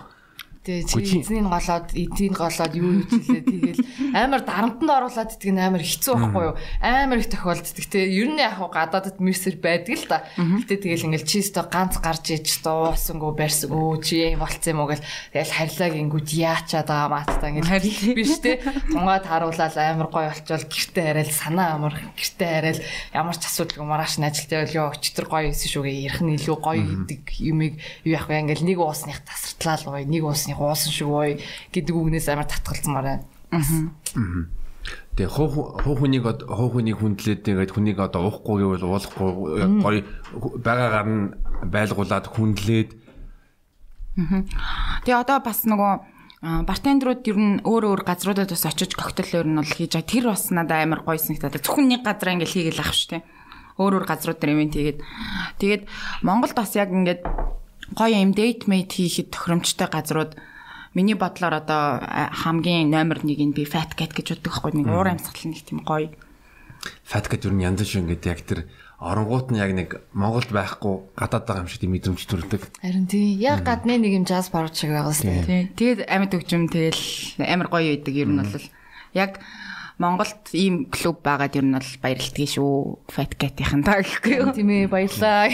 Тэгээ 0.66 0.98
Үгүй 0.98 1.06
чи 1.06 1.22
эзнийг 1.22 1.46
голоод 1.46 1.94
эдийн 1.94 2.34
голоод 2.34 2.74
юу 2.74 3.06
хийлээ 3.06 3.44
тэгэл 3.46 3.82
амар 4.18 4.42
дарамтанд 4.42 4.90
оруулаад 4.90 5.38
идэх 5.38 5.54
нь 5.54 5.62
амар 5.62 5.86
хэцүү 5.86 6.14
байхгүй 6.18 6.42
юу? 6.42 6.56
Амар 6.82 7.22
их 7.22 7.30
тохиолддог 7.30 7.86
те. 7.86 8.02
Ер 8.10 8.34
нь 8.34 8.42
яг 8.42 8.58
гадаадд 8.58 9.22
мэрсэр 9.22 9.62
байдаг 9.62 9.94
л 9.94 10.10
та 10.10 10.26
гэтээ 10.34 10.82
тэгэл 10.82 11.06
ингээл 11.14 11.30
чи 11.30 11.46
өстө 11.46 11.70
ганц 11.70 12.02
гарч 12.02 12.34
иж 12.34 12.66
дуусангүй 12.66 13.32
барьсангүй 13.38 14.02
чи 14.02 14.16
юм 14.34 14.42
болцсон 14.42 14.74
юм 14.74 14.82
уу 14.82 14.90
гэл. 14.90 15.06
Тэгэл 15.38 15.54
харьлааг 15.54 15.94
ингүүд 16.02 16.30
яачаад 16.34 16.90
байгаа 16.90 17.14
маатаа 17.14 17.50
ингээл 17.54 18.18
биш 18.18 18.34
те. 18.42 18.58
Тунгаад 18.90 19.30
харуулаад 19.30 19.78
амар 19.78 20.10
гой 20.10 20.34
болчвол 20.34 20.66
гэртээ 20.66 21.06
хараал 21.14 21.30
санаа 21.30 21.78
амар 21.78 21.94
гэртээ 22.18 22.50
хараал 22.50 22.82
ямар 23.14 23.38
ч 23.38 23.46
асуудалгүй 23.46 23.86
маргааш 23.86 24.18
нь 24.18 24.26
ажилтаа 24.26 24.66
бол 24.66 24.78
ёо 24.82 24.88
өчтөр 24.98 25.26
гоё 25.30 25.54
исэн 25.54 25.70
шүүгээ 25.70 26.02
ярих 26.10 26.22
нь 26.26 26.34
илүү 26.42 26.58
гоё 26.58 26.82
гэдэг 27.06 27.22
юмыг 27.38 27.78
юу 28.02 28.18
вэ? 28.18 28.42
Ингээл 28.42 28.66
нэг 28.66 28.80
уусных 28.82 29.22
тасартлаа 29.22 29.78
л 29.78 29.88
гоё 29.94 30.06
нэг 30.10 30.24
уусных 30.60 30.92
уусан 30.92 30.92
шүү 30.92 31.10
гоё 31.12 31.36
гэдэг 31.72 31.96
үгнээс 31.96 32.28
амар 32.32 32.48
татгалзмаар 32.48 33.06
байна. 33.06 33.24
Тэгээ 35.16 35.32
хуу 35.32 35.96
хүнийг 35.96 36.26
хуу 36.46 36.70
хүнийг 36.70 37.00
хүндлээд 37.00 37.42
тэгээд 37.48 37.72
хүнийг 37.74 37.98
одоо 38.04 38.30
уухгүй 38.30 38.62
гэвэл 38.62 38.86
уулахгүй 38.86 39.32
гоё 39.82 40.04
байгаагаар 40.62 41.08
нь 41.08 41.24
байлгуулад 41.72 42.28
хүндлээд 42.30 42.90
Тэгээ 44.16 45.20
одоо 45.20 45.44
бас 45.44 45.68
нөгөө 45.68 45.92
а, 46.40 46.64
бартендерүүд 46.64 47.28
ер 47.28 47.38
нь 47.40 47.60
өөр 47.68 47.84
өөр 47.92 48.02
газруудад 48.08 48.48
бас 48.48 48.64
очиж 48.64 48.96
коктейл 48.96 49.44
өөр 49.44 49.48
нь 49.52 49.60
бол 49.60 49.68
хийж 49.76 49.92
байгаа. 49.92 50.08
Тэр 50.08 50.26
бас 50.32 50.44
надад 50.56 50.88
амар 50.88 51.04
гоё 51.04 51.20
санагдаад. 51.20 51.60
Зөвхөн 51.60 51.92
нэг 51.92 52.08
газар 52.08 52.32
ингээл 52.32 52.56
хийгээл 52.72 52.80
ах 52.80 52.96
шүү 52.96 53.20
дээ. 53.20 53.24
Өөр 53.76 53.94
өөр 54.00 54.06
газрууд 54.08 54.40
дээр 54.40 54.56
ивент 54.56 54.76
хийгээд. 54.80 55.00
Тэгээд 55.60 55.84
Монголд 56.24 56.56
бас 56.56 56.72
яг 56.80 56.96
ингээд 56.96 57.28
гоё 57.94 58.18
юм 58.18 58.34
date 58.34 58.66
mate 58.66 58.98
хийхэд 58.98 59.30
тохиромжтой 59.30 59.88
газрууд 59.92 60.34
миний 60.96 61.14
бодлоор 61.14 61.62
одоо 61.62 62.02
хамгийн 62.32 62.90
номер 62.90 63.20
1-ийг 63.22 63.54
би 63.54 63.68
fat 63.68 63.94
cat 63.94 64.16
гэж 64.16 64.40
боддог 64.40 64.50
байхгүй 64.50 64.72
нэг 64.82 64.88
уур 64.90 65.08
амьсгал 65.12 65.52
нэг 65.52 65.62
тийм 65.62 65.84
гоё. 65.86 66.10
фат 67.04 67.30
гэдэг 67.30 67.52
юу 67.52 67.60
янз 67.62 67.84
шүү 67.84 68.02
ингээд 68.08 68.26
яг 68.26 68.42
тэр 68.48 68.60
оронгууд 69.00 69.52
нь 69.52 69.60
яг 69.60 69.72
нэг 69.76 69.90
Монголд 70.16 70.50
байхгүй 70.50 71.14
гадаад 71.20 71.46
байгаа 71.46 71.64
юм 71.66 71.70
шиг 71.70 71.84
тийм 71.84 71.94
мэдрэмж 71.94 72.22
төрдөг. 72.26 72.62
Харин 72.80 73.06
тий 73.12 73.36
яг 73.38 73.68
гадны 73.68 74.00
нэг 74.00 74.14
юм 74.16 74.26
jazz 74.26 74.50
bar 74.50 74.72
шиг 74.72 74.96
байгаа 74.96 75.14
сте. 75.14 75.44
Тий. 75.44 75.62
Тэгээд 75.76 76.08
амьд 76.08 76.32
өгчм 76.32 76.72
тэгэл 76.72 77.44
амар 77.44 77.68
гоё 77.68 77.92
байдаг 77.92 78.16
ер 78.16 78.30
нь 78.32 78.40
бол 78.40 78.66
яг 79.14 79.44
Монголд 79.96 80.52
ийм 80.52 80.92
клуб 80.92 81.24
байгаад 81.24 81.56
ер 81.56 81.64
нь 81.64 81.76
бол 81.78 81.92
баярлагдгийг 82.04 82.52
шүү. 82.52 83.00
Fat 83.08 83.40
Cat-ийн 83.40 83.80
таа 83.80 84.04
гэхгүй 84.04 84.34
юу? 84.44 84.52
Тийм 84.52 84.70
ээ 84.70 84.92
баярлаа. 84.92 85.48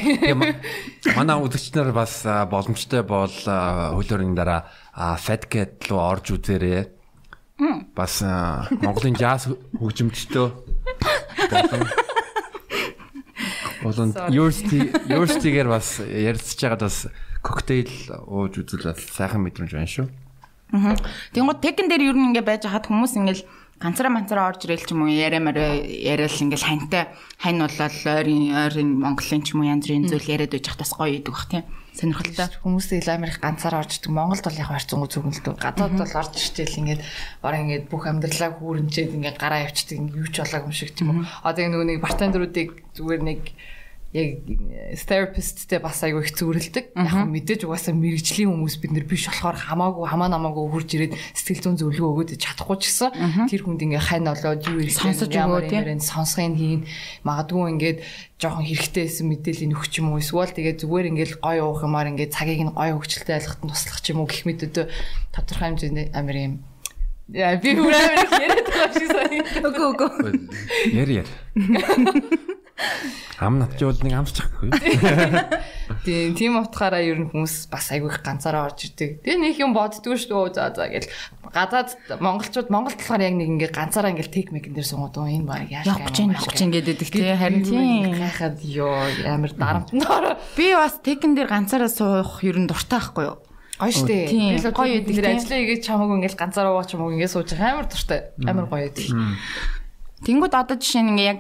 Манай 1.14 1.38
үзэгчнэр 1.38 1.94
бас 1.94 2.26
а, 2.26 2.50
боломжтой 2.50 3.06
бол 3.06 3.30
хөлөөрийн 3.30 4.34
дараа 4.34 4.66
Fat 5.22 5.46
Cat 5.46 5.86
руу 5.94 6.02
орж 6.02 6.34
үзээрэй. 6.34 6.90
Бас 7.94 8.26
Монголын 8.82 9.14
jazz 9.14 9.46
хөгжимчдөө 9.78 10.48
болон 13.84 14.14
university 14.30 14.90
university-гээр 15.10 15.70
бас 15.70 16.02
ярилцж 16.02 16.58
байгаад 16.58 16.86
бас 16.86 16.98
коктейл 17.42 17.94
ууж 18.26 18.62
үзэл 18.62 18.90
бас 18.90 19.02
сайхан 19.14 19.42
мэдрэмж 19.46 19.74
байна 19.74 19.90
шүү. 19.90 20.08
Тэнгууд 21.34 21.60
текен 21.60 21.90
дээр 21.90 22.14
ер 22.14 22.18
нь 22.18 22.32
ингээ 22.32 22.46
байж 22.46 22.64
хаад 22.70 22.88
хүмүүс 22.88 23.18
ингээл 23.18 23.44
ганцаараа 23.82 24.14
манцаараа 24.14 24.50
орж 24.54 24.70
ирэл 24.70 24.86
ч 24.86 24.94
юм 24.94 25.04
уу 25.04 25.12
яриамаар 25.12 25.58
яриад 25.90 26.38
ингээл 26.38 26.70
хантай 26.70 27.10
хань 27.42 27.60
болол 27.66 27.98
ойрын 28.06 28.46
ойрын 28.54 28.90
Монголын 29.02 29.42
ч 29.42 29.58
юм 29.58 29.66
уу 29.66 29.72
янз 29.74 29.90
бүрийн 29.90 30.06
зүйл 30.06 30.32
яриад 30.32 30.54
байж 30.54 30.66
хатас 30.70 30.94
гоё 30.94 31.18
идэг 31.18 31.34
бах 31.34 31.50
тийм 31.50 31.66
сонирхолтой. 31.92 32.48
Хүмүүстэй 32.64 33.04
ил 33.04 33.10
амар 33.12 33.34
их 33.34 33.42
ганцаараа 33.44 33.84
орж 33.84 34.00
ирдэг. 34.00 34.16
Монголд 34.16 34.46
бол 34.48 34.62
яг 34.62 34.72
л 34.72 35.44
дөө. 35.44 35.56
Гадаад 35.60 35.94
бол 36.00 36.16
орж 36.16 36.34
ирчихэл 36.40 36.80
ингээд 36.88 37.02
баран 37.44 37.62
ингээд 37.68 37.86
бүх 37.92 38.08
амьдралаа 38.08 38.52
хүүрэнчээд 38.56 39.12
ингээд 39.12 39.38
гараа 39.38 39.68
явчихдаг 39.68 40.00
юу 40.00 40.28
ч 40.32 40.40
болоог 40.40 40.72
юм 40.72 40.76
шиг 40.76 40.96
тийм 40.96 41.12
үү. 41.12 41.28
Одоо 41.44 41.68
нөгөө 41.68 41.88
нэг 41.92 42.00
бартендеруудыг 42.00 42.70
зүгээр 42.96 43.22
нэг 43.28 43.42
яг 44.12 44.44
therapistтэй 45.08 45.80
бас 45.80 46.04
айгүй 46.04 46.28
их 46.28 46.36
зүрэлдэг. 46.36 46.92
Яг 46.92 47.12
хөө 47.16 47.32
мэдээж 47.32 47.64
угаасаа 47.64 47.96
мэрэгжлийн 47.96 48.52
хүмүүс 48.52 48.76
бид 48.84 48.92
нар 48.92 49.08
биш 49.08 49.32
болохоор 49.32 49.56
хамаагүй 49.56 50.04
хамаа 50.04 50.28
намаагүй 50.28 50.68
хурж 50.68 50.90
ирээд 51.00 51.16
сэтгэл 51.16 51.64
зүйн 51.64 51.80
зөвлөгөө 51.80 52.12
өгөөд 52.12 52.32
чадахгүй 52.36 52.78
ч 52.84 52.84
гэсэн 52.92 53.48
тэр 53.48 53.62
хүнд 53.64 53.82
ингээ 53.88 54.04
хань 54.04 54.28
олоод 54.28 54.68
юу 54.68 54.84
Сонсож 54.92 55.32
хэрэгтэй 55.32 55.40
ямар 55.40 55.64
өгөө, 55.64 55.72
тий? 55.72 55.96
юм 55.96 56.04
сонсхын 56.04 56.56
хийн 56.60 56.82
магадгүй 57.24 57.68
ингээд 57.72 57.98
жоохон 58.36 58.68
хэрэгтэй 58.68 59.04
байсан 59.08 59.26
мэдээллийн 59.32 59.76
өгч 59.80 59.94
юм 60.04 60.12
уу 60.12 60.20
эсвэл 60.20 60.52
тэгээд 60.52 60.82
зүгээр 60.84 61.10
ингээд 61.16 61.32
гой 61.40 61.58
уух 61.64 61.82
юмар 61.88 62.12
ингээд 62.12 62.36
цагийг 62.36 62.62
нь 62.68 62.76
гой 62.76 62.92
хөвгчлөлтэй 62.92 63.36
айлгахад 63.40 63.64
нь 63.64 63.72
туслах 63.72 64.00
ч 64.04 64.12
юм 64.12 64.20
уу 64.20 64.28
гэх 64.28 64.44
мэт 64.44 64.68
өдөө 64.68 64.86
тодорхой 65.32 65.68
хэмжээний 65.72 66.12
амир 66.12 66.38
юм 66.52 66.56
Яа 67.32 67.56
би 67.56 67.72
их 67.72 67.80
яриад 67.80 68.68
байгаа 68.68 68.92
шиг 68.92 69.08
санагдав. 69.08 69.72
Үгүй 69.72 69.88
үгүй. 69.96 70.12
Яр 70.92 71.10
яр. 71.24 71.30
Ам 73.42 73.58
навчвал 73.62 73.98
нэг 74.02 74.14
амсчихгүй. 74.22 74.70
Тийм 76.06 76.34
тийм 76.38 76.54
утгаараа 76.62 77.02
ер 77.02 77.20
нь 77.22 77.30
хүмүүс 77.30 77.70
бас 77.70 77.90
айгүй 77.94 78.10
их 78.10 78.22
ганцаараа 78.26 78.70
орж 78.70 78.90
ирдэг. 78.90 79.22
Тэгээ 79.22 79.38
нэг 79.42 79.56
юм 79.62 79.74
боддгоо 79.78 80.18
шүү 80.18 80.50
дээ. 80.50 80.58
За 80.58 80.74
за 80.74 80.86
гэл 80.90 81.10
гадаад 81.52 81.90
монголчууд 82.22 82.70
Монголд 82.74 82.98
болохоор 82.98 83.22
яг 83.22 83.36
нэг 83.38 83.50
ингээ 83.60 83.72
ганцаараа 83.76 84.14
ингээл 84.16 84.34
тек 84.34 84.48
мекэн 84.56 84.74
дээр 84.74 84.88
суугаад 84.88 85.18
оо 85.20 85.28
энэ 85.30 85.46
баг 85.46 85.68
яаж 85.70 85.86
Явах 85.90 86.10
гэж 86.10 86.18
явах 86.26 86.48
гэж 86.48 86.60
ингээд 86.64 86.92
идэг 86.96 87.10
тий 87.12 87.34
харин 87.38 87.62
тийм. 87.66 88.14
гайхаад 88.18 88.58
ёо 88.66 88.94
амар 89.30 89.52
дарамтнд 89.54 90.06
ороо. 90.08 90.34
Би 90.58 90.74
бас 90.74 90.96
текен 91.04 91.36
дээр 91.38 91.50
ганцаараа 91.52 91.92
суух 91.92 92.42
ер 92.48 92.58
нь 92.58 92.70
дуртай 92.72 92.98
байхгүй 93.04 93.26
юу? 93.30 93.38
Гоё 93.82 93.90
штэ. 93.98 94.30
Тийм, 94.30 94.54
Би 94.56 94.62
л 94.62 94.70
гоё 94.72 95.02
дээр 95.02 95.26
тийм. 95.26 95.38
ажиллаа 95.42 95.60
игээд 95.66 95.82
чамаагүй 95.86 96.16
ингээл 96.22 96.38
ганцаараа 96.40 96.74
ууч 96.78 96.90
юм 96.96 97.02
уу 97.04 97.14
ингээд 97.18 97.34
сууж 97.34 97.50
байгаа 97.58 97.74
амар 97.82 97.88
дуртай. 97.90 98.20
Амар 98.46 98.66
гоё 98.70 98.86
идэг. 98.94 99.10
Тэнгүүд 100.22 100.54
одоо 100.54 100.78
жишээ 100.78 101.02
нь 101.02 101.12
ингээ 101.18 101.30
яг 101.34 101.40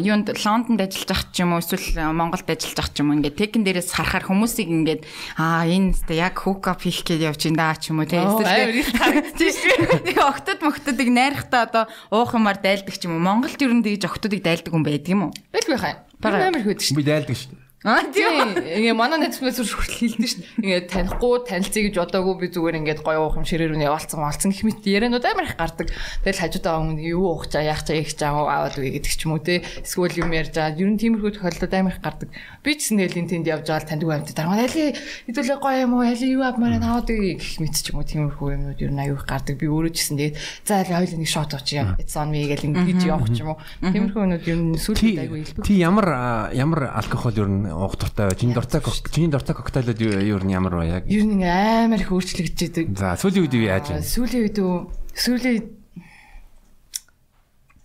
юунд 0.00 0.32
Лондонд 0.32 0.80
ажиллаж 0.80 1.10
ах 1.12 1.22
ч 1.28 1.44
юм 1.44 1.52
уу 1.52 1.60
эсвэл 1.60 2.08
Монголд 2.08 2.48
ажиллаж 2.48 2.78
ах 2.80 2.90
ч 2.96 3.04
юм 3.04 3.12
уу 3.12 3.20
ингээ 3.20 3.36
текен 3.36 3.68
дээрээс 3.68 3.92
харахаар 3.92 4.24
хүмүүсийг 4.24 4.68
ингээд 4.72 5.02
аа 5.36 5.68
энэ 5.68 5.92
зү 5.92 6.16
яг 6.16 6.40
хук 6.40 6.64
ап 6.72 6.80
хийх 6.80 7.04
гэж 7.04 7.20
явж 7.20 7.52
ин 7.52 7.56
даа 7.60 7.76
ч 7.76 7.92
юм 7.92 8.00
уу 8.00 8.08
те 8.08 8.24
харагдчих. 8.24 10.08
Тэгээ 10.08 10.24
октод 10.24 10.58
моктодыг 10.64 11.08
найрахтаа 11.12 11.68
одоо 11.68 11.84
уух 12.08 12.32
юмар 12.32 12.56
дайлдаг 12.56 12.96
ч 12.96 13.04
юм 13.04 13.20
уу 13.20 13.24
Монголд 13.24 13.60
ер 13.60 13.72
нь 13.76 13.84
тэгж 13.84 14.08
октодыг 14.08 14.40
дайлдаг 14.40 14.72
хүн 14.72 14.84
байдаг 14.88 15.12
юм 15.12 15.28
уу? 15.28 15.32
Бэлгүй 15.52 15.76
хай. 15.76 16.00
Бага. 16.16 16.48
Амар 16.48 16.64
байдаг 16.64 16.80
штэ. 16.80 16.96
Би 16.96 17.04
дайлдаг 17.04 17.36
шүү 17.36 17.52
дээ. 17.52 17.63
Аа 17.84 18.00
Тийм. 18.08 18.56
Ингээ 18.56 18.96
манай 18.96 19.20
найзмаас 19.20 19.60
хүртэл 19.60 20.16
хэлдэг 20.16 20.24
шин. 20.24 20.40
Ингээ 20.56 20.88
танихгүй, 20.88 21.44
танилцъя 21.44 21.84
гэж 21.84 22.00
бодоогүй 22.00 22.34
би 22.40 22.48
зүгээр 22.48 22.80
ингээд 22.80 23.04
гоё 23.04 23.28
уух 23.28 23.36
юм 23.36 23.44
ширээр 23.44 23.76
үнэ 23.76 23.92
яваалцсан 23.92 24.24
малцсан 24.24 24.56
гэх 24.56 24.64
мэт 24.64 24.88
ярианууд 24.88 25.20
амар 25.20 25.52
их 25.52 25.60
гардаг. 25.60 25.92
Тэгэл 26.24 26.40
хажуудаа 26.48 26.80
өмнө 26.80 27.04
юу 27.04 27.28
уух 27.28 27.52
чаа, 27.52 27.60
яах 27.60 27.84
чаа, 27.84 28.00
их 28.00 28.16
чаа 28.16 28.32
аваад 28.40 28.80
үе 28.80 28.88
гэдэг 28.88 29.12
ч 29.12 29.28
юм 29.28 29.36
уу 29.36 29.44
те. 29.44 29.60
Эсвэл 29.84 30.16
юм 30.16 30.32
ярьж 30.32 30.56
байгаа. 30.56 30.80
Ер 30.80 30.88
нь 30.88 30.96
тиймэрхүү 30.96 31.36
тохиолдолд 31.36 31.76
амар 31.76 31.92
их 31.92 32.00
гардаг. 32.00 32.28
Би 32.64 32.72
ч 32.72 32.88
гэсэн 32.88 32.96
нэлийн 33.04 33.28
тэнд 33.28 33.52
явж 33.52 33.68
байгаа 33.68 33.84
л 33.84 33.88
таньдаг 33.92 34.08
амьд 34.16 34.32
дараа 34.32 34.64
али 34.64 34.84
хэдүүлээ 35.28 35.58
гоё 35.60 35.78
юм 35.84 35.92
уу, 36.00 36.08
али 36.08 36.24
юу 36.24 36.40
авмаар 36.40 36.80
наваад 36.80 37.12
үе 37.12 37.36
гэх 37.36 37.60
мэт 37.60 37.76
ч 37.84 37.92
юм 37.92 38.00
уу 38.00 38.08
тиймэрхүү 38.08 38.48
юмнууд 38.64 38.80
ер 38.80 38.92
нь 38.96 39.02
аюу 39.04 39.20
их 39.20 39.28
гардаг. 39.28 39.60
Би 39.60 39.68
өөрөө 39.68 39.92
ч 39.92 40.08
гэсэн 40.08 40.16
тэгээд 40.16 40.36
за 40.64 40.80
али 40.80 41.04
хоёул 41.04 41.20
нэг 41.20 41.28
шот 41.28 41.52
очиж 41.52 41.84
яа. 41.84 41.92
It's 42.00 42.16
on 42.16 42.32
me 42.32 42.48
гэл 42.48 42.64
ингэж 42.64 43.04
явах 43.04 43.28
ч 43.28 43.44
юм 43.44 43.52
уу. 43.52 43.60
Тиймэрхүү 43.84 44.24
юмнууд 44.24 44.48
ер 44.48 44.56
нь 44.56 44.80
сүүлд 44.80 45.20
аюу 45.20 45.36
илбэг. 45.36 45.68
Ти 45.68 45.76
ямар 45.76 46.48
ямар 46.56 46.88
алкогол 46.96 47.36
ер 47.36 47.50
нь 47.52 47.73
уух 47.74 47.98
дуртай 47.98 48.30
вэ? 48.30 48.34
Чиний 48.38 48.54
дуртай 48.54 48.80
чиний 49.10 49.30
дуртай 49.30 49.54
коктейлүүд 49.58 50.00
юу- 50.00 50.42
нь 50.46 50.54
ямар 50.54 50.74
вэ 50.78 50.84
яг? 50.86 51.04
Ер 51.10 51.24
нь 51.26 51.42
амар 51.42 52.00
их 52.00 52.10
өөрчлөгдөж 52.14 52.60
идэг. 52.70 52.86
За 52.96 53.18
сүүлийн 53.18 53.44
үед 53.44 53.54
юу 53.54 53.64
яаж 53.66 53.86
вэ? 53.90 54.00
Сүүлийн 54.02 54.42
үед 54.46 54.58
үү? 54.62 54.76
Сүүлийн 55.14 55.62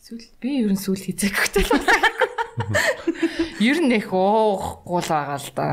сүүл 0.06 0.26
би 0.42 0.52
ер 0.66 0.72
нь 0.74 0.82
сүүл 0.82 1.02
хийцэг 1.06 1.34
хөтөл. 1.38 1.70
Ер 3.62 3.78
нь 3.84 3.94
их 3.94 4.10
уухгүй 4.10 5.02
л 5.06 5.10
байгаа 5.10 5.38
л 5.38 5.50
да. 5.54 5.68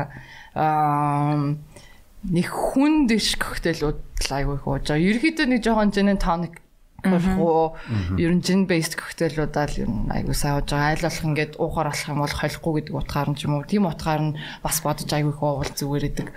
Аа 0.53 1.57
нэг 2.27 2.47
хүн 2.51 3.07
дэш 3.09 3.37
коктейлүүд 3.41 4.01
айгүй 4.29 4.55
их 4.59 4.65
ууж 4.67 4.83
байгаа. 4.89 5.01
Ерөнхийдөө 5.01 5.47
нэг 5.49 5.61
жоохон 5.65 5.89
gin 5.95 6.11
and 6.13 6.21
болох 7.15 7.79
ер 8.19 8.31
нь 8.35 8.43
gin 8.43 8.67
based 8.67 8.99
коктейлуудаа 8.99 9.65
л 9.69 9.81
ер 9.83 9.89
нь 9.89 10.11
айгүй 10.11 10.35
сайн 10.35 10.59
ууж 10.59 10.67
байгаа. 10.73 10.91
Айл 10.91 11.05
болох 11.07 11.27
ингээд 11.27 11.53
уухаар 11.55 11.87
болох 11.91 12.09
юм 12.11 12.21
бол 12.23 12.35
холихгүй 12.35 12.73
гэдэг 12.81 12.95
утгаар 12.97 13.29
нь 13.31 13.37
ч 13.37 13.41
юм 13.47 13.53
уу. 13.55 13.63
Тийм 13.63 13.85
утгаар 13.87 14.21
нь 14.21 14.37
бас 14.65 14.77
бодож 14.83 15.09
айгүй 15.11 15.31
их 15.31 15.41
уувал 15.41 15.71
зүгээр 15.71 16.05
идэг. 16.11 16.27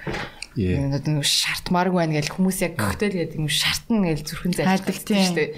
Ээ. 0.58 0.90
Нэг 0.90 1.24
шартмааргүй 1.26 1.98
байна 1.98 2.18
гэж 2.18 2.28
хүмүүс 2.34 2.58
яг 2.66 2.74
коктейл 2.74 3.16
гэдэг 3.16 3.38
юм 3.38 3.48
шартна 3.48 4.10
гэж 4.10 4.20
зүрхэн 4.26 4.54
зайлшгүй 4.58 4.94
тийм. 5.06 5.24
шүү 5.30 5.38
дээ. 5.38 5.50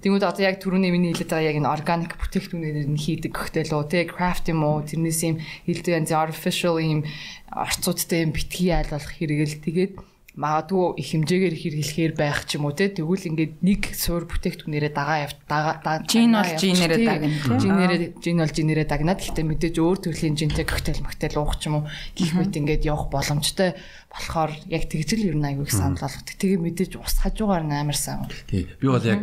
Тэгмүүд 0.00 0.24
одоо 0.24 0.42
яг 0.48 0.56
түрүүний 0.64 0.96
миний 0.96 1.12
хэлээд 1.12 1.28
байгаа 1.28 1.50
яг 1.52 1.58
энэ 1.60 1.68
органик 1.76 2.16
бүтээгдэхүүнээр 2.16 2.88
нь 2.88 2.96
хийдэг 2.96 3.36
коктейл 3.36 3.76
уу 3.76 3.84
тэг 3.84 4.16
крафт 4.16 4.48
юм 4.48 4.64
уу 4.64 4.80
тэрнээс 4.80 5.20
юм 5.28 5.36
хилдэг 5.68 5.92
янз 5.92 6.08
artificial 6.16 6.80
юм 6.80 7.04
орцуудтай 7.52 8.24
юм 8.24 8.32
битгий 8.32 8.72
айл 8.72 8.88
болох 8.88 9.12
хэрэгэл 9.12 9.60
тэгээд 9.60 9.92
магадгүй 10.38 11.02
их 11.02 11.08
хэмжээгээр 11.10 11.56
хэрэглэхээр 11.58 12.14
байх 12.14 12.46
ч 12.46 12.54
юм 12.54 12.70
уу 12.70 12.74
те 12.74 12.86
тэгвэл 12.86 13.34
ингээд 13.34 13.52
нэг 13.66 13.82
суур 13.98 14.30
бүтээгдэхүүнээрээ 14.30 14.92
дагаа 14.94 15.26
яв 15.26 15.34
дагаа 15.50 16.06
жин 16.06 16.38
бол 16.38 16.54
жинээрээ 16.54 17.00
дагна 17.02 17.58
жинээрээ 17.58 18.00
жин 18.22 18.38
бол 18.38 18.54
жинээрээ 18.54 18.86
дагнаад 18.86 19.20
гэхдээ 19.26 19.46
мэдээж 19.50 19.76
өөр 19.82 19.98
төрлийн 20.06 20.38
жинтэй 20.38 20.66
коктейл 20.70 21.02
моктейл 21.02 21.42
уух 21.42 21.58
ч 21.58 21.66
юм 21.66 21.82
уу 21.82 21.90
гих 22.14 22.30
мэт 22.38 22.54
ингээд 22.54 22.86
явах 22.86 23.10
боломжтой 23.10 23.74
болохоор 24.06 24.54
яг 24.70 24.86
тэгжэл 24.86 25.34
ер 25.34 25.36
нь 25.38 25.46
аягүй 25.50 25.66
их 25.66 25.74
санал 25.74 25.98
болгох. 25.98 26.22
Тэгээ 26.22 26.62
мэдээж 26.62 26.92
ус 26.98 27.14
хажуугаар 27.26 27.66
амар 27.66 27.98
сайн. 27.98 28.26
Тий. 28.46 28.70
Би 28.78 28.86
бол 28.86 29.02
яг 29.02 29.22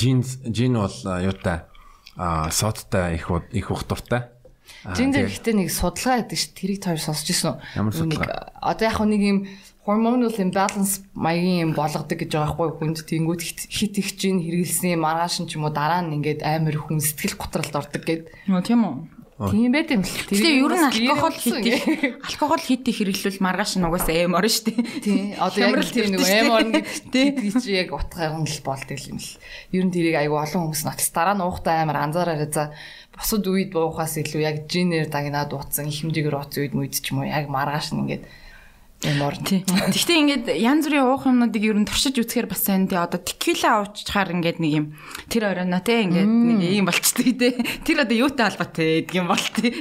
жин 0.00 0.24
жин 0.24 0.80
бол 0.80 0.96
юутай 1.20 1.68
а 2.16 2.50
содтай 2.50 3.16
их 3.16 3.28
их 3.52 3.70
ух 3.70 3.84
дуртай. 3.84 4.28
Жин 4.96 5.12
гэхдээ 5.12 5.54
нэг 5.56 5.70
судалгаа 5.72 6.24
гэдэг 6.24 6.38
чинь 6.38 6.56
тэрийг 6.56 6.80
таар 6.82 7.00
сонсч 7.00 7.30
ирсэн? 7.30 7.60
Ямар 7.76 7.94
судалгаа? 7.94 8.52
Одоо 8.60 8.84
яг 8.88 8.98
нэг 9.00 9.22
юм 9.22 9.38
hormonal 9.82 10.30
imbalance 10.38 11.02
маягийн 11.14 11.66
юм 11.66 11.72
болгодог 11.74 12.14
гэж 12.14 12.30
байгаа 12.30 12.54
хгүй 12.54 12.70
хүнд 12.78 12.98
тэнгүүд 13.02 13.42
хит 13.66 13.94
их 13.98 14.10
чинь 14.14 14.38
хэрэгэлсэн 14.38 14.94
маргааш 14.94 15.42
нь 15.42 15.48
ч 15.50 15.58
юм 15.58 15.66
уу 15.66 15.74
дараа 15.74 16.06
нь 16.06 16.22
ингээд 16.22 16.46
амар 16.46 16.78
хүн 16.78 17.02
сэтгэл 17.02 17.34
готролд 17.34 17.74
ордог 17.74 18.02
гэд. 18.06 18.30
Нөө 18.46 18.62
тийм 18.62 18.86
үү? 18.86 18.96
Тийм 19.50 19.74
байт 19.74 19.90
юм 19.90 20.06
л. 20.06 20.14
Тэгээ 20.30 20.62
ер 20.62 20.70
нь 20.70 20.86
алкогол 20.86 21.34
хит 21.34 21.66
их 21.66 21.82
алкогол 22.30 22.62
хит 22.62 22.86
их 22.86 22.96
хэрэглүүл 23.02 23.42
маргааш 23.42 23.74
нь 23.74 23.86
угаасаа 23.90 24.14
эм 24.22 24.38
орно 24.38 24.50
шүү 24.54 24.70
дээ. 24.70 24.78
Тийм. 25.02 25.34
Одоо 25.34 25.66
яг 25.66 25.82
тийм 25.90 26.14
нэг 26.14 26.22
эм 26.30 26.50
орно 26.54 26.78
гэдэг 26.78 27.58
чи 27.58 27.70
яг 27.74 27.90
утгаар 27.90 28.38
нь 28.38 28.46
л 28.46 28.62
болдог 28.62 29.00
юм 29.02 29.18
л. 29.18 29.30
Ер 29.74 29.82
нь 29.82 29.90
тэрийг 29.90 30.14
айгу 30.14 30.38
олон 30.38 30.70
хүмүүс 30.70 30.86
натс 30.86 31.10
дараа 31.10 31.34
нь 31.34 31.42
уухтай 31.42 31.82
амар 31.82 32.06
анзаараарай 32.06 32.54
за 32.54 32.70
бусад 33.10 33.42
үед 33.50 33.74
буухаас 33.74 34.14
илүү 34.14 34.46
яг 34.46 34.56
жинээр 34.70 35.10
дагнаад 35.10 35.50
утсан 35.50 35.90
их 35.90 36.06
хэмжээгээр 36.06 36.38
утсан 36.38 36.60
үед 36.62 36.74
мүд 36.78 36.94
ч 36.94 37.10
юм 37.10 37.24
уу 37.24 37.26
яг 37.26 37.50
маргааш 37.50 37.98
нь 37.98 38.00
ингээд 38.06 38.22
Ямар 39.02 39.34
тий. 39.34 39.66
Гэхдээ 39.66 40.18
ингээд 40.22 40.46
янз 40.62 40.86
бүрийн 40.86 41.10
уух 41.10 41.26
юмнуудыг 41.26 41.62
ер 41.66 41.74
нь 41.74 41.88
туршиж 41.90 42.22
үзэхээр 42.22 42.46
бас 42.46 42.62
сайн 42.62 42.86
тий. 42.86 42.94
Одоо 42.94 43.18
текила 43.18 43.82
ууччихаар 43.82 44.30
ингээд 44.30 44.62
нэг 44.62 44.72
юм 44.78 44.86
тэр 45.26 45.50
оройно 45.50 45.82
тий. 45.82 46.06
Ингээд 46.06 46.30
нэг 46.30 46.70
юм 46.70 46.86
болчтой 46.86 47.34
тий. 47.34 47.52
Тэр 47.82 48.06
одоо 48.06 48.14
юутай 48.14 48.46
холбоотой 48.46 49.02
гэдэг 49.02 49.16
юм 49.18 49.26
бол 49.26 49.46
тий. 49.58 49.74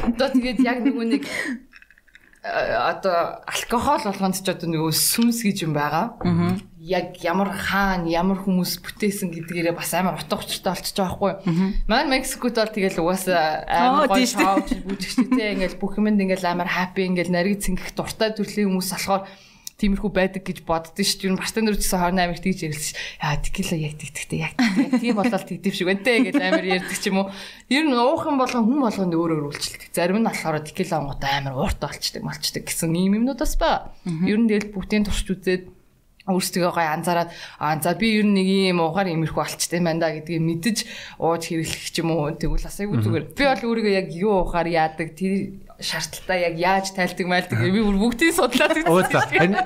Одоо 0.00 0.28
тэгээд 0.32 0.58
яг 0.64 0.80
нөгөө 0.80 1.06
нэг 1.12 1.22
одоо 2.42 3.42
алкогол 3.46 4.04
болгонд 4.06 4.38
ч 4.38 4.46
одоо 4.46 4.70
нөгөө 4.70 4.94
сүмс 4.94 5.42
гэж 5.42 5.66
юм 5.66 5.74
байгаа. 5.74 6.14
Яг 6.78 7.18
ямар 7.26 7.50
хаана 7.50 8.06
ямар 8.06 8.38
хүмүүс 8.38 8.78
бүтээсэн 8.78 9.34
гэдгээрээ 9.34 9.74
бас 9.74 9.90
амар 9.98 10.22
утга 10.22 10.38
учиртай 10.38 10.72
болчихж 10.72 10.96
байгаа 11.02 11.18
байхгүй. 11.18 11.32
Маань 11.90 12.12
Мексикод 12.14 12.54
бол 12.54 12.70
тэгэл 12.70 13.02
угаасаа 13.02 13.66
амар 13.66 14.06
гоё 14.06 14.26
шоуч 14.30 14.68
бүжигчтэй 14.86 15.58
ингээл 15.58 15.82
бүх 15.82 15.98
юмд 15.98 16.22
ингээл 16.22 16.46
амар 16.46 16.70
хаппи 16.70 17.10
ингээл 17.10 17.34
нариг 17.34 17.58
цэнгэх 17.58 17.98
дуртай 17.98 18.30
төрлийн 18.30 18.70
хүмүүс 18.70 18.90
болохоор 18.94 19.26
тиймэрхүү 19.78 20.10
байдаг 20.10 20.42
гэж 20.42 20.66
боддөө 20.66 21.06
шүү. 21.06 21.30
Юу 21.30 21.38
бартендер 21.38 21.78
гэсэн 21.78 22.02
28 22.02 22.34
их 22.34 22.42
тэгж 22.42 22.60
ярилсан. 22.66 22.98
Яа 23.22 23.38
текила 23.38 23.76
яг 23.78 23.94
тэгтэгтэй 23.94 24.38
яг. 24.42 24.52
Тийм 24.98 25.14
болол 25.14 25.38
тэгдэв 25.38 25.74
шиг 25.78 25.86
байна 25.86 26.02
те 26.02 26.18
гэж 26.26 26.34
амар 26.34 26.66
ярьдаг 26.66 26.98
ч 26.98 27.06
юм 27.06 27.22
уу. 27.22 27.30
Ер 27.70 27.86
нь 27.86 27.94
уух 27.94 28.26
юм 28.26 28.42
болгон 28.42 28.66
хүн 28.66 28.82
болгонд 28.82 29.14
өөр 29.14 29.38
өөр 29.38 29.46
үйлчлдэг. 29.54 29.94
Зарим 29.94 30.18
нь 30.18 30.26
болохоор 30.26 30.66
текила 30.66 30.98
онготой 30.98 31.30
амар 31.30 31.54
уурт 31.54 31.78
болчдөг 31.78 32.26
малчдаг 32.26 32.66
гэсэн 32.66 32.90
ийм 32.90 33.22
юмнуудаас 33.22 33.54
ба. 33.54 33.94
Ер 34.02 34.42
нь 34.42 34.50
тэгэл 34.50 34.74
бүтэн 34.74 35.06
турш 35.06 35.22
үзээд 35.30 35.77
өөрсдөө 36.28 36.70
гой 36.70 36.86
анзаараад 36.92 37.32
аа 37.58 37.80
за 37.80 37.96
би 37.96 38.20
ер 38.20 38.26
нь 38.28 38.36
нэг 38.36 38.48
юм 38.76 38.84
уухаар 38.84 39.08
имерхүү 39.08 39.40
болчтой 39.40 39.80
юм 39.80 39.88
байна 39.88 40.06
да 40.06 40.12
гэдгийг 40.12 40.44
мэдэж 40.44 40.76
ууж 41.16 41.42
хэрэглэх 41.48 41.88
ч 41.88 41.96
юм 42.04 42.12
уу 42.12 42.30
тэгвэл 42.36 42.68
асайгүй 42.68 43.00
зүгээр. 43.00 43.24
Би 43.32 43.44
бол 43.48 43.64
өөрийгөө 43.72 43.94
яг 43.96 44.08
юу 44.12 44.44
уухаар 44.44 44.68
яадаг 44.68 45.16
тэр 45.16 45.64
шаардлагатай 45.80 46.38
яг 46.52 46.54
яаж 46.58 46.86
тайлдаг 46.92 47.26
майлдаг 47.26 47.58
би 47.62 47.80
бүр 47.80 47.96
бүгдийг 48.02 48.34
судлаад 48.34 48.76
үзсэн. 48.82 49.56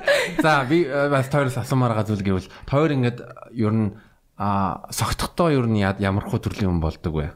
За 0.44 0.62
би 0.68 0.85
э, 0.85 1.09
бас 1.09 1.27
тойроос 1.33 1.57
асуумаар 1.57 1.96
зүйл 2.05 2.22
гэвэл 2.22 2.53
тойр 2.68 2.92
ингээд 3.01 3.18
ер 3.57 3.72
нь 3.72 3.88
а 4.37 4.85
согтохдоо 4.92 5.48
ер 5.51 5.66
нь 5.66 5.81
ямар 5.81 6.25
хуу 6.29 6.38
төрлийн 6.38 6.77
юм 6.77 6.81
болдог 6.85 7.16
вэ? 7.16 7.33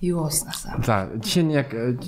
Юу 0.00 0.24
ууснасаа. 0.24 0.80
За 0.80 1.12
жишээ 1.12 1.44
нь 1.44 1.52
яг 1.52 1.68
э, 1.76 2.00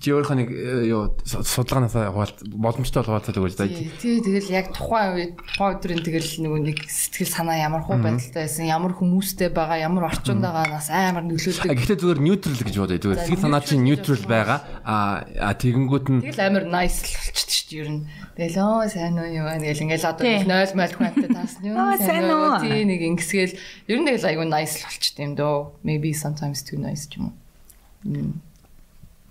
чи 0.00 0.16
өөрийнхөө 0.16 0.36
нэг 0.40 0.48
э, 0.48 0.88
юу 0.88 1.12
судалгаанаас 1.28 1.92
хуваалт 1.92 2.38
боломжтой 2.56 3.04
хуваалцаад 3.04 3.36
өгөөч 3.36 3.54
да. 3.60 3.68
Тий, 3.68 4.16
тэгэл 4.24 4.48
яг 4.48 4.72
тухайн 4.72 5.12
үед 5.12 5.32
тухайн 5.36 5.76
өдрийн 5.76 6.00
тэгэл 6.00 6.30
нөгөө 6.40 6.60
нэг 6.72 6.78
сэтгэл 6.88 7.28
санаа 7.28 7.60
ямар 7.60 7.84
хуу 7.84 8.00
байдалтай 8.00 8.48
байсан, 8.48 8.64
ямар 8.64 8.96
хүмүүстэй 8.96 9.52
байгаа, 9.52 9.76
ямар 9.84 10.08
орчинд 10.08 10.40
байгаагаас 10.40 10.88
амар 10.88 11.28
нөлөөлдөг. 11.28 11.68
Гэхдээ 11.76 12.00
зүгээр 12.00 12.20
neutral 12.24 12.56
гэж 12.64 12.76
бодъё. 12.80 12.96
Зүгээр 12.96 13.20
сэтгэл 13.28 13.44
санаа 13.44 13.60
чинь 13.60 13.84
neutral 13.84 14.24
байгаа. 14.24 14.58
А 14.88 15.52
тэгэнгүүт 15.60 16.06
нь 16.08 16.20
тэгэл 16.24 16.48
амар 16.48 16.64
nice 16.64 17.04
л 17.04 17.20
болчихд 17.20 17.52
шүү 17.52 17.68
дээ 17.68 17.80
ер 17.84 17.88
нь. 17.92 18.02
Тэгэл 18.40 18.56
оо 18.64 18.88
сайн 18.88 19.20
уу 19.20 19.28
юу 19.28 19.52
гэл 19.52 19.84
ингээл 19.84 20.08
одоо 20.16 20.24
0 20.24 20.80
мал 20.80 20.94
хүнтэй 20.96 21.28
таас 21.28 21.60
нь 21.60 21.68
юу 21.68 21.76
сайн 22.00 22.24
уу 22.24 22.56
тий 22.64 22.88
нэг 22.88 23.00
ингэсгээл 23.04 23.52
ер 23.92 23.98
нь 24.00 24.08
тэгэл 24.08 24.28
айгүй 24.32 24.48
nice 24.48 24.80
л 24.80 24.88
болчихд 24.88 25.20
юм 25.20 25.36
дөө. 25.36 25.84
Maybe 25.84 26.16
sometimes 26.16 26.64
too 26.64 26.80
nice 26.80 27.04
ч 27.04 27.20
юм 27.20 27.36
уу. 27.36 28.40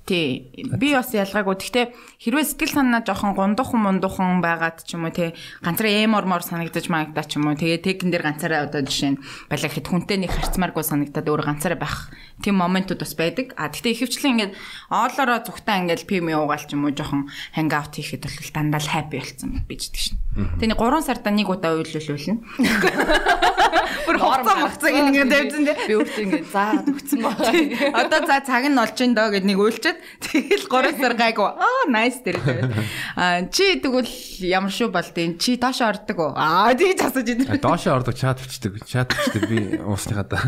Тий. 0.10 0.50
Би 0.58 0.98
бас 0.98 1.14
ялгаагүй. 1.14 1.54
Гэхдээ 1.54 1.86
хэрвээ 2.18 2.46
сэтгэл 2.50 2.82
санаа 2.82 3.06
жоохон 3.06 3.38
гундуухан 3.38 3.78
мундуухан 3.78 4.42
байгаад 4.42 4.82
ч 4.82 4.98
юм 4.98 5.06
уу 5.06 5.14
тий 5.14 5.38
ганцаараа 5.62 6.02
эм 6.02 6.18
ормор 6.18 6.42
санагдаж 6.42 6.90
маагдаа 6.90 7.30
ч 7.30 7.38
юм 7.38 7.46
уу 7.46 7.54
тэгээ 7.54 7.86
техник 7.86 8.18
дээр 8.18 8.26
ганцаараа 8.26 8.66
одоо 8.66 8.82
жишээ 8.82 9.14
нь 9.14 9.22
балаг 9.54 9.70
хэд 9.70 9.86
хүнтэй 9.86 10.18
нэг 10.18 10.34
харцмааргүй 10.34 10.82
санагдаад 10.82 11.30
өөр 11.30 11.46
ганцаараа 11.46 11.78
байх 11.78 12.10
тийм 12.40 12.56
моментууд 12.60 13.04
бас 13.04 13.14
байдаг. 13.16 13.54
А 13.60 13.68
гэхдээ 13.68 13.94
ихэвчлэн 13.96 14.34
ингээд 14.36 14.54
оолороо 14.88 15.40
зүгтаа 15.44 15.84
ингээд 15.84 16.08
пим 16.08 16.32
уугаал 16.32 16.64
ч 16.64 16.74
юм 16.74 16.88
уу 16.88 16.96
жоохон 16.96 17.28
аут 17.56 17.94
хийхэд 17.96 18.24
бол 18.24 18.52
дандаа 18.56 18.80
л 18.80 18.92
хайпи 18.92 19.20
болцсон 19.20 19.52
бийждэг 19.68 20.00
шин. 20.00 20.16
Тэгээ 20.60 20.80
3 20.80 21.04
сартаа 21.04 21.34
нэг 21.36 21.52
удаа 21.52 21.76
уйлуулуулна. 21.76 22.40
Бүр 24.08 24.18
хоцоо 24.22 24.56
моцоо 24.62 24.90
ингээд 24.90 25.30
тавьсан 25.30 25.64
тий. 25.68 25.76
Би 25.90 25.94
өөртөө 26.00 26.24
ингээд 26.24 26.48
заагаад 26.48 26.88
өгсөн 26.88 27.20
байна. 27.20 27.98
Одоо 28.00 28.20
за 28.24 28.38
цаг 28.48 28.64
нь 28.70 28.80
олж 28.80 28.98
ин 29.04 29.14
доо 29.18 29.28
гэд 29.34 29.46
нэг 29.46 29.58
уйлчаад 29.60 29.98
тэгэл 30.24 30.66
3 30.70 31.02
сар 31.02 31.14
гайгүй. 31.20 31.50
Аа 31.50 31.84
nice 31.92 32.24
дээр 32.24 32.40
тэгээд. 32.40 32.72
А 33.20 33.44
чи 33.52 33.82
тэгвэл 33.82 34.14
ямар 34.48 34.72
шүү 34.72 34.90
болдیں۔ 34.94 35.36
Чи 35.42 35.58
доошо 35.60 35.92
ордог 35.92 36.18
уу? 36.18 36.32
Аа 36.38 36.72
тэгж 36.78 37.04
асууж 37.04 37.28
идэв. 37.28 37.60
Доошо 37.60 38.00
ордог 38.00 38.16
чат 38.16 38.40
бичдэг. 38.40 38.80
Чат 38.86 39.12
бичдэг 39.12 39.44
би 39.50 39.58
уусныхаа 39.82 40.26
да. 40.30 40.40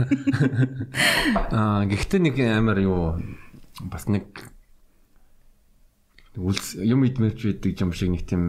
Аа 1.51 1.80
гэхдээ 1.87 2.19
нэг 2.21 2.35
амар 2.41 2.79
юу 2.81 3.21
бас 3.87 4.07
нэг 4.07 4.27
юм 6.35 7.03
идмэрч 7.03 7.39
байдаг 7.43 7.81
юм 7.81 7.91
шиг 7.91 8.09
нэг 8.11 8.23
тийм 8.27 8.43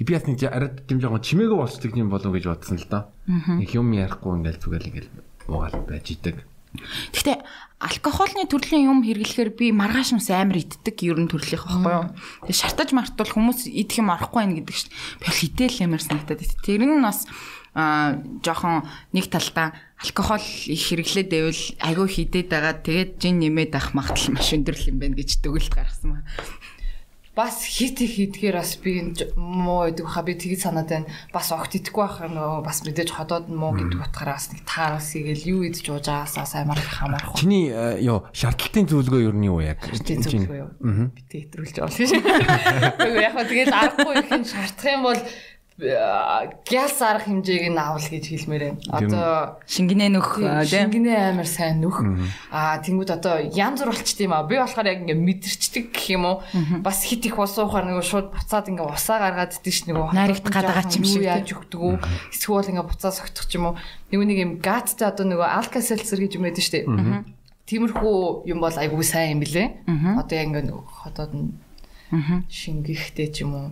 би 0.00 0.14
бас 0.14 0.24
нэг 0.24 0.40
ард 0.48 0.88
тийм 0.88 0.98
жоохон 0.98 1.20
чимээгөө 1.20 1.58
болцдог 1.60 1.92
юм 1.92 2.08
болов 2.08 2.32
гэж 2.32 2.44
бодсон 2.48 2.80
л 2.80 2.88
доо. 2.88 3.02
Нэг 3.28 3.70
юм 3.76 3.92
ярихгүй 3.92 4.40
ингээл 4.40 4.62
зүгээр 4.64 4.88
ингээл 4.88 5.10
уугаал 5.52 5.84
байж 5.84 6.06
идэг. 6.16 6.40
Гэхдээ 7.12 7.36
алкогольны 7.82 8.46
төрлийн 8.48 8.88
юм 8.88 9.02
хэрэглэхээр 9.04 9.50
би 9.58 9.74
маргааш 9.76 10.16
мс 10.16 10.30
амар 10.32 10.62
иддэг 10.62 10.96
ер 11.04 11.18
нь 11.20 11.28
төрлийнх 11.28 11.66
байхгүй 11.66 11.92
юу. 11.92 12.06
Тэгээ 12.46 12.60
шартаж 12.62 12.94
мартвал 12.96 13.28
хүмүүс 13.28 13.68
идэх 13.68 14.00
юм 14.00 14.14
орохгүй 14.14 14.40
байх 14.40 14.56
гэдэг 14.56 14.76
чинь 14.78 14.94
би 15.20 15.24
бол 15.26 15.40
идэл 15.50 15.82
ямар 15.84 16.00
санагдаад 16.00 16.40
байт. 16.40 16.62
Тэр 16.64 16.82
нь 16.86 17.02
бас 17.02 17.26
жоохон 17.74 18.82
нэг 19.14 19.30
талдаа 19.30 19.72
алкогол 20.02 20.42
их 20.42 20.82
хэрэглээд 20.90 21.28
байвал 21.30 21.62
агүй 21.78 22.08
хидээд 22.10 22.48
байгаа 22.50 22.74
тэгээд 22.82 23.10
жин 23.22 23.38
нэмээд 23.38 23.78
авах 23.78 23.94
магадлал 23.94 24.34
маш 24.34 24.50
өндөр 24.56 24.76
юм 24.90 24.98
байна 24.98 25.14
гэж 25.14 25.38
төгөлд 25.44 25.70
гаргасан 25.70 26.18
ба 26.18 26.20
бас 27.40 27.64
хит 27.64 28.00
их 28.00 28.18
идгээр 28.18 28.56
бас 28.58 28.76
би 28.76 29.14
муу 29.36 29.86
гэдэг 29.88 30.04
хаа 30.04 30.24
би 30.26 30.34
тгий 30.34 30.58
санаад 30.58 30.90
байна. 30.90 31.06
Бас 31.32 31.48
огт 31.54 31.72
идэхгүй 31.72 32.04
байх 32.04 32.18
нөгөө 32.26 32.60
бас 32.66 32.82
мэдээж 32.84 33.10
ходоод 33.14 33.46
муу 33.48 33.72
гэдэг 33.72 33.96
утгаараа 33.96 34.36
бас 34.36 34.50
нэг 34.52 34.66
таараас 34.66 35.08
игээл 35.14 35.48
юу 35.48 35.60
идэж 35.70 35.86
уужаасаа 35.88 36.44
амар 36.66 36.82
хамаарах. 36.82 37.38
Чиний 37.38 37.72
ёо 38.02 38.28
шаардлагын 38.34 38.90
зөвлөгөө 38.90 39.20
юу 39.30 39.34
нь 39.38 39.46
юу 39.46 39.62
яг? 39.62 39.78
Зөвлөгөө 39.88 40.58
юу? 40.58 40.70
Би 41.30 41.46
байгаа 41.48 41.86
юм 41.86 41.94
шиг. 41.96 42.18
Яг 42.18 43.32
хаа 43.32 43.46
тэгээд 43.46 43.72
аргагүй 43.72 44.14
их 44.20 44.30
нь 44.34 44.44
шаардах 44.44 44.90
юм 44.90 45.02
бол 45.06 45.20
гялс 45.80 47.00
арга 47.00 47.24
хэмжээг 47.24 47.72
нь 47.72 47.80
авал 47.80 48.04
гэж 48.04 48.24
хэлмээр 48.28 48.62
байна. 48.68 48.80
Одоо 48.92 49.56
шингэнэ 49.64 50.12
нөх 50.12 50.36
шингэнэ 50.68 51.32
амар 51.32 51.48
сайн 51.48 51.80
нөх. 51.80 52.04
Аа 52.52 52.76
тэнгууд 52.84 53.08
одоо 53.08 53.40
янз 53.40 53.80
бүр 53.80 53.96
болчт 53.96 54.20
юм 54.20 54.36
аа. 54.36 54.44
Би 54.44 54.60
болохоор 54.60 54.92
яг 54.92 55.00
ингээ 55.08 55.16
мэдэрчдэг 55.16 55.84
гэх 55.96 56.06
юм 56.12 56.24
уу. 56.28 56.36
Бас 56.84 57.00
хит 57.08 57.24
их 57.24 57.40
ус 57.40 57.56
уухаар 57.56 57.88
нөгөө 57.88 58.04
шууд 58.04 58.28
буцаад 58.36 58.68
ингээ 58.68 58.92
усаа 58.92 59.18
гаргаад 59.24 59.56
тийш 59.56 59.88
нөгөө 59.88 60.12
наригт 60.12 60.46
гадаага 60.52 60.84
ч 60.84 61.00
юм 61.00 61.04
шиг 61.08 61.24
яаж 61.24 61.48
өгдөг 61.48 61.80
үү. 61.80 61.96
Эсвэл 62.28 62.70
ингээ 62.76 62.84
буцаа 62.84 63.12
согтох 63.16 63.48
ч 63.48 63.56
юм 63.56 63.72
уу. 63.72 63.74
Нөгөө 64.12 64.26
нэг 64.28 64.38
юм 64.44 64.52
гаттай 64.60 65.08
одоо 65.08 65.24
нөгөө 65.24 65.48
алкасэлцэр 65.64 66.20
гэж 66.28 66.32
юм 66.36 66.44
байдаг 66.44 66.60
шүү 66.60 66.76
дээ. 66.76 67.24
Тиймэрхүү 67.64 68.50
юм 68.52 68.58
бол 68.60 68.76
айгүй 68.76 69.04
сайн 69.06 69.38
юм 69.38 69.40
билэ. 69.40 69.80
Одоо 69.88 70.36
яг 70.36 70.48
ингээ 70.52 70.76
хотоод 70.76 71.32
нь 71.32 71.56
шингэхтэй 72.52 73.32
ч 73.32 73.48
юм 73.48 73.54
уу 73.56 73.68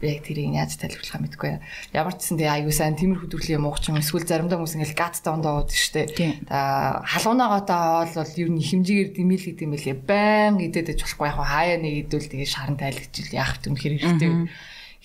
яг 0.00 0.24
тэрийг 0.24 0.56
яаж 0.56 0.80
тайлбарлахаа 0.80 1.20
мэдэхгүй. 1.20 1.50
Ямар 1.92 2.14
ч 2.16 2.24
гэсэн 2.24 2.38
тэгээ 2.40 2.54
аюу 2.56 2.72
сайн 2.72 2.96
тиймэрхүү 2.96 3.28
төрлийн 3.28 3.60
юм 3.60 3.68
ууч 3.68 3.84
юм 3.92 4.00
эсвэл 4.00 4.24
заримдаа 4.24 4.56
хүмүүс 4.56 4.74
ингээл 4.80 4.96
гаттай 4.96 5.32
ондоо 5.36 5.52
ууд 5.60 5.70
штэ. 5.70 6.08
Аа 6.48 7.04
халуунаагаатай 7.04 8.16
бол 8.16 8.40
ер 8.40 8.48
нь 8.48 8.64
хэмжээгээр 8.64 9.10
димэл 9.12 9.44
гэдэг 9.44 9.66
юм 9.68 9.74
лээ. 9.76 9.96
Байн 10.00 10.54
идээд 10.64 10.96
иж 10.96 11.00
болохгүй 11.04 11.28
яг 11.28 11.38
хаяа 11.40 11.78
нэг 11.78 11.94
идвэл 12.08 12.28
тэгээ 12.32 12.48
шаран 12.48 12.76
тайлагчил 12.80 13.30
яах 13.36 13.60
юм 13.66 13.76
хэрэг 13.76 14.00
хэрэгтэй. 14.00 14.32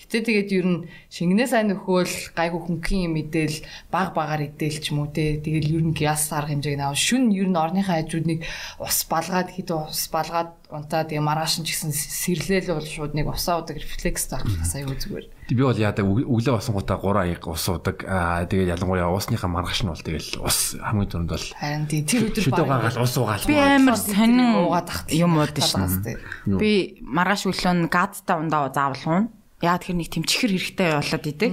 Гэтэ 0.06 0.22
тэгээд 0.22 0.50
ер 0.54 0.66
нь 0.70 0.78
шингэнээ 1.10 1.48
сайн 1.50 1.66
нөхөөл 1.74 2.30
гайгүй 2.38 2.62
хөнгөн 2.62 3.10
юм 3.10 3.12
мэдээл 3.18 3.58
баг 3.90 4.14
багаар 4.14 4.46
идээл 4.46 4.78
ч 4.78 4.94
юм 4.94 5.02
уу 5.02 5.10
те. 5.10 5.42
Тэгэл 5.42 5.82
ер 5.82 5.82
нь 5.82 5.98
гяс 5.98 6.30
арга 6.30 6.54
хэмжээг 6.54 6.78
наваа. 6.78 6.94
Шүн 6.94 7.34
ер 7.34 7.50
нь 7.50 7.58
орныхаа 7.58 8.06
хажуудныг 8.06 8.46
ус 8.78 8.98
балгаад 9.10 9.50
хэд 9.50 9.74
ус 9.74 10.06
балгаад 10.14 10.54
унтаа 10.70 11.02
тэгээ 11.10 11.26
маргааш 11.26 11.58
нь 11.58 11.66
ч 11.66 11.74
гэсэн 11.74 11.90
сэрлээл 11.90 12.78
бол 12.78 12.86
шууд 12.86 13.18
нэг 13.18 13.26
усаа 13.26 13.66
удаг 13.66 13.82
рефлекс 13.82 14.30
таахаас 14.30 14.78
аюу 14.78 14.94
зүгээр. 14.94 15.26
Би 15.50 15.62
бол 15.66 15.74
яадаг 15.74 16.06
өглөө 16.06 16.54
босонгуудаа 16.54 17.02
3 17.02 17.26
аяг 17.26 17.42
ус 17.42 17.66
удаг. 17.66 18.06
Аа 18.06 18.46
тэгээд 18.46 18.78
ялангуяа 18.78 19.10
усныхаа 19.10 19.50
маргааш 19.50 19.82
нь 19.82 19.90
бол 19.90 20.06
тэгэл 20.06 20.38
ус 20.38 20.78
хамгийн 20.78 21.10
түрүүнд 21.10 21.30
бол 21.34 21.46
харин 21.50 21.86
тий 21.90 22.06
тэр 22.06 22.30
өдөр 22.30 22.42
шүдөө 22.46 22.66
гагаал 22.66 23.02
ус 23.02 23.14
уугаал. 23.18 23.46
Би 23.50 23.58
амар 23.58 23.98
сонин 23.98 24.54
уугаад 24.54 24.86
тахт 24.86 25.10
юм 25.10 25.34
ууд 25.34 25.54
шнэ. 25.58 26.18
Би 26.58 27.02
маргааш 27.02 27.50
өглөө 27.50 27.90
гадтай 27.90 28.38
ундаа 28.38 28.70
заавал 28.70 29.02
уун 29.06 29.26
Яа 29.64 29.80
тэгэхээр 29.80 29.96
нэг 30.04 30.10
тийм 30.12 30.24
чихэр 30.28 30.52
хэрэгтэй 30.52 30.90
болоод 31.00 31.26
идэг. 31.32 31.52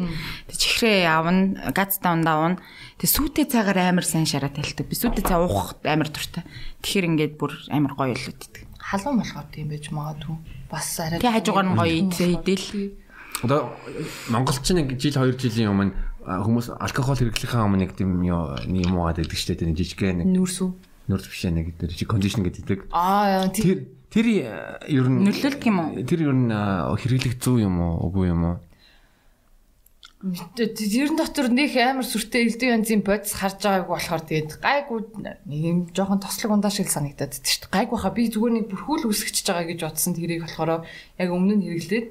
Тэг 0.52 0.58
чихрээ 0.60 1.08
явна, 1.08 1.72
газ 1.72 2.04
давндаа 2.04 2.36
уун. 2.36 2.56
Тэг 3.00 3.08
сүйтэй 3.08 3.48
цагаар 3.48 3.80
амар 3.80 4.04
сайн 4.04 4.28
шараа 4.28 4.52
тайлдаг. 4.52 4.92
Би 4.92 4.96
сүйтэй 5.00 5.24
цаа 5.24 5.40
уух 5.40 5.80
амар 5.88 6.12
дуртай. 6.12 6.44
Тэгэхээр 6.84 7.08
ингээд 7.16 7.34
бүр 7.40 7.56
амар 7.72 7.96
гоё 7.96 8.12
болоод 8.12 8.44
идэг. 8.44 8.68
Халуун 8.76 9.24
болохоор 9.24 9.48
тийм 9.56 9.72
байж 9.72 9.88
магадгүй. 9.96 10.36
Бас 10.68 11.00
арай 11.00 11.24
Тэг 11.24 11.32
хажуугаар 11.32 11.68
нь 11.72 11.80
гоё 11.80 11.96
идэл. 12.04 12.92
Одоо 13.40 13.72
монголчин 14.28 14.84
нэг 14.84 15.00
жил 15.00 15.16
2 15.16 15.40
жилийн 15.40 15.72
өмнө 15.72 15.96
хүмүүс 16.28 16.76
алкогол 16.76 17.16
хэрэглэхээ 17.16 17.64
өмнө 17.64 17.88
нэг 17.88 17.96
тийм 17.96 18.20
юм 18.20 19.00
уугаад 19.00 19.24
байдаг 19.24 19.40
шүү 19.40 19.64
дээ. 19.64 19.72
Нэг 19.72 19.80
жижиг 19.80 20.04
нэг 20.12 20.28
нүүрсүү. 20.28 20.70
Нүүрс 21.08 21.28
биш 21.28 21.44
нэг 21.48 21.76
тэр 21.80 21.92
кондишн 22.08 22.44
гэдэг. 22.44 22.92
Аа 22.92 23.48
тэр 23.52 23.88
Тэр 24.14 24.30
ер 24.30 25.08
нь 25.10 25.26
нөлөөлдөг 25.26 25.66
юм 25.66 25.78
уу? 25.82 26.06
Тэр 26.06 26.30
ер 26.30 26.38
нь 26.38 26.54
хэрэглэх 26.54 27.42
зүү 27.42 27.66
юм 27.66 27.82
уу, 27.82 28.14
үгүй 28.14 28.30
юм 28.30 28.46
уу? 28.46 28.58
Тэр 30.24 31.12
дотор 31.18 31.50
нэг 31.52 31.76
амар 31.82 32.06
сүртэй 32.08 32.48
элдв 32.48 32.64
янзын 32.64 33.02
бодис 33.04 33.36
харж 33.36 33.60
байгааг 33.60 33.90
болохоор 33.92 34.24
тэгээд 34.24 34.52
гайгүй 34.64 35.00
нэг 35.26 35.42
юм 35.52 35.80
жоохон 35.92 36.24
тослог 36.24 36.54
ундаа 36.56 36.72
шиг 36.72 36.88
санагдаад 36.88 37.36
байдаг 37.36 37.44
шүү 37.44 37.68
дээ. 37.68 37.76
Гайгүй 37.76 38.00
хаа 38.00 38.14
би 38.16 38.32
зүгээр 38.32 38.56
нэг 38.56 38.66
бүрхүүл 38.72 39.12
үсгэж 39.12 39.44
байгаа 39.44 39.68
гэж 39.68 39.80
бодсон 39.84 40.16
тэрийг 40.16 40.48
болохоор 40.48 40.88
яг 40.88 41.28
өмнө 41.28 41.60
нь 41.60 41.66
хэрэглээд 41.68 42.06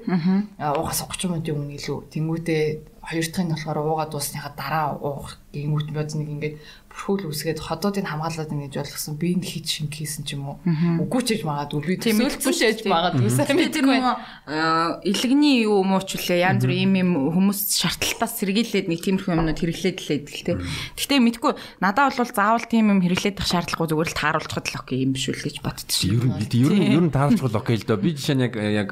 уугаас 0.61 1.01
30 1.09 1.25
минутын 1.33 1.57
өмнө 1.57 1.73
илүү. 1.73 1.97
Тэнгүүтээ 2.13 2.63
хоёр 3.01 3.25
дахь 3.33 3.43
нь 3.43 3.53
болохоор 3.57 3.79
уугаад 3.81 4.11
дуусныхаа 4.13 4.53
дараа 4.53 4.87
уух 5.01 5.41
гингүүт 5.49 5.89
бодс 5.89 6.13
нэг 6.13 6.29
ингээд 6.29 6.55
бүрхүүл 6.93 7.33
үсгээд 7.33 7.57
ходоодыг 7.57 8.05
хамгаалаад 8.05 8.49
байна 8.53 8.69
гэж 8.69 8.75
болгосон. 8.85 9.17
Би 9.17 9.33
энэ 9.33 9.49
хит 9.49 9.65
шинг 9.65 9.97
хийсэн 9.97 10.23
ч 10.29 10.37
юм 10.37 10.53
уу. 10.53 10.57
Үгүй 11.01 11.21
ч 11.25 11.27
гэж 11.35 11.41
магадгүй. 11.41 11.81
Би 11.89 11.97
төсөөлсөн 11.97 12.53
шээж 12.53 12.79
магадгүй. 12.85 13.29
Сайн 13.33 13.57
мэдгүй. 13.57 13.97
Илэгний 15.09 15.65
юу 15.65 15.81
юм 15.81 15.97
уу 15.97 16.05
ч 16.05 16.21
үлээ. 16.21 16.45
Янз 16.45 16.61
бүр 16.61 16.77
ийм 16.77 16.93
юм 16.93 17.11
хүмүүс 17.33 17.59
шаардлагатаас 17.81 18.37
сэргийлээд 18.37 18.87
нэг 18.93 19.01
тиймэрхүү 19.01 19.33
юмнууд 19.33 19.57
хэрэглээд 19.57 19.97
л 19.97 20.09
байдаг 20.13 20.33
л 20.37 20.45
те. 20.45 20.53
Гэхдээ 20.93 21.19
мэдгүй. 21.33 21.53
Надад 21.81 22.13
бол 22.13 22.29
заавал 22.29 22.65
тийм 22.69 22.93
юм 22.93 23.01
хэрэглээд 23.01 23.41
байх 23.41 23.49
шаардлагагүй 23.49 23.89
зүгээр 23.89 24.09
л 24.13 24.19
тааруулчихад 24.21 24.67
л 24.69 24.79
окей 24.85 25.01
юм 25.01 25.17
биш 25.17 25.27
үл 25.33 25.41
гэж 25.41 25.57
боддоо. 25.65 25.97
Ер 26.05 26.23
нь 26.29 26.37
ер 26.45 26.71
нь 26.77 26.93
ер 26.93 27.03
нь 27.09 27.13
тааруулчихвал 27.13 27.57
окей 27.57 27.81
л 27.81 27.87
доо. 27.89 27.97
Би 27.97 28.13
жишээ 28.13 28.37
нь 28.37 28.45
яг 28.45 28.53
яг 28.53 28.89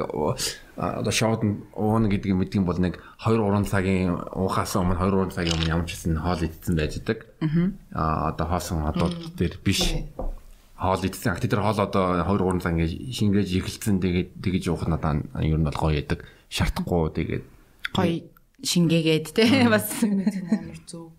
одоо 0.81 1.13
шоуд 1.13 1.45
уун 1.77 2.09
гэдэг 2.09 2.33
юм 2.33 2.41
мэдгэн 2.41 2.65
бол 2.65 2.79
нэг 2.79 2.97
2 3.21 3.37
3 3.37 3.69
цагийн 3.69 4.17
уухаас 4.33 4.73
өмнө 4.73 4.97
2 4.97 5.29
3 5.29 5.35
цагийн 5.37 5.53
өмнө 5.53 5.69
ямар 5.69 5.85
ч 5.85 5.93
хэсэн 5.93 6.17
хоол 6.17 6.41
идсэн 6.41 6.73
байждаг. 6.73 7.19
Аа 7.93 8.33
одоо 8.33 8.45
хоосон 8.49 8.81
одууд 8.89 9.37
дээр 9.37 9.61
биш. 9.61 9.93
Хоол 10.73 11.05
идсэн. 11.05 11.37
Акт 11.37 11.45
дээр 11.45 11.61
хоол 11.61 11.85
одоо 11.85 12.17
2 12.25 12.25
3 12.25 12.65
цаг 12.65 12.73
ингээд 12.73 13.13
шингээж 13.13 13.49
эхэлсэн 13.61 14.01
тэгээд 14.01 14.29
тэгэж 14.41 14.63
уух 14.73 14.89
надаа 14.89 15.21
ер 15.37 15.53
нь 15.53 15.67
бол 15.69 15.77
гоё 15.77 16.01
ядаг. 16.01 16.25
Шартахгүй 16.49 17.13
тэгээд 17.13 17.43
гоё 17.93 18.25
шингээгээд 18.65 19.25
те 19.37 19.69
бас 19.69 20.01
амар 20.01 20.81
зөв. 20.89 21.13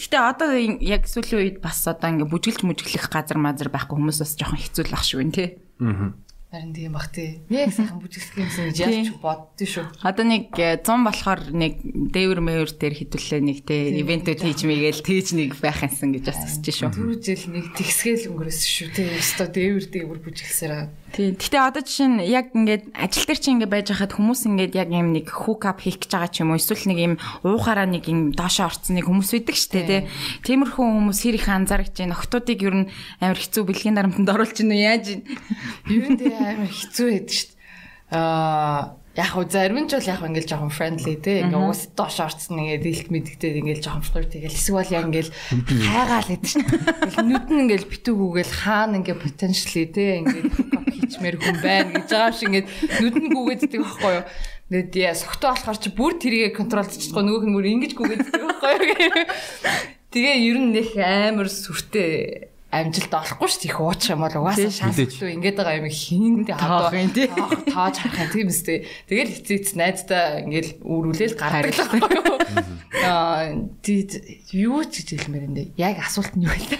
Гэтэ 0.00 0.16
одоо 0.16 0.56
яг 0.56 1.04
сүүлийн 1.04 1.36
үед 1.36 1.56
бас 1.60 1.84
одоо 1.84 2.16
ингээ 2.16 2.32
бүжиглж 2.32 2.64
мүжиглэх 2.64 3.12
газар 3.12 3.36
мазар 3.36 3.68
байхгүй 3.68 4.00
хүмүүс 4.00 4.24
бас 4.24 4.32
жоохон 4.40 4.56
хэцүү 4.56 4.88
л 4.88 4.96
ах 4.96 5.04
шүү 5.04 5.20
нэ 5.20 5.36
те. 5.36 5.44
Аа 5.84 6.16
Харин 6.56 6.72
тийм 6.72 6.96
бах 6.96 7.12
тий. 7.12 7.44
Нэг 7.52 7.68
сайхан 7.68 8.00
бүжиглэх 8.00 8.48
юмсан 8.48 8.72
гэж 8.72 8.78
яаж 8.80 9.12
ч 9.12 9.20
боддөө 9.20 9.68
шүү. 9.76 9.84
Одоо 10.08 10.24
нэг 10.24 10.56
100 10.56 10.88
болохоор 11.04 11.40
нэг 11.52 11.84
дээвэр 11.84 12.40
мэвэр 12.40 12.72
дээр 12.72 12.94
хідүүлээ 12.96 13.40
нэг 13.44 13.58
те 13.68 13.92
ивентүүд 13.92 14.40
хийж 14.40 14.64
мэгээл 14.64 15.04
тэгж 15.04 15.28
нэг 15.36 15.52
байх 15.60 15.84
юмсан 15.84 16.16
гэж 16.16 16.24
бас 16.24 16.40
хэлж 16.48 16.64
шүү. 16.72 16.96
Түрүү 16.96 17.16
жил 17.20 17.44
нэг 17.52 17.76
тэгсгээл 17.76 18.32
өнгөрөөсөн 18.32 18.72
шүү 18.72 18.88
тий. 18.88 19.04
Өстой 19.20 19.48
дээвэр 19.52 19.84
дээвэр 19.84 20.20
бүжиглсараа. 20.24 20.88
Тийм. 21.16 21.32
Гэтэ 21.40 21.56
одоо 21.56 21.80
жишээ 21.80 22.08
нь 22.12 22.20
яг 22.28 22.52
ингээд 22.52 22.92
ажил 22.92 23.24
дээр 23.24 23.40
чи 23.40 23.48
ингээд 23.56 23.72
байж 23.72 23.88
хахад 23.88 24.12
хүмүүс 24.20 24.44
ингээд 24.52 24.76
яг 24.76 24.92
юм 24.92 25.16
нэг 25.16 25.32
хук 25.32 25.64
ап 25.64 25.80
хийх 25.80 25.96
гэж 25.96 26.12
байгаа 26.12 26.28
ч 26.28 26.44
юм 26.44 26.52
уу 26.52 26.60
эсвэл 26.60 26.92
нэг 26.92 26.98
юм 27.00 27.14
уухаараа 27.40 27.88
нэг 27.88 28.04
юм 28.04 28.36
доошоо 28.36 28.68
орцсон 28.68 29.00
нэг 29.00 29.08
хүмүүс 29.08 29.32
идэг 29.32 29.56
штэ 29.56 29.80
тий. 29.88 30.00
Тиймэрхүү 30.44 30.76
хүмүүс 30.76 31.16
хэр 31.24 31.40
их 31.40 31.48
анзаарч 31.48 31.96
байна. 31.96 32.20
Охтуудыг 32.20 32.60
ер 32.60 32.76
нь 32.84 32.90
амар 33.24 33.40
хэцүү 33.40 33.64
бэлгийн 33.64 33.96
дарамтанд 33.96 34.28
оруулж 34.28 34.60
гинүү 34.60 34.76
яаж 34.76 35.04
юм. 35.16 35.20
Ер 35.88 36.04
нь 36.04 36.20
тий 36.20 36.36
амар 36.36 36.68
хэцүү 36.68 37.06
байдаг 37.08 37.32
штэ. 37.32 37.52
Аа 38.12 39.00
яг 39.16 39.32
хөө 39.32 39.48
зарим 39.48 39.80
нь 39.80 39.88
ч 39.88 39.96
бол 39.96 40.12
яг 40.12 40.20
ингээл 40.20 40.50
жоохон 40.52 40.68
friendly 40.76 41.16
те 41.16 41.40
ингээ 41.40 41.56
уус 41.56 41.88
доош 41.96 42.20
орцсон 42.20 42.60
ингээ 42.60 42.84
дийлт 42.84 43.08
мэдгдээд 43.08 43.60
ингээл 43.64 43.84
жоохон 43.88 44.04
flirt 44.04 44.28
тэгэл 44.36 44.52
эсвэл 44.52 44.92
яг 44.92 45.08
ингээл 45.08 45.32
хайгаал 45.32 46.28
гэдэг 46.28 46.44
чинь 46.44 46.68
нүд 47.24 47.48
нь 47.48 47.60
ингээл 47.64 47.88
битүүгүүгээл 47.96 48.52
хаана 48.60 49.00
ингээ 49.00 49.16
potentially 49.16 49.88
те 49.88 50.20
ингээ 50.20 50.44
хийчмээр 51.06 51.36
хүн 51.38 51.56
байна 51.62 51.90
гэж 51.94 52.10
байгаа 52.10 52.34
шиг 52.34 52.50
ингээ 52.50 52.66
нүд 53.00 53.14
нь 53.22 53.30
гүгээддэг 53.30 53.80
байхгүй 53.86 54.12
юу? 54.18 54.24
Тэгээд 54.66 54.92
яа 54.98 55.14
согтоо 55.14 55.50
болохоор 55.54 55.78
чи 55.78 55.90
бүр 55.94 56.12
тэрийгэ 56.18 56.58
контролж 56.58 56.90
чадахгүй 56.90 57.22
нөгөөх 57.22 57.46
нь 57.46 57.54
бүр 57.54 57.66
ингэж 57.70 57.92
гүгээддэг 57.94 58.42
байхгүй 58.42 58.70
юу? 59.06 59.26
Тэгээ 60.10 60.36
ер 60.50 60.58
нь 60.58 60.70
нэх 60.74 60.90
амар 60.98 61.46
сүртэй 61.46 62.50
амжилт 62.76 63.14
олохгүй 63.14 63.48
шүү 63.48 63.60
дээ. 63.62 63.70
Их 63.70 63.80
уучих 63.80 64.10
юм 64.10 64.22
бол 64.26 64.36
угаасаа 64.42 64.74
шаардлагагүй 64.74 65.32
ингээд 65.38 65.56
байгаа 65.56 65.78
юм 65.78 65.86
юм 66.98 67.12
тий. 67.14 67.28
тааж 67.70 67.94
харах 68.02 68.20
юм 68.26 68.30
тийм 68.34 68.48
үстэй. 68.50 68.78
Тэгэл 69.06 69.32
хэцээц 69.32 69.68
найздаа 69.78 70.42
ингээд 70.42 70.68
үүрүүлээл 70.82 71.36
гардаг 71.38 71.78
аа 73.06 73.54
тий 73.80 74.02
юу 74.52 74.82
ч 74.82 75.06
гэж 75.06 75.08
хэлмээр 75.14 75.46
энэ 75.46 75.64
яг 75.78 76.02
асуулт 76.02 76.34
нь 76.34 76.44
юу 76.44 76.52
вэ 76.52 76.76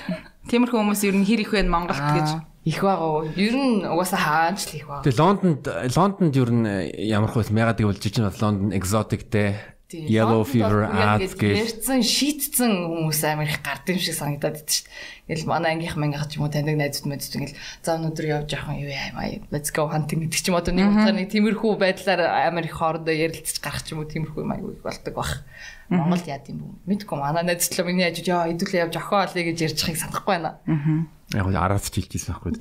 тиймэрхүү 0.51 0.79
хүмүүс 0.81 1.03
ер 1.07 1.17
нь 1.19 1.27
хэр 1.27 1.41
их 1.43 1.53
вэ 1.53 1.63
Монголд 1.67 2.01
гэж 2.01 2.29
их 2.67 2.81
байгаа. 2.83 3.31
Ер 3.39 3.55
нь 3.55 3.87
угаасаа 3.87 4.21
хаач 4.23 4.67
л 4.67 4.77
их 4.79 4.87
байгаа. 4.91 5.05
Тэгээ 5.07 5.21
Лондонд 5.23 5.63
Лондонд 5.95 6.35
ер 6.35 6.51
нь 6.51 6.67
ямар 7.07 7.31
хөөс 7.31 7.51
мягаад 7.55 7.79
гэвэл 7.79 8.03
жижиг 8.03 8.27
Лондон 8.43 8.75
экзотиктэй 8.75 9.77
Yellow 9.87 10.43
fever 10.43 10.83
ads 10.91 11.39
гэж 11.39 11.79
ярьсан 11.79 12.03
шийтцэн 12.03 12.91
хүмүүс 12.91 13.23
амар 13.23 13.47
их 13.47 13.63
гард 13.63 13.87
юм 13.87 14.03
шиг 14.03 14.19
санагдаад 14.19 14.59
идэв 14.59 14.83
шүү 14.83 14.83
дээ. 14.83 15.31
Ингээл 15.31 15.47
манай 15.47 15.71
ангийнх 15.79 15.95
мангийнх 15.95 16.27
ч 16.27 16.43
юм 16.43 16.43
уу 16.43 16.51
таньдаг 16.51 16.75
найзууд 16.75 17.07
мэдж 17.07 17.31
ингээл 17.39 17.55
за 17.87 17.95
өнөөдөр 17.95 18.27
явж 18.27 18.51
яахан 18.51 18.83
юу 18.83 18.91
яа 18.91 19.15
let's 19.55 19.71
go 19.71 19.87
hunting 19.87 20.27
гэдэг 20.27 20.43
ч 20.43 20.51
юм 20.51 20.59
одоо 20.59 20.75
нэг 20.75 20.91
утгаар 20.91 21.15
нэг 21.23 21.31
тиймэрхүү 21.31 21.73
байдлаар 21.79 22.51
амар 22.51 22.67
их 22.67 22.75
хоорондоо 22.75 23.15
ярилцаж 23.15 23.63
гарах 23.63 23.87
ч 23.87 23.95
юм 23.95 24.03
уу 24.03 24.11
тиймэрхүү 24.11 24.43
юм 24.43 24.55
аягүй 24.59 24.75
болдог 24.83 25.15
бах. 25.15 25.47
Монголд 25.91 26.27
яа 26.27 26.41
гэм 26.43 26.59
бэ? 26.59 26.67
Мэдгүй 26.91 27.19
манай 27.19 27.45
найзлаа 27.47 27.87
миний 27.87 28.07
ажид 28.07 28.27
яа 28.27 28.51
хэдүүлээ 28.51 28.83
явж 28.91 28.95
охоо 28.99 29.23
олё 29.27 29.43
гэж 29.47 29.59
ярьж 29.71 29.79
байгааг 29.87 30.03
санахгүй 30.03 30.33
байна. 30.35 30.59
Аа 30.67 31.16
Яг 31.35 31.51
нь 31.51 31.59
араас 31.59 31.91
ч 31.91 31.99
хэлчихсэн 31.99 32.39
байхгүй. 32.39 32.55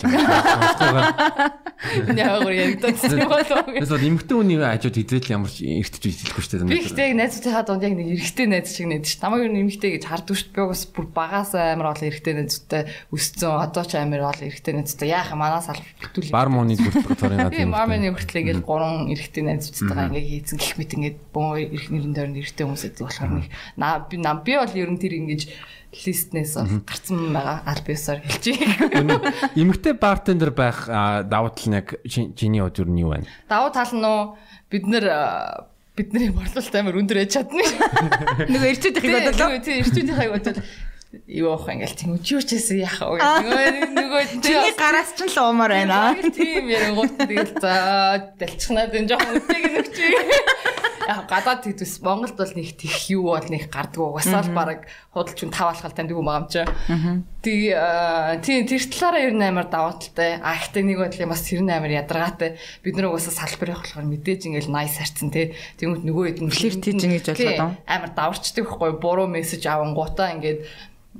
Яг 2.18 2.42
гоо 2.42 2.50
яригдсан 2.50 3.14
юм 3.14 3.30
болов. 3.30 3.62
Эсвэл 3.78 4.10
эмгтэн 4.10 4.42
хүний 4.42 4.58
хажууд 4.58 4.98
хизээл 4.98 5.38
ямар 5.38 5.54
ч 5.54 5.62
эртэж 5.70 6.02
хэлэхгүй 6.02 6.42
шүү 6.42 6.66
дээ. 6.66 6.74
Би 6.74 6.82
ихтэй 6.82 7.14
найзуудынхаа 7.14 7.62
дунд 7.62 7.86
яг 7.86 7.94
нэг 7.94 8.18
эрэгтэй 8.18 8.50
найз 8.50 8.74
шиг 8.74 8.90
найз 8.90 9.06
шүү. 9.06 9.22
Намайг 9.22 9.46
юу 9.46 9.62
эмгтэй 9.70 10.02
гэж 10.02 10.10
харддаг 10.10 10.34
шүү. 10.34 10.50
Би 10.50 10.66
бас 10.66 10.82
бүр 10.90 11.06
багаас 11.14 11.54
амар 11.54 11.94
олон 11.94 12.10
эрэгтэй 12.10 12.34
найзуудтай 12.42 12.82
өссөн. 13.14 13.54
Одоо 13.54 13.86
ч 13.86 13.94
амар 14.02 14.34
олон 14.34 14.50
эрэгтэй 14.50 14.74
найзуудтай 14.74 15.14
яах 15.14 15.30
юм 15.30 15.46
манаас 15.46 15.70
аль 15.70 15.86
битүүл. 16.02 16.34
Бар 16.34 16.50
мууны 16.50 16.74
бүртгэх 16.74 17.22
цорын 17.22 17.38
гадна. 17.46 17.54
Тийм 17.54 17.70
мамын 17.70 18.18
хүртэл 18.18 18.42
ингээл 18.50 18.66
гурван 18.66 19.14
эрэгтэй 19.14 19.46
найзуудтайгаа 19.46 20.10
ингээ 20.10 20.26
хийцэн 20.42 20.58
гэх 20.58 20.74
мэт 20.82 20.98
ингээд 20.98 21.18
бөө 21.30 21.70
эрэх 21.70 21.94
нэрэн 21.94 22.18
дээр 22.18 22.34
эрэгтэй 22.34 22.66
хүмүүс 22.66 22.84
байдаг 22.90 23.06
болохоор 23.06 23.32
нэг 23.38 23.46
би 24.10 24.16
нам 24.18 24.42
би 24.42 24.54
бол 24.58 24.74
ер 24.74 24.90
нь 24.90 24.98
тэр 24.98 25.14
ингэж 25.22 25.42
листнээс 26.04 26.54
гарцсан 26.84 27.32
байгаа 27.32 27.64
альбиусаар 27.64 28.20
хэлчихье. 28.20 28.68
Эмэгтэй 29.56 29.96
бартендер 29.96 30.52
байх 30.52 30.86
давуу 30.88 31.56
тал 31.56 31.70
нь 31.72 31.78
яг 31.80 31.96
чиний 32.10 32.60
хувьд 32.60 32.84
юу 32.84 32.90
нь 32.92 33.00
юу 33.00 33.10
байна? 33.16 33.28
Давуу 33.48 33.72
тал 33.72 33.94
нь 33.96 34.04
бид 34.68 34.84
нэр 34.92 35.06
бидний 35.96 36.30
борлуулалт 36.36 36.76
амар 36.76 37.00
өндөр 37.00 37.24
ээж 37.24 37.32
чадна. 37.40 37.64
Нөгөө 38.52 38.70
ирчүүдийн 38.76 39.32
бодлоо. 39.32 39.48
Тийм 39.64 39.80
ирчүүдийн 39.80 40.32
бодлоо 40.36 40.60
юу 41.28 41.52
авах 41.54 41.72
ингээл 41.72 41.96
тийм 41.96 42.12
юу 42.20 42.42
ч 42.44 42.60
гэсэн 42.60 42.84
яах 42.84 43.00
вэ 43.00 43.24
нөгөө 43.24 43.68
нөгөө 43.96 44.22
чиний 44.44 44.74
гараас 44.76 45.16
ч 45.16 45.24
л 45.24 45.38
уумаар 45.48 45.72
байна. 45.72 46.12
Тийм 46.36 46.68
ярингуут 46.68 47.16
тэгэл 47.16 47.56
за 47.56 48.36
далчихнаад 48.36 48.92
энэ 48.92 49.10
жоохон 49.16 49.40
үтэйг 49.40 49.64
нөгч. 49.72 49.96
Яг 51.06 51.30
гадаад 51.30 51.62
тэгдэс 51.62 52.02
Монголд 52.02 52.38
бол 52.38 52.54
нэг 52.58 52.74
тех 52.82 52.98
юу 53.14 53.38
бол 53.38 53.46
нэг 53.46 53.70
гардггүй 53.70 54.06
угаасаа 54.10 54.42
л 54.42 54.58
баг 54.58 54.90
худалч 55.14 55.38
хүн 55.38 55.54
тав 55.54 55.70
алхал 55.70 55.94
танд 55.94 56.10
юм 56.10 56.26
байгаа 56.26 56.42
юм 56.42 56.50
чи. 56.50 56.62
Тэг 57.46 57.62
тийм 58.42 58.66
тэр 58.66 58.84
талаараа 58.90 59.22
ер 59.22 59.36
нь 59.38 59.46
амар 59.46 59.70
даваа 59.70 59.94
талтай. 60.02 60.42
А 60.42 60.58
ихтэй 60.58 60.82
нэг 60.82 60.98
бодлын 60.98 61.30
бас 61.30 61.46
тэр 61.46 61.62
нь 61.62 61.70
амар 61.70 61.94
ядаргаатай. 61.94 62.58
Бид 62.82 62.98
нар 62.98 63.14
угаасаа 63.14 63.38
салбар 63.38 63.78
явах 63.78 63.86
болохоор 63.86 64.10
мэдээж 64.10 64.50
ингээл 64.50 64.74
найс 64.74 64.98
харцсан 64.98 65.30
те. 65.30 65.54
Тэгмэд 65.78 66.04
нөгөө 66.10 66.26
хэд 66.26 66.40
нь 66.42 66.50
флирт 66.50 66.82
хийж 66.82 67.02
ингэж 67.06 67.26
болоод 67.38 67.78
амар 67.86 68.12
даварчдаг 68.18 68.66
байхгүй 68.66 68.92
буруу 68.98 69.30
мессеж 69.30 69.62
авангуудаа 69.70 70.34
ингээд 70.34 70.66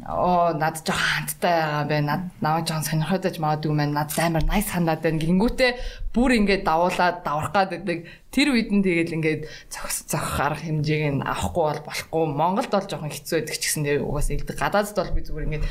оо 0.04 0.52
над 0.54 0.84
жоо 0.84 0.96
хандтай 0.96 1.56
байгаа 1.56 1.86
бай 1.88 2.02
над 2.04 2.22
наваа 2.44 2.68
жоо 2.68 2.84
сонирхоод 2.84 3.40
магадгүй 3.40 3.72
маань 3.72 3.96
над 3.96 4.12
амар 4.20 4.44
nice 4.44 4.76
хандаад 4.76 5.00
байна 5.00 5.24
гингүүтээ 5.24 5.72
бүр 6.12 6.36
ингээд 6.36 6.68
давуулаад 6.68 7.24
даврах 7.24 7.56
гад 7.56 7.72
байдаг 7.72 8.04
тэр 8.36 8.52
үед 8.52 8.70
нь 8.76 8.84
тэгэл 8.84 9.16
ингээд 9.16 9.42
зохис 9.72 10.04
зохих 10.12 10.40
арга 10.44 10.68
хэмжээг 10.68 11.04
нь 11.16 11.24
авахгүй 11.24 11.64
бол 11.64 11.88
болохгүй 11.88 12.24
Монголд 12.28 12.72
бол 12.76 12.90
жоохон 12.92 13.14
хэцүү 13.16 13.36
байдаг 13.40 13.56
ч 13.56 13.64
гэсэн 13.64 13.84
тэгээ 13.88 14.04
угаасаа 14.04 14.36
илдэг 14.36 14.58
гадаадд 14.60 14.98
бол 15.00 15.16
би 15.16 15.22
зүгээр 15.24 15.48
ингээд 15.48 15.66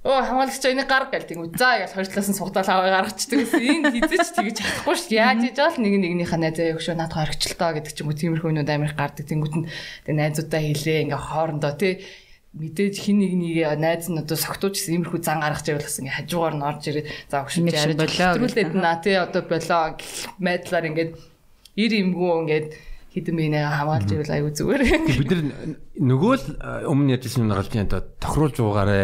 Оо 0.00 0.24
хамгаалагч 0.24 0.64
энийг 0.64 0.88
гарга 0.88 1.12
гэл 1.12 1.28
тийм 1.28 1.44
үү. 1.44 1.60
За 1.60 1.76
ял 1.76 1.92
хоёр 1.92 2.08
талаас 2.08 2.32
нь 2.32 2.38
сугдаал 2.40 2.72
аваа 2.72 3.04
гаргачихдаг 3.04 3.44
гэсэн. 3.44 3.60
Энэ 3.60 3.92
хизэж 4.00 4.32
тэгж 4.32 4.56
чадахгүй 4.56 4.96
шүү. 4.96 5.12
Яаж 5.12 5.44
хийж 5.44 5.56
байгаа 5.60 5.76
л 5.76 5.84
нэг 5.84 5.94
нэгнийхээ 6.00 6.40
найзаа 6.40 6.72
өгшөө 6.72 6.96
над 6.96 7.12
хоригчлаа 7.12 7.76
гэдэг 7.76 7.92
ч 7.92 8.00
юм 8.00 8.08
уу. 8.08 8.16
Тиймэрхүү 8.16 8.48
нүуд 8.48 8.72
амирх 8.72 8.96
гардаг. 8.96 9.28
Тэнгүүт 9.28 9.54
нь 9.60 9.68
тэгээ 10.08 10.16
найзуудаа 10.16 10.60
хэлээ 10.64 11.04
ингээ 11.04 11.20
хоорондоо 11.20 11.72
тий 11.76 12.00
мэдээж 12.50 12.94
хин 12.98 13.22
нэг 13.22 13.32
нэг 13.38 13.78
найз 13.78 14.10
нь 14.10 14.18
одоо 14.18 14.34
согтууч 14.34 14.74
гэсэн 14.74 14.98
иймэрхүү 14.98 15.22
зан 15.22 15.38
гаргаж 15.38 15.70
байвал 15.70 15.86
бас 15.86 15.98
ингээ 16.02 16.18
хажуугаар 16.18 16.54
нь 16.58 16.66
орж 16.66 16.82
ирээд 16.90 17.08
за 17.30 17.46
өгшөж 17.46 17.62
яриад 17.70 18.02
болоо 18.02 18.74
наа 18.74 18.98
тий 18.98 19.14
одоо 19.14 19.42
болоо 19.46 19.82
байдлаар 20.42 20.88
ингээд 20.90 21.12
ир 21.78 21.92
имгүү 21.94 22.30
ингээд 22.42 22.66
хідэн 23.14 23.36
бинээ 23.38 23.66
хамгаалж 23.70 24.10
ивэл 24.10 24.34
аюу 24.34 24.50
зүгээр. 24.54 24.82
Бид 25.18 25.30
нар 25.30 25.42
нөгөө 25.98 26.34
л 26.38 26.46
өмнө 26.90 27.18
ярьжсэн 27.18 27.42
юм 27.42 27.50
галж 27.54 27.74
одоо 27.74 28.02
тохируулж 28.22 28.56
уугаарэ. 28.62 29.02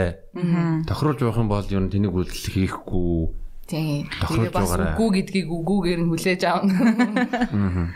Тохируулж 0.86 1.20
уух 1.26 1.38
юм 1.42 1.50
бол 1.50 1.66
ер 1.66 1.82
нь 1.82 1.90
тэнийг 1.90 2.14
үйлдэл 2.14 2.54
хийхгүй. 2.54 3.34
Тийм. 3.66 4.06
Тэгээ 4.06 4.54
бас 4.54 4.74
үгүй 4.78 5.10
гэдгийг 5.22 5.50
үгүйгээр 5.50 6.00
нь 6.06 6.10
хүлээж 6.14 6.42
аавна. 6.46 7.90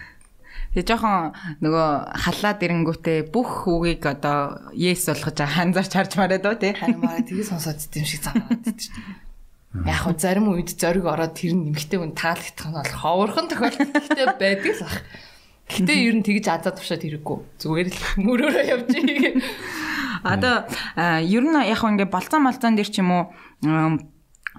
Тэгээ 0.70 0.86
жоохон 0.86 1.34
нөгөө 1.66 1.88
халаад 2.14 2.62
ирэнгүүтээ 2.62 3.18
бүх 3.34 3.66
үгийг 3.66 4.06
одоо 4.06 4.70
yes 4.70 5.10
болгож 5.10 5.38
ханзарч 5.42 5.90
харж 5.90 6.12
мараад 6.14 6.46
оо 6.46 6.54
тий. 6.54 6.78
Харин 6.78 7.02
маа 7.02 7.18
тгий 7.26 7.42
сонсоод 7.42 7.82
тийм 7.90 8.06
шиг 8.06 8.22
санаад 8.22 8.62
тийм. 8.62 8.94
Яг 9.82 10.06
хөө 10.06 10.14
зарим 10.14 10.46
үед 10.54 10.70
зориг 10.70 11.10
ороод 11.10 11.34
тэр 11.34 11.58
нь 11.58 11.74
нэмхтэй 11.74 11.98
хүн 11.98 12.14
таалагдах 12.14 12.66
нь 12.70 12.74
бол 12.78 12.94
ховорхон 13.02 13.46
тохиолдолтой 13.50 14.26
байдаг 14.38 14.74
л 14.78 14.82
баг. 14.86 15.02
Гэтэ 15.70 15.92
ер 15.94 16.14
нь 16.18 16.26
тэгж 16.26 16.46
азаад 16.46 16.78
тушаад 16.78 17.02
хэрэггүй. 17.02 17.38
Зүгээр 17.62 17.88
л 17.90 18.02
мөрөөрөө 18.22 18.64
явж 18.66 18.90
ийг. 18.94 19.42
Одоо 20.22 20.70
ер 21.22 21.44
нь 21.46 21.58
яг 21.66 21.82
ингээ 21.82 22.10
болцсон 22.10 22.46
малцаан 22.46 22.74
дээр 22.74 22.90
ч 22.90 23.02
юм 23.02 23.10
уу 23.10 23.24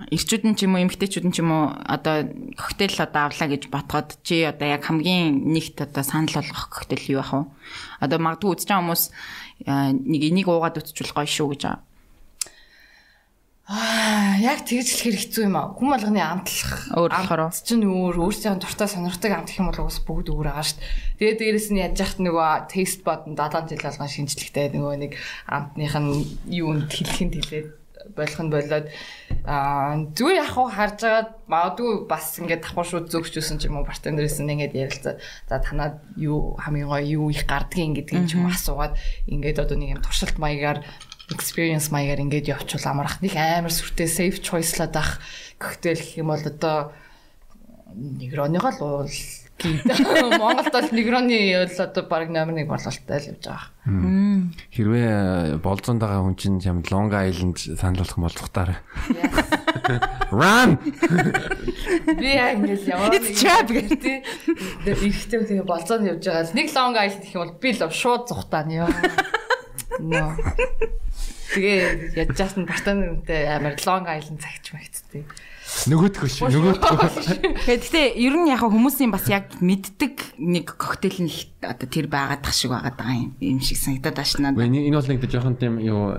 эрчүүд 0.10 0.43
нь 0.49 0.56
ч 0.58 0.66
юм 0.66 0.74
уу 0.74 0.84
эмгтээчүүд 0.88 1.26
нь 1.30 1.36
ч 1.36 1.45
юм 1.45 1.52
уу 1.54 1.78
одоо 1.86 2.26
коктейл 2.58 2.97
одоо 2.97 3.30
авлаа 3.30 3.47
гэж 3.52 3.70
батгаад 3.70 4.10
чи 4.26 4.41
одоо 4.47 4.68
яг 4.72 4.82
хамгийн 4.88 5.54
нэгт 5.54 5.86
одоо 5.86 6.02
санал 6.02 6.34
болгох 6.41 6.74
коктейл 6.74 7.20
юу 7.20 7.22
ах 7.22 7.34
вэ? 7.38 7.41
Одоо 8.02 8.18
магадгүй 8.18 8.49
үзэж 8.58 8.68
байгаа 8.72 8.82
хүмүүс 8.82 9.04
нэг 9.68 10.22
энийг 10.26 10.47
уугаад 10.49 10.82
үтчихвэл 10.82 11.16
гоё 11.22 11.30
шүү 11.30 11.49
гэж 11.54 11.62
байгаа. 11.70 11.84
Аа 13.72 14.36
яг 14.43 14.68
тэгж 14.68 14.99
хэлэхэр 14.99 15.16
хэцүү 15.16 15.43
юм 15.47 15.56
аа. 15.56 15.72
Хүн 15.72 15.95
болгоны 15.95 16.20
амтлах 16.20 16.91
өөр 16.91 17.12
болохоор 17.14 17.56
чинь 17.56 17.88
өөр 17.88 18.20
өөрсдийн 18.20 18.60
дуртай 18.60 18.89
сонирхдаг 18.89 19.32
амт 19.32 19.47
гэх 19.47 19.64
юм 19.64 19.72
бол 19.72 19.88
бас 19.88 20.04
бүгд 20.04 20.28
өөр 20.28 20.52
шүү 20.52 20.76
дээ. 20.76 21.39
Тэгээд 21.39 21.39
дээрэс 21.39 21.68
нь 21.72 21.80
яаж 21.80 21.95
яхад 22.04 22.20
нөгөө 22.20 22.68
тест 22.68 22.99
бод 23.08 23.24
нь 23.32 23.39
7 23.39 23.72
жил 23.72 23.86
болгон 23.86 24.12
шинжлэхтэй 24.12 24.76
нөгөө 24.76 24.95
нэг 25.08 25.12
амтных 25.47 25.95
нь 26.04 26.12
юунд 26.52 26.91
хэлэхэд 26.91 27.32
хэлээд 27.32 27.68
болох 28.16 28.39
нь 28.41 28.53
болоод 28.53 28.88
аа 29.47 29.97
зүгээр 30.14 30.41
яг 30.41 30.49
хуу 30.53 30.68
харж 30.70 30.99
агаад 31.03 31.30
магадгүй 31.47 31.91
бас 32.05 32.38
ингээд 32.38 32.64
давхар 32.64 32.88
шууд 32.88 33.07
зөөгчүүлсэн 33.09 33.57
ч 33.57 33.68
юм 33.68 33.82
уу 33.82 33.88
бартендерээс 33.88 34.39
нь 34.43 34.51
ингээд 34.53 34.78
ярилцаа. 34.78 35.16
За 35.49 35.59
танаад 35.59 35.99
юу 36.16 36.55
хамгийн 36.62 36.88
гоё 36.88 37.05
юу 37.05 37.28
их 37.34 37.49
гардгийн 37.49 37.97
гэдэг 37.97 38.30
ч 38.30 38.38
юм 38.38 38.47
асуугаад 38.47 38.93
ингээд 39.26 39.64
одоо 39.64 39.78
нэг 39.80 39.97
юм 39.97 40.01
туршилт 40.05 40.38
маягаар 40.38 40.86
experience 41.32 41.89
маягаар 41.89 42.22
ингээд 42.22 42.51
явуучвал 42.51 42.91
амарх 42.91 43.24
нэг 43.24 43.34
амар 43.34 43.74
сүртэй 43.74 44.07
safe 44.07 44.39
choice-лаад 44.43 44.95
ах. 44.99 45.24
Коктейл 45.57 45.99
гэх 45.99 46.20
юм 46.20 46.36
бол 46.36 46.43
одоо 46.43 46.91
негроныгоо 47.95 48.72
л 48.72 48.82
уул 48.84 49.12
Монголд 50.41 50.74
бол 50.74 50.89
негроны 50.91 51.38
бол 51.66 51.86
одоо 51.86 52.03
баг 52.07 52.30
номер 52.30 52.64
1 52.64 52.68
бололттой 52.68 53.18
л 53.18 53.30
явж 53.32 53.45
байгаа. 53.45 53.68
Хэрвээ 54.74 55.57
болзонд 55.62 56.01
байгаа 56.01 56.22
хүн 56.26 56.36
чинь 56.38 56.62
юм 56.62 56.82
Long 56.89 57.09
Island 57.14 57.57
санал 57.57 58.01
болгох 58.01 58.18
бол 58.18 58.38
тухтаарай. 58.38 58.78
Run. 60.32 60.80
Би 62.18 62.32
ингэж 62.38 62.82
яваа 62.88 63.09
trap 63.12 63.68
гэдэг. 63.70 64.26
Ирэхтэй 64.86 65.39
тэгээ 65.45 65.66
болзоонд 65.66 66.07
явж 66.07 66.24
байгаа 66.26 66.45
л 66.47 66.55
нэг 66.57 66.68
Long 66.74 66.95
Island 66.97 67.24
гэх 67.26 67.36
юм 67.36 67.43
бол 67.45 67.57
би 67.62 67.70
л 67.74 67.89
шууд 67.89 68.24
зухтаа 68.30 68.64
нь 68.66 68.82
ёо. 68.82 68.89
Ноо. 69.99 70.34
Тэгээ 71.52 72.16
яаж 72.16 72.32
жаасан 72.38 72.64
бартантай 72.66 73.47
амар 73.52 73.76
Long 73.84 74.06
Island 74.08 74.39
цагч 74.39 74.72
магтдээ. 74.72 75.24
Нөгөөдгөө 75.88 76.30
шүү. 76.32 76.52
Нөгөөдгөө. 76.52 77.64
Гэхдээ 77.64 78.08
ер 78.20 78.36
нь 78.36 78.52
яг 78.52 78.64
хүмүүсийн 78.64 79.12
бас 79.12 79.28
яг 79.32 79.56
мэддэг 79.64 80.36
нэг 80.39 80.76
коктейл 80.76 81.28
нь 81.28 81.32
одоо 81.64 81.88
тэр 81.88 82.12
байгаад 82.12 82.43
тах 82.43 82.56
шиг 82.56 82.76
байгаад 82.76 82.99
байгаа 82.99 83.32
юм 83.39 83.60
шиг 83.64 83.80
санагдаад 83.80 84.20
байна. 84.20 84.60
Энэ 84.60 84.99
бол 84.99 85.08
нэг 85.08 85.24
жоохон 85.32 85.56
тийм 85.56 85.80
юу 85.80 86.12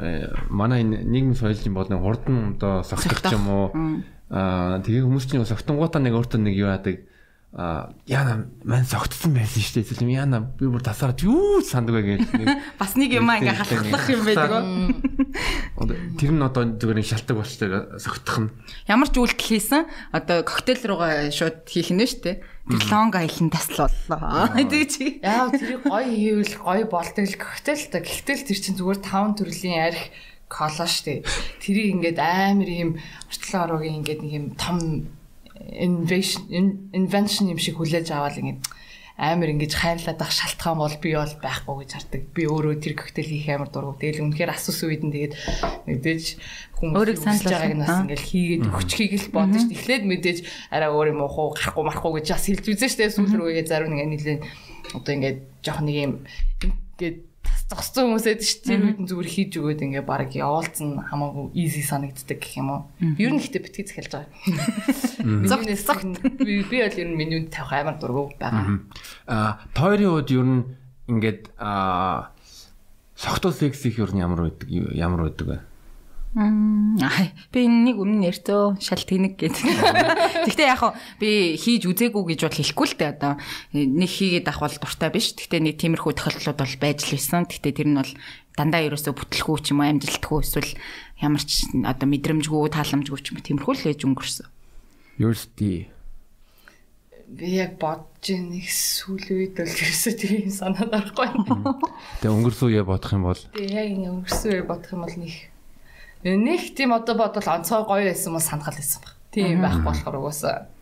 манай 0.48 0.84
энэ 0.84 1.04
нийгмийн 1.04 1.36
соёлын 1.36 1.76
бол 1.76 1.88
нэг 1.88 2.00
хурдан 2.00 2.56
одоо 2.56 2.80
согтох 2.80 3.32
юм 3.32 3.46
уу? 3.48 3.66
Аа 4.32 4.80
тэгээ 4.80 5.04
хүмүүс 5.04 5.28
чинь 5.28 5.44
согтонгуудаа 5.44 6.00
нэг 6.00 6.16
өөртөө 6.16 6.40
нэг 6.40 6.56
юу 6.56 6.72
яадаг 6.72 7.04
а 7.52 7.92
яна 8.08 8.48
мань 8.64 8.88
согтсон 8.88 9.36
байсан 9.36 9.60
шүү 9.60 9.84
дээ. 9.84 9.84
Эсвэл 9.84 10.08
яна 10.08 10.40
би 10.40 10.64
бүр 10.72 10.80
тасараад 10.80 11.20
юу 11.20 11.60
санддаг 11.60 12.00
вэ 12.00 12.16
гэж 12.16 12.32
нэг 12.40 12.48
бас 12.80 12.96
нэг 12.96 13.12
юм 13.12 13.28
ингээ 13.28 13.60
халахлах 13.60 14.08
юм 14.08 14.22
байдаг. 14.24 14.52
Тэр 16.16 16.32
нь 16.32 16.40
одоо 16.40 16.64
зүгээр 16.80 16.96
нэг 16.96 17.08
шалтгаан 17.12 17.36
болчтой 17.36 17.68
согтох 18.00 18.38
нь. 18.40 18.48
Ямар 18.88 19.12
ч 19.12 19.20
үйлдэл 19.20 19.44
хийсэн 19.52 19.84
одоо 20.16 20.40
коктейл 20.48 20.96
руугаа 20.96 21.28
шууд 21.28 21.68
хийх 21.68 21.92
нь 21.92 22.00
шүү 22.00 22.24
дээ. 22.24 22.36
Тэр 22.72 22.82
лонг 22.88 23.20
айлын 23.20 23.52
таслууллаа. 23.52 24.56
Тэг 24.56 24.88
чи. 24.88 25.20
Яа 25.20 25.52
тэр 25.52 25.84
гоё 25.84 26.08
хийвэл 26.08 26.56
гоё 26.56 26.84
болдог 26.88 27.28
л 27.28 27.36
коктейл 27.36 27.84
та. 27.92 28.00
Гэхдээ 28.00 28.48
тэр 28.48 28.58
чинь 28.64 28.80
зүгээр 28.80 29.00
таван 29.04 29.36
төрлийн 29.36 29.92
арх 29.92 30.08
кола 30.48 30.88
шүү 30.88 31.04
дээ. 31.04 31.20
Тэрийг 31.60 31.88
ингээд 32.00 32.16
амар 32.16 32.70
юм 32.70 32.90
орчлон 33.28 33.60
ороогийн 33.60 34.00
ингээд 34.00 34.20
нэг 34.24 34.32
юм 34.32 34.46
том 34.56 34.78
invention 35.70 37.46
юм 37.52 37.58
шиг 37.58 37.78
хүлээж 37.78 38.10
аваад 38.10 38.38
ингэ 38.40 38.58
амар 39.22 39.52
ингэж 39.52 39.72
хайрлаад 39.76 40.18
ах 40.18 40.32
шалтгаан 40.32 40.80
бол 40.80 40.96
би 40.96 41.12
бол 41.14 41.34
байхгүй 41.38 41.84
гэж 41.84 41.90
хардаг. 41.92 42.22
Би 42.32 42.42
өөрөө 42.48 42.80
тэр 42.80 42.94
коктейл 42.96 43.28
хийх 43.28 43.48
амар 43.52 43.68
дургу. 43.68 44.00
Тэгэл 44.00 44.24
үнэхээр 44.24 44.50
асуусан 44.56 44.88
үед 44.88 45.04
нь 45.04 45.12
тэгээд 45.12 45.34
мэдээж 45.86 46.24
хүмүүс 46.80 46.96
өөрийг 46.96 47.18
санал 47.20 47.44
байгааг 47.44 47.74
нь 47.76 47.84
бас 47.84 47.98
ингээл 48.02 48.30
хийгээд 48.32 48.64
өгчихгийг 48.72 49.12
л 49.20 49.34
бодож 49.36 49.62
ш. 49.62 49.70
Эхлээд 49.70 50.04
мэдээж 50.08 50.38
арай 50.72 50.90
өөр 50.90 51.12
юм 51.12 51.20
уу 51.28 51.52
гарахгүй 51.52 51.84
марахгүй 51.84 52.12
гэж 52.18 52.26
бас 52.32 52.46
хэлж 52.48 52.64
үзэн 52.72 52.90
штэ 52.90 53.12
сүүл 53.12 53.36
рүүгээ 53.36 53.68
зарим 53.68 53.92
нэг 53.92 54.08
нэлээ 54.16 54.38
одоо 54.96 55.12
ингээд 55.12 55.38
жоох 55.60 55.80
нэг 55.84 55.96
юм 56.02 56.12
ингээд 56.98 57.16
зогссон 57.72 58.12
хүмүүс 58.12 58.26
эд 58.28 58.44
ш 58.44 58.60
тэр 58.60 58.84
үед 58.84 59.00
нь 59.00 59.08
зүгээр 59.08 59.28
хийж 59.32 59.52
өгөөд 59.56 59.80
ингээ 59.80 60.04
баг 60.04 60.28
явуулсан 60.36 61.00
хамаагүй 61.08 61.56
easy 61.56 61.80
санагддаг 61.80 62.36
гэх 62.36 62.60
юм 62.60 62.68
уу. 62.68 62.80
Ер 63.16 63.32
нь 63.32 63.40
ихтэй 63.40 63.64
битгий 63.64 63.88
захиалж 63.88 64.12
байгаа. 64.12 65.48
Зогт 65.48 65.72
зогт 65.80 66.20
би 66.36 66.60
би 66.68 66.84
бол 66.84 67.00
ер 67.00 67.08
нь 67.08 67.16
менюд 67.16 67.48
тавих 67.48 67.72
амар 67.72 67.96
дургу 67.96 68.36
байгаа. 68.36 68.84
Аа 69.24 69.64
тойрын 69.72 70.12
үед 70.20 70.28
ер 70.28 70.44
нь 70.44 70.60
ингээд 71.08 71.56
аа 71.56 72.36
согтуу 73.16 73.52
секс 73.56 73.80
их 73.88 73.96
ер 73.96 74.12
нь 74.12 74.20
ямар 74.20 74.52
байдаг 74.52 74.68
ямар 74.68 75.32
байдаг 75.32 75.46
вэ? 75.48 75.58
Аа 76.32 77.28
би 77.52 77.68
нэг 77.68 78.00
өмнө 78.00 78.32
ярьтөө 78.32 78.80
шал 78.80 79.04
тэнэг 79.04 79.36
гэдэг. 79.36 79.68
Гэхдээ 80.48 80.64
яг 80.64 80.80
хаа 80.80 80.96
би 81.20 81.60
хийж 81.60 81.84
үзээгүй 81.84 82.32
гэж 82.32 82.40
бол 82.48 82.56
хэлэхгүй 82.56 82.86
л 82.88 82.96
дээ 82.96 83.12
одоо 83.20 83.32
нэг 83.76 84.08
хийгээд 84.08 84.48
ах 84.48 84.64
бол 84.64 84.72
дуртай 84.72 85.12
биш. 85.12 85.36
Гэхдээ 85.36 85.60
нэг 85.60 85.76
тиймэрхүү 85.76 86.12
тохиолдлууд 86.16 86.56
бол 86.56 86.76
байж 86.80 87.04
л 87.04 87.12
байсан. 87.20 87.44
Гэхдээ 87.44 87.72
тэр 87.76 87.88
нь 87.92 88.00
бол 88.00 88.12
дандаа 88.56 88.80
ерөөсөө 88.80 89.12
бүтлэхгүй 89.12 89.60
ч 89.60 89.76
юм 89.76 89.84
уу 89.84 89.92
амжилтгүй 89.92 90.40
эсвэл 90.40 90.72
ямар 91.20 91.44
ч 91.44 91.68
одоо 91.84 92.08
мэдрэмжгүй 92.08 92.72
тааламжгүй 92.80 93.20
ч 93.20 93.26
юм 93.28 93.36
уу 93.36 93.44
тиймэрхүү 93.44 93.74
л 93.76 93.88
ээж 93.92 94.00
өнгөрсөн. 94.08 94.48
Ерөөсдий 95.20 95.92
би 97.32 97.48
яг 97.56 97.80
бодож 97.80 98.28
нэг 98.28 98.68
сүүл 98.68 99.24
үед 99.32 99.56
бол 99.56 99.68
ерөөсөө 99.68 100.14
тийм 100.20 100.52
санаад 100.52 100.92
орохгүй. 100.92 101.28
Тэгээ 102.20 102.28
өнгөрсөн 102.28 102.68
үе 102.68 102.84
бодох 102.84 103.12
юм 103.16 103.24
бол 103.24 103.40
Тэгээ 103.56 103.72
яг 103.72 103.88
ингэ 103.88 104.12
өнгөрсөн 104.12 104.48
үе 104.52 104.64
бодох 104.68 104.92
юм 104.92 105.04
бол 105.08 105.16
нэг 105.16 105.51
Нэг 106.22 106.74
тийм 106.78 106.94
одоо 106.94 107.18
бодвол 107.18 107.48
онцгой 107.50 107.82
гоё 107.82 108.04
байсан 108.10 108.32
мó 108.32 108.40
санахал 108.40 108.78
байсан 108.78 109.02
баг. 109.02 109.14
Тийм 109.34 109.62
байх 109.62 109.82
болохоор 109.82 110.16
угаасаа 110.22 110.72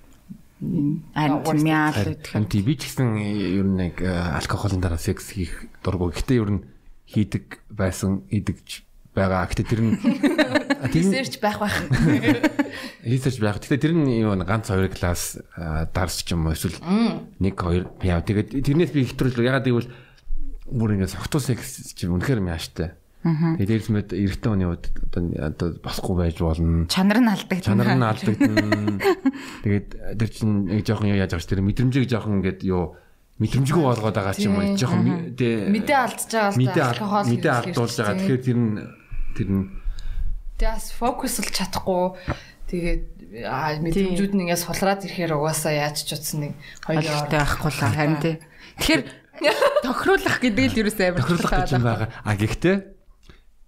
Антмял 0.61 1.93
Харин 1.97 2.45
тийм 2.45 2.65
би 2.69 2.77
ч 2.77 2.85
гэсэн 2.85 3.17
ер 3.17 3.65
нь 3.65 3.81
яг 3.81 3.97
э, 4.05 4.13
алкоголын 4.13 4.85
дараа 4.85 5.01
секс 5.01 5.33
хийх 5.33 5.73
дурггүй. 5.81 6.13
Гэтэ 6.13 6.37
ер 6.37 6.51
нь 6.53 6.61
хийдэг 7.09 7.65
байсан, 7.73 8.29
идэгч 8.29 8.85
байгаа. 9.17 9.49
Гэтэ 9.49 9.65
тэр 9.73 9.81
нь 9.81 9.97
Research 10.85 11.41
байх 11.41 11.65
байх. 11.65 11.77
хийсэж 13.09 13.41
байх. 13.41 13.57
Гэтэ 13.65 13.81
тэр 13.81 13.97
нь 13.97 14.21
юу 14.21 14.37
ганц 14.45 14.69
хоёр 14.69 14.93
класс 14.93 15.41
э, 15.57 15.89
дарс 15.97 16.21
ч 16.21 16.37
юм 16.37 16.45
уу 16.45 16.53
эсвэл 16.53 16.77
нэг 17.41 17.57
хоёр 17.57 17.89
яа. 18.05 18.21
Тэгээд 18.21 18.61
тэрнээс 18.61 18.93
би 18.93 19.09
хэтрүүл 19.09 19.41
ягаад 19.41 19.65
гэвэл 19.65 19.89
бүр 20.69 21.01
ингэ 21.01 21.09
согтуу 21.09 21.41
секс 21.41 21.97
чи 21.97 22.05
үнэхээр 22.05 22.45
мяаштай. 22.45 23.00
Тэгээд 23.21 23.69
дээрс 23.69 23.89
мэд 23.93 24.09
эрэгтэй 24.17 24.49
хүний 24.49 24.65
хувьд 24.65 24.87
одоо 25.13 25.23
одоо 25.45 25.69
босхгүй 25.85 26.15
байж 26.17 26.41
болно. 26.41 26.89
чанар 26.89 27.21
нь 27.21 27.29
алдагдана. 27.29 27.69
чанар 27.69 27.91
нь 27.93 28.09
алдагдана. 28.09 28.97
Тэгээд 29.61 29.89
тэр 30.17 30.31
чинь 30.33 30.65
нэг 30.73 30.89
жоохон 30.89 31.13
юу 31.13 31.21
яаж 31.21 31.37
байгаа 31.37 31.45
ч 31.45 31.53
тэр 31.53 31.61
мэдрэмжийг 31.61 32.09
жоохон 32.09 32.41
ингээд 32.41 32.65
юу 32.65 32.97
мэдрэмжгүй 33.37 33.85
болгоод 33.85 34.17
байгаа 34.17 34.33
ч 34.33 34.49
юм 34.49 34.57
уу 34.57 34.73
жоохон 34.73 35.37
тэ 35.37 35.69
Мэдээ 35.69 35.99
алдчихж 36.01 36.33
байгаа 36.33 36.57
л 36.57 36.97
алкогол 36.97 37.29
мэдээ 37.29 37.55
алдуулж 37.61 37.95
байгаа. 38.01 38.17
Тэгэхээр 38.25 38.41
тэр 38.41 38.57
нь 38.57 38.73
тэр 39.37 39.49
нь 39.53 39.65
Тэгээс 40.57 40.89
фокуслж 40.97 41.49
чадахгүй 41.57 42.05
тэгээд 42.73 43.05
аа 43.45 43.81
мэдрэмжүүд 43.85 44.33
нь 44.33 44.43
ингээс 44.49 44.65
сулраад 44.65 45.05
ирэхээр 45.05 45.37
угаасаа 45.37 45.73
яаж 45.77 46.09
ч 46.09 46.17
утсан 46.17 46.49
нэг 46.49 46.53
хоёр 46.89 47.05
Ойлголттой 47.05 47.41
байхгүй 47.41 47.69
л 47.69 47.81
харин 47.81 48.17
тий. 48.21 48.37
Тэгэхээр 48.81 49.03
тохируулах 49.89 50.37
гэдэг 50.41 50.65
л 50.69 50.81
ерөөсөө 50.85 51.07
амар 51.09 51.21
тохирлох 51.25 51.53
гэж 51.65 51.71
байгаа. 51.81 52.09
А 52.25 52.33
гэхдээ 52.37 52.77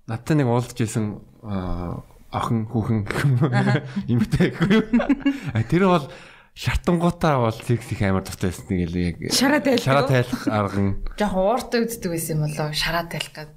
надтай 0.06 0.36
нэг 0.38 0.48
уулзж 0.50 0.78
исэн 0.82 1.22
охин 2.32 2.66
хүүхэн 2.72 3.00
эмэгтэй 4.08 4.50
гэхгүй 4.50 4.70
юу. 4.72 4.86
А 5.52 5.62
тэр 5.62 5.86
бол 5.86 6.06
шатангуудаа 6.56 7.38
бол 7.48 7.52
секс 7.52 7.92
их 7.92 8.02
амар 8.02 8.24
дуртай 8.24 8.50
байсан. 8.50 8.66
Нэг 8.72 8.88
л 8.88 8.96
яг 8.98 9.16
Шараа 9.32 9.60
тайлах 9.60 9.84
шараа 9.84 10.04
тайлах 10.08 10.42
арга 10.48 10.80
нь 10.80 10.92
жоох 11.16 11.36
ууртай 11.36 11.84
үздэг 11.84 12.10
байсан 12.12 12.40
юм 12.40 12.44
болоо. 12.48 12.68
Шараа 12.72 13.04
тайлах 13.08 13.32
гээд 13.36 13.52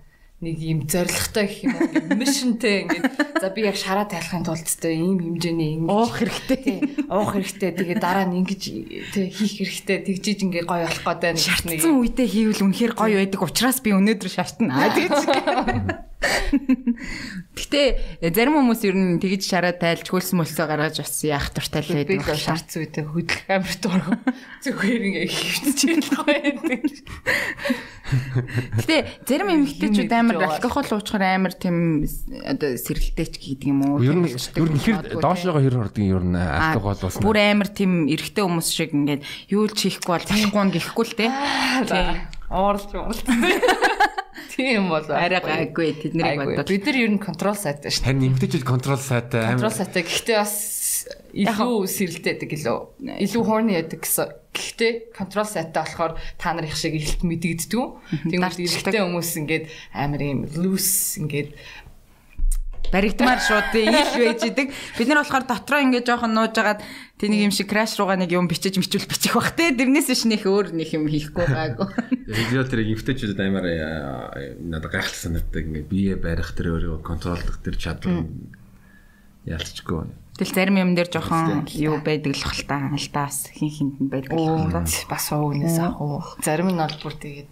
нэг 0.46 0.58
юм 0.62 0.80
зоригтой 0.86 1.50
гэх 1.50 1.66
юм 1.66 1.74
уу? 1.74 1.90
Ингээд 1.90 2.14
мишнтэй 2.14 2.76
ингээд. 2.86 3.42
За 3.42 3.50
би 3.50 3.66
яг 3.66 3.76
шараа 3.76 4.06
тайлахын 4.06 4.46
тулд 4.46 4.70
тэ 4.70 4.94
ийм 4.94 5.18
хэмжээний 5.18 5.82
ингэж 5.82 5.90
уух 5.90 6.14
хэрэгтэй. 6.22 6.60
тий 6.62 6.78
уух 7.10 7.34
хэрэгтэй. 7.34 7.72
Тэгээ 7.74 7.98
дараа 7.98 8.30
нь 8.30 8.46
ингэж 8.46 8.62
тий 9.10 9.26
хийх 9.34 9.54
хэрэгтэй. 9.66 9.98
Тэгжиж 10.06 10.40
ингээ 10.46 10.70
гоё 10.70 10.86
болох 10.86 11.02
гээд 11.02 11.22
байна. 11.26 11.42
Гэж 11.42 11.62
нэг 11.66 11.82
Шаардсан 11.82 11.98
үедээ 11.98 12.28
хийвэл 12.30 12.66
үнэхээр 12.70 12.94
гоё 12.94 13.18
байдаг. 13.26 13.42
Учраас 13.42 13.82
би 13.82 13.90
өнөөдөр 13.98 14.30
шаартна. 14.30 14.72
Аа 14.78 14.94
тэгэж. 14.94 16.06
Гэтэ 17.56 17.82
зарим 18.34 18.58
хүмүүс 18.60 18.82
ер 18.88 18.96
нь 18.96 19.20
тэгж 19.22 19.44
шараа 19.46 19.74
тайлж 19.76 20.10
хөлс 20.10 20.32
мөлсөө 20.36 20.66
гаргаж 20.68 21.00
бас 21.02 21.16
яах 21.24 21.50
туртай 21.54 21.82
л 21.84 21.92
би 22.04 22.18
байдаг. 22.20 22.36
л 22.36 22.46
шаарц 22.46 22.72
үедээ 22.76 23.06
хөдөлгөх 23.06 23.50
амар 23.52 23.76
дург 23.80 24.10
зүгээр 24.64 25.02
ингээ 25.06 25.28
хөвччихэл 25.30 26.12
байдаг 26.26 26.82
Гэтэ 28.06 29.26
зарим 29.26 29.50
эмэгтэйчүүд 29.50 30.14
амар 30.14 30.38
алкогол 30.46 30.90
уучхаар 30.94 31.26
амар 31.26 31.54
тийм 31.58 32.06
одоо 32.46 32.78
сэрэлтээч 32.78 33.34
гэдэг 33.42 33.66
юм 33.66 33.82
уу? 33.82 34.04
ер 34.06 34.14
нь 34.14 34.30
ер 34.30 34.70
нь 34.70 34.82
хэр 34.82 35.18
доошоогоо 35.18 35.62
хэр 35.66 35.82
ордгийн 35.90 36.14
ер 36.14 36.24
нь 36.26 36.38
алкогол 36.38 37.02
болсон. 37.02 37.26
Бүр 37.26 37.38
амар 37.42 37.70
тийм 37.74 38.06
эрэгтэй 38.06 38.46
хүмүүс 38.46 38.70
шиг 38.70 38.94
ингээд 38.94 39.26
юу 39.50 39.66
л 39.66 39.74
чихгүй 39.74 40.22
бол 40.22 40.30
болохгүй 40.30 40.64
нь 40.70 40.74
гэхгүй 40.78 41.06
л 41.10 41.18
те. 41.18 41.26
Уурж 42.54 42.94
уурж 42.94 43.20
тийм 44.54 44.90
бол 44.90 45.06
Арай 45.16 45.42
гайгүй 45.42 45.92
тэд 45.98 46.14
нарыг 46.16 46.40
Айгүй. 46.46 46.56
бодоод. 46.62 46.70
бид 46.70 46.86
нар 46.86 46.98
ер 47.02 47.12
нь 47.12 47.20
контрол 47.20 47.58
сайтай 47.58 47.92
шүү 47.92 48.06
Харин 48.06 48.28
эмгтэйчүүд 48.32 48.64
контрол 48.64 49.02
сайтай 49.02 49.44
контрол 49.52 49.74
сайтай 49.76 50.04
гэхдээ 50.06 50.38
бас 50.40 50.54
илүү 51.36 51.86
сэрэлтээдэг 51.86 52.50
илүү 52.56 52.78
илүү 53.26 53.44
horny 53.44 53.76
яадаг 53.76 54.02
гэсэн 54.02 54.28
гэхдээ 54.56 54.94
контрол 55.12 55.48
сайтай 55.48 55.84
болохоор 55.84 56.14
та 56.40 56.56
нар 56.56 56.66
их 56.66 56.80
шиг 56.80 56.96
ихэлт 56.96 57.28
мэдэгддэг 57.28 57.76
Дарчдаг. 58.40 58.96
эрэгтэй 58.96 59.02
хүмүүс 59.04 59.32
ингээд 59.44 59.66
амар 59.92 60.22
юм 60.24 60.40
loose 60.56 61.20
ингээд 61.20 61.50
баригдмаар 62.92 63.40
шууд 63.42 63.76
ил 63.76 63.92
байж 63.92 64.42
идэг. 64.46 64.72
Бид 64.72 65.08
нар 65.10 65.22
болохоор 65.22 65.44
дотроо 65.44 65.82
ингээд 65.84 66.08
жоохон 66.08 66.32
нуужгаад 66.32 66.80
тэнийг 67.20 67.50
юм 67.50 67.54
шиг 67.54 67.68
краш 67.68 67.98
руугаа 68.00 68.16
нэг 68.16 68.32
юм 68.32 68.48
бичиж 68.48 68.78
мичүүл 68.80 69.10
бичих 69.10 69.36
бах 69.36 69.52
те. 69.56 69.76
Тэрнээс 69.76 70.08
биш 70.08 70.24
нэх 70.24 70.46
өөр 70.48 70.72
нэг 70.72 70.90
юм 70.96 71.10
хийхгүй 71.10 71.46
гаагүй. 71.50 71.88
Видео 72.30 72.64
тэр 72.64 72.86
эмгтэйчүүд 72.86 73.40
амар 73.42 73.66
э, 73.68 74.56
надад 74.62 74.92
гайхалтай 74.94 75.22
санагддаг 75.28 75.64
ингээ 75.66 75.86
бие 75.90 76.14
барих 76.16 76.56
тэр 76.56 76.78
өөрийгөө 76.78 77.02
контролдох 77.04 77.60
тэр 77.60 77.76
чадвар 77.76 78.30
ялцчихгүй. 79.46 80.25
Тэгэл 80.36 80.52
зарим 80.52 80.76
юм 80.76 80.92
дээр 81.00 81.08
жоохон 81.08 81.64
юу 81.72 82.04
байдаг 82.04 82.36
л 82.36 82.44
хэл 82.44 82.68
та 82.68 82.92
алдаас 82.92 83.48
хин 83.56 83.72
хинд 83.72 83.96
нь 84.04 84.12
байдаг 84.12 84.36
л 84.36 84.68
бас 85.08 85.26
уугнаас 85.32 85.80
ах 85.80 86.04
уу. 86.04 86.20
Зарим 86.44 86.76
нь 86.76 86.80
бол 86.80 86.98
бүр 87.00 87.16
тэгээд 87.16 87.50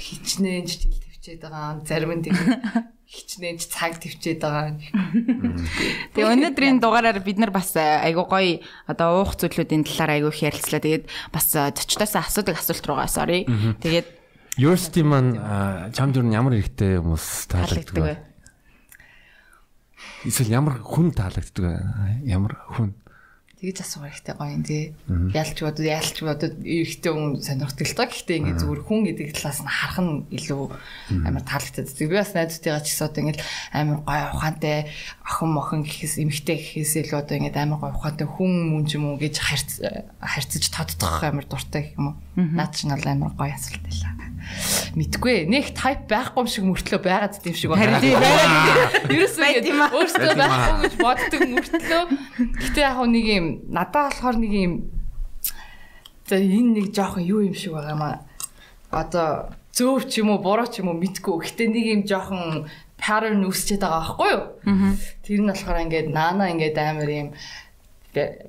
хичнээн 0.00 0.64
ч 0.64 0.80
тэл 0.80 0.96
төвчээд 0.96 1.40
байгаа. 1.44 1.84
Зарим 1.84 2.12
нь 2.16 2.24
тэгээд 2.24 2.56
хичнээн 3.14 3.56
ч 3.60 3.68
цаг 3.68 4.00
төвчээд 4.00 4.40
байгаа. 4.40 4.80
Тэгээ 6.16 6.32
өнөөдрийн 6.32 6.80
дугаараар 6.80 7.20
бид 7.20 7.36
нар 7.36 7.52
бас 7.52 7.76
айгуу 7.76 8.32
гоё 8.32 8.64
одоо 8.88 9.20
уух 9.20 9.36
зүйлүүдийн 9.36 9.84
талаар 9.84 10.24
айгуу 10.24 10.32
их 10.32 10.40
ярилцлаа. 10.40 10.80
Тэгээд 10.80 11.04
бас 11.36 11.52
зочдоос 11.52 12.16
асуудаг 12.16 12.64
асуулт 12.64 12.84
руугаа 12.88 13.12
sorry. 13.12 13.44
Тэгээд 13.84 14.24
Yours 14.56 14.88
team 14.88 15.12
маань 15.12 15.36
чамд 15.92 16.16
юу 16.16 16.32
ямар 16.32 16.56
хэрэгтэй 16.56 16.96
хүмүүс 17.02 17.26
таалагддаг 17.50 18.00
вэ? 18.00 18.33
Эсвэл 20.24 20.56
ямар 20.56 20.80
хүн 20.80 21.12
таалагддаг 21.12 21.64
вэ? 21.64 22.24
Ямар 22.24 22.56
хүн? 22.72 22.96
Тэгж 23.60 23.80
асуух 23.80 24.08
хэрэгтэй 24.08 24.34
гоё 24.36 24.52
юм 24.56 24.64
тий. 24.64 24.92
Ялч 25.32 25.56
бодод 25.60 25.84
ялч 25.84 26.16
бодод 26.20 26.54
эрэгтэй 26.64 27.12
хүн 27.12 27.40
сонирхдаг 27.44 27.86
л 27.88 27.96
та. 27.96 28.04
Гэхдээ 28.08 28.36
ингээд 28.40 28.60
зүгээр 28.60 28.82
хүн 28.84 29.00
гэдэг 29.04 29.28
талаас 29.36 29.60
нь 29.64 29.68
харах 29.68 29.98
нь 30.04 30.12
илүү 30.36 30.62
амар 31.28 31.44
таалагддаг. 31.48 31.96
Би 31.96 32.12
бас 32.12 32.32
найзуудтайгаа 32.36 32.84
ч 32.84 32.88
гэсэн 32.92 33.04
одоо 33.08 33.20
ингээд 33.24 33.40
амар 33.72 33.98
гоё 34.04 34.24
ухаантай 34.36 34.76
охин 35.24 35.50
мохон 35.52 35.80
гэхээс 35.84 36.14
эмэгтэй 36.20 36.56
гэхээс 36.60 36.92
илүү 37.08 37.18
одоо 37.24 37.36
ингээд 37.40 37.56
амар 37.60 37.80
гоё 37.80 37.92
ухаантай 37.96 38.28
хүн 38.28 38.52
мөн 38.68 38.84
ч 38.84 38.90
юм 39.00 39.04
уу 39.12 39.16
гэж 39.16 39.34
харьц 39.40 39.70
харьцаж 40.20 40.64
тоддох 40.68 41.24
амар 41.24 41.46
дуртай 41.48 41.96
юм 41.96 42.04
уу. 42.12 42.16
Наад 42.36 42.72
чинь 42.76 42.92
бол 42.92 43.08
амар 43.08 43.32
гоё 43.32 43.52
асуулт 43.56 43.80
байлаа. 43.80 44.12
Мэдгүй 44.94 45.50
нэг 45.50 45.74
тайп 45.74 46.06
байхгүй 46.06 46.46
юм 46.46 46.50
шиг 46.50 46.64
мөртлөө 46.70 47.00
байгаад 47.02 47.34
тийм 47.42 47.54
шиг 47.58 47.74
Харин 47.74 47.98
тийм 47.98 48.14
байгаад 48.14 49.10
Ерөөсөө 49.10 49.46
юм 49.66 49.78
аа. 49.82 49.90
байхгүй 50.38 50.76
гэж 50.86 50.94
боддог 51.02 51.40
мөртлөө 51.50 52.02
гэтээ 52.62 52.84
яг 52.86 52.94
хөө 52.94 53.08
нэг 53.10 53.26
юм 53.26 53.46
надад 53.74 54.14
болохоор 54.14 54.36
нэг 54.38 54.52
юм 54.54 54.72
за 56.30 56.38
энэ 56.38 56.70
нэг 56.78 56.86
жоохон 56.94 57.26
юу 57.26 57.42
юм 57.42 57.54
шиг 57.58 57.74
байгаа 57.74 57.98
маа. 57.98 58.16
Одоо 58.94 59.50
зөв 59.74 60.06
ч 60.06 60.22
юм 60.22 60.30
уу 60.30 60.38
буруу 60.38 60.70
ч 60.70 60.78
юм 60.78 60.94
уу 60.94 61.00
мэдгүй. 61.02 61.42
Гэтээ 61.42 61.68
нэг 61.74 61.84
юм 61.90 62.00
жоохон 62.06 62.70
pattern 62.94 63.42
үүсчихэд 63.44 63.82
байгаа 63.82 63.98
байхгүй 63.98 64.30
юу? 64.30 64.42
Тэр 65.26 65.40
нь 65.42 65.50
болохоор 65.50 65.82
ингээд 65.84 66.08
наана 66.14 66.54
ингээд 66.54 66.78
амар 66.78 67.10
юм 67.10 67.28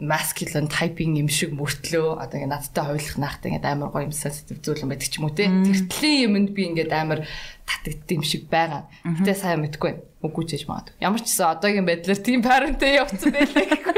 masculine 0.02 0.70
typing 0.70 1.18
юм 1.18 1.30
шиг 1.30 1.54
мөртлөө 1.58 2.22
одоо 2.22 2.38
ингээд 2.38 2.54
надтай 2.54 2.86
хойлох 2.86 3.18
наахтай 3.18 3.50
ингээд 3.52 3.66
амар 3.66 3.90
гоё 3.90 4.06
юм 4.08 4.16
sensitive 4.16 4.62
зүйлэн 4.62 4.90
байдаг 4.92 5.10
ч 5.10 5.18
юм 5.18 5.26
уу 5.26 5.34
те. 5.34 5.50
Тэртлийн 5.50 6.34
юмд 6.34 6.50
би 6.54 6.62
ингээд 6.70 6.94
амар 6.94 7.26
татагддаг 7.66 8.16
юм 8.16 8.26
шиг 8.26 8.46
байгаа. 8.50 8.86
Гэтэ 9.04 9.34
сайн 9.34 9.62
мэдгүй 9.66 9.90
байна. 9.90 10.04
Үгүй 10.26 10.44
ч 10.46 10.50
гэж 10.58 10.64
магадгүй. 10.70 10.98
Ямар 11.02 11.22
ч 11.22 11.28
гэсэн 11.34 11.50
одоогийн 11.54 11.86
байдлаар 11.86 12.22
тийм 12.22 12.42
парентэй 12.46 12.98
явцсан 13.02 13.32
байлаа 13.34 13.66
гэхгүй. 13.66 13.98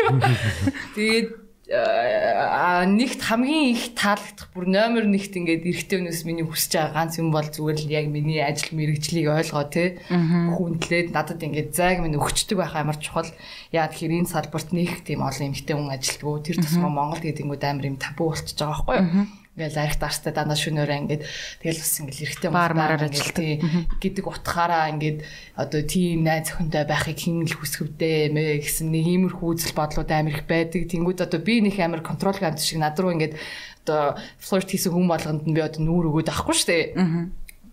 Тэгээд 0.95 1.46
нэгт 1.67 3.21
хамгийн 3.27 3.75
их 3.75 3.91
таалагдах 3.91 4.47
бүр 4.55 4.71
номер 4.71 5.03
нэгт 5.03 5.35
ингээд 5.35 5.67
эрэгтэй 5.67 5.99
хүнээс 5.99 6.23
миний 6.23 6.47
хүсэж 6.47 6.79
байгаа 6.79 6.95
ганц 6.95 7.19
юм 7.19 7.35
бол 7.35 7.43
зүгээр 7.43 7.77
л 7.83 7.91
яг 7.91 8.05
миний 8.07 8.39
ажил 8.39 8.71
мэрэгжлийг 8.71 9.27
ойлгоо 9.27 9.67
те 9.67 9.99
хүндлээд 10.07 11.11
надад 11.11 11.43
ингээд 11.43 11.75
зайг 11.75 11.99
минь 11.99 12.15
өгчдөг 12.15 12.55
байх 12.55 12.71
амар 12.71 12.95
чухал. 12.95 13.27
Яа 13.75 13.91
тэгэхээр 13.91 14.23
энэ 14.23 14.31
салбарт 14.31 14.71
нэг 14.71 15.03
тийм 15.03 15.27
олон 15.27 15.51
эмэгтэй 15.51 15.75
хүн 15.75 15.91
ажилтгүй. 15.91 16.35
Тэр 16.47 16.57
тусмаа 16.63 16.87
Монгол 16.87 17.19
гэдэнгүүд 17.19 17.63
амар 17.67 17.89
юм 17.91 17.99
табу 17.99 18.31
болчихж 18.31 18.55
байгаа 18.63 18.71
байхгүй 18.87 18.95
юу 19.03 19.27
Ингээл 19.57 19.81
арих 19.81 19.97
дарстай 19.97 20.37
дандаа 20.37 20.53
шөнөөрөө 20.53 20.97
ингээд 21.01 21.23
тэгэл 21.65 21.81
бас 21.81 21.93
ингээд 21.97 22.21
эрэгтэй 22.29 22.51
Баар 22.53 22.73
мараар 22.77 23.09
ингээд 23.09 23.17
ажилтдаг. 23.17 23.97
гэдэг 23.97 24.25
утгаараа 24.29 24.85
ингээд 24.93 25.19
одоо 25.57 25.81
тийм 25.81 26.21
найз 26.29 26.53
охинтой 26.53 26.85
байхыг 26.85 27.17
хэн 27.17 27.49
л 27.49 27.57
хүсгэвдээ 27.57 28.37
мэ 28.37 28.61
гэсэн 28.61 28.93
нэг 28.93 29.33
иймэрхүү 29.33 29.49
үзэл 29.57 29.73
бодлууд 29.73 30.13
амар 30.13 30.37
их 30.37 30.45
байдаг. 30.45 30.85
Тэнгүүд 30.85 31.25
одоо 31.25 31.41
би 31.41 31.65
нэг 31.65 31.73
амар 31.81 32.05
контрол 32.05 32.37
ганц 32.37 32.61
шиг 32.61 32.77
над 32.77 33.01
руу 33.01 33.17
ингээд 33.17 33.33
одоо 33.81 34.21
флирт 34.37 34.69
хийсэн 34.69 34.93
хүн 34.93 35.09
болгонд 35.09 35.49
нь 35.49 35.55
би 35.57 35.61
одоо 35.65 35.81
нүүр 35.81 36.05
өгөөд 36.13 36.29
авахгүй 36.29 36.53
шүү 36.53 36.69
дээ. 36.69 36.85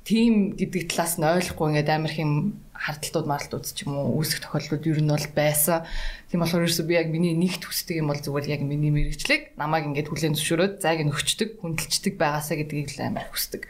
Тим 0.09 0.57
гэдэг 0.57 0.89
талаас 0.89 1.21
нь 1.21 1.29
ойлгохгүй 1.29 1.69
ингээд 1.69 1.93
амар 1.93 2.09
их 2.09 2.25
юм 2.25 2.64
хардталтууд 2.85 3.25
марталтууд 3.25 3.65
ч 3.65 3.89
юм 3.89 3.97
уу 3.97 4.21
үүсэх 4.21 4.45
тохиолдлууд 4.45 4.85
ер 4.85 5.01
нь 5.01 5.09
бол 5.09 5.29
байсан. 5.33 5.89
Тийм 6.29 6.45
болохоор 6.45 6.69
ерөөсөө 6.69 6.85
би 6.85 6.95
яг 7.01 7.09
миний 7.09 7.33
нэгт 7.33 7.65
хүсдэг 7.65 7.97
юм 8.05 8.13
бол 8.13 8.21
зүгээр 8.21 8.53
яг 8.53 8.61
миний 8.61 8.93
мэрэгчлэг 8.93 9.57
намайг 9.57 9.89
ингээд 9.89 10.13
хүлэн 10.13 10.37
зөвшөөрөөд 10.37 10.75
зайг 10.85 11.01
нь 11.01 11.13
өгчдөг, 11.15 11.65
хүндэлчдэг 11.65 12.15
байгаасаа 12.21 12.61
гэдгийг 12.61 12.93
л 12.93 13.09
амар 13.09 13.25
хүсдэг. 13.33 13.63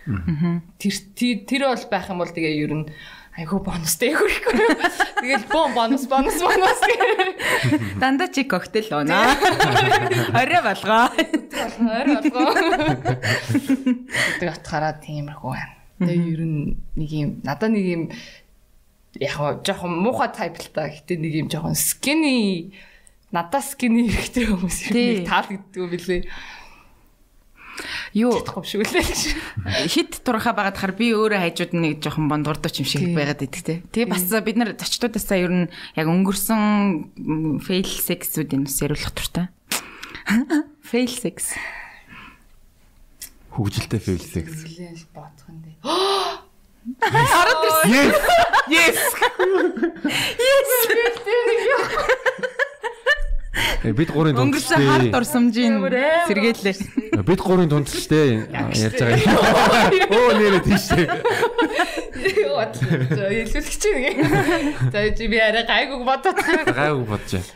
Тэр 0.83 0.95
тэр- 1.47 1.71
бол 1.71 1.87
байх 1.87 2.11
юм 2.11 2.19
бол 2.19 2.33
тэгээ 2.35 2.59
ер 2.67 2.73
нь 2.75 2.87
айгу 3.39 3.59
бонустэй 3.63 4.15
хөрөхгүй. 4.15 4.55
Тэгэл 5.23 5.47
бон 5.51 5.75
бонус 5.75 6.07
бонус 6.11 6.39
бонус. 6.39 6.81
Дандаа 7.99 8.31
чи 8.31 8.47
коктейл 8.47 8.95
унаа. 9.03 9.35
Орой 10.39 10.63
болгоо. 10.63 11.11
Орой 11.83 12.19
болгоо. 12.31 12.55
Тэг 14.39 14.49
утгаараа 14.55 14.95
тиймэрхүү 15.03 15.51
байна. 15.51 15.75
Тэгээ 15.99 16.31
ер 16.35 16.43
нь 16.47 16.79
нэг 16.99 17.11
юм 17.11 17.31
надад 17.43 17.71
нэг 17.75 17.87
юм 17.87 18.03
яг 19.21 19.63
жоохон 19.63 19.95
муухай 20.03 20.31
type 20.35 20.59
л 20.59 20.71
та. 20.75 20.91
Гэтэ 20.91 21.19
нэг 21.19 21.33
юм 21.45 21.49
жоохон 21.51 21.79
skinny 21.79 22.75
надад 23.31 23.63
skinny 23.63 24.11
хэрэгтэй 24.11 24.47
хүмүүс 24.51 24.79
юм 24.91 25.27
таалагддаг 25.27 25.79
юм 25.79 25.91
билээ. 25.91 26.23
Юу 28.15 28.39
хөвшгөлээ. 28.47 29.91
Хит 29.91 30.23
турхаа 30.23 30.55
байгаад 30.55 30.79
хар 30.79 30.95
би 30.95 31.11
өөрөө 31.11 31.43
хайжууд 31.43 31.73
нэг 31.75 31.99
жоохон 31.99 32.31
бондгордоч 32.31 32.79
юм 32.79 32.87
шиг 32.87 33.11
байгаад 33.11 33.43
идэг 33.43 33.63
те. 33.67 33.75
Тэгээ 33.91 34.11
бас 34.15 34.31
бид 34.31 34.55
нар 34.59 34.79
зочдуудаасаа 34.79 35.39
ер 35.43 35.51
нь 35.51 35.67
яг 35.99 36.07
өнгөрсөн 36.07 37.59
fail 37.67 37.91
sex-үүдийн 37.91 38.71
ус 38.71 38.79
яриулах 38.79 39.15
туртай. 39.15 39.51
Fail 40.85 41.11
sex. 41.11 41.59
Хөгжилтэй 43.51 43.99
fail 43.99 44.23
sex. 44.23 44.47
Бодох 45.11 45.51
юм 45.51 45.59
дээ. 45.67 45.75
Хараад 47.01 47.61
ирсэн. 47.65 47.91
Yes. 47.95 48.15
Yes. 48.69 48.99
Yes. 50.39 51.15
Э, 53.85 53.93
Бид 53.93 54.11
гурийн 54.11 54.35
дунд 54.35 54.57
Өнгөрсөн 54.57 54.81
хар 54.81 55.03
дурсамжийн 55.13 55.77
сэргээлээ. 56.27 57.21
Бид 57.23 57.41
гурийн 57.41 57.69
дунд 57.69 57.87
ч 57.89 58.09
те 58.09 58.49
ярьж 58.49 58.97
байгаа. 58.97 59.93
Оо 60.09 60.33
нэрэ 60.35 60.61
тийшээ. 60.65 61.05
Бодлоо. 62.49 63.29
Илүүлэх 63.29 63.69
чинь 63.77 64.01
нэг. 64.01 64.17
За 64.91 65.05
чи 65.13 65.29
би 65.29 65.37
арай 65.39 65.65
гайгүй 65.69 66.01
бодоод. 66.01 66.37
Гайгүй 66.41 67.05
бодож 67.05 67.33
байна. 67.37 67.53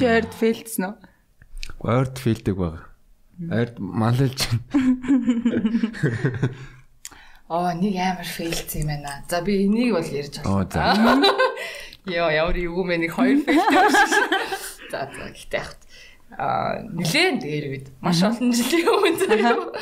Чэрд 0.00 0.32
фейлдсэн 0.34 0.84
үү? 0.88 0.94
Ойрд 1.84 2.16
фейлдэг 2.20 2.56
байгаа. 2.56 2.88
Ойрд 3.52 3.76
малэлж. 3.78 4.40
Оо 7.50 7.74
нэг 7.74 7.98
амар 7.98 8.22
фейлцсэн 8.30 8.86
юм 8.86 8.94
байна. 8.94 9.26
За 9.26 9.42
би 9.42 9.66
энийг 9.66 9.98
бол 9.98 10.06
ярьж 10.06 10.38
байна. 10.38 11.26
Йоо 12.06 12.30
ямар 12.30 12.54
юу 12.54 12.86
мэ 12.86 13.02
нэг 13.02 13.18
хоёр 13.18 13.42
фейлтэй. 13.42 13.90
За 14.94 15.10
за 15.10 15.34
гэхдээ 15.34 15.58
яг 15.58 15.74
а 16.38 16.78
нилээн 16.94 17.42
дээр 17.42 17.64
үед 17.74 17.86
маш 17.98 18.22
олон 18.22 18.54
жилийн 18.54 18.86
өмнө. 18.86 19.74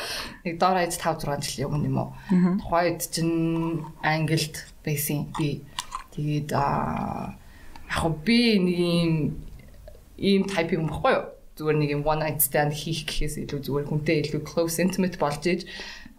Нэг 0.49 0.57
доор 0.57 0.81
хаяж 0.81 0.97
5 0.97 1.29
6 1.29 1.45
жилийн 1.45 1.69
өмнө 1.69 1.89
юм 1.93 1.97
уу. 2.01 2.09
Тухайд 2.57 3.05
чинь 3.05 3.85
англид 4.01 4.65
байсан 4.81 5.29
би. 5.37 5.61
Тэгээд 6.17 6.49
а 6.57 7.37
яг 7.85 8.17
би 8.25 8.57
нэг 8.57 8.77
юм 8.81 9.13
ийм 10.17 10.49
type 10.49 10.73
юм 10.73 10.89
баггүй 10.89 11.13
юу? 11.21 11.25
Зүгээр 11.53 11.77
нэг 11.85 11.89
юм 11.93 12.01
one 12.01 12.25
night 12.25 12.41
stand 12.41 12.73
хийх 12.73 13.05
гэхээс 13.05 13.45
илүү 13.45 13.61
зүгээр 13.61 13.87
хүнтэй 13.93 14.25
илүү 14.25 14.41
close 14.41 14.81
intimate 14.81 15.21
болж 15.21 15.45
иж 15.45 15.69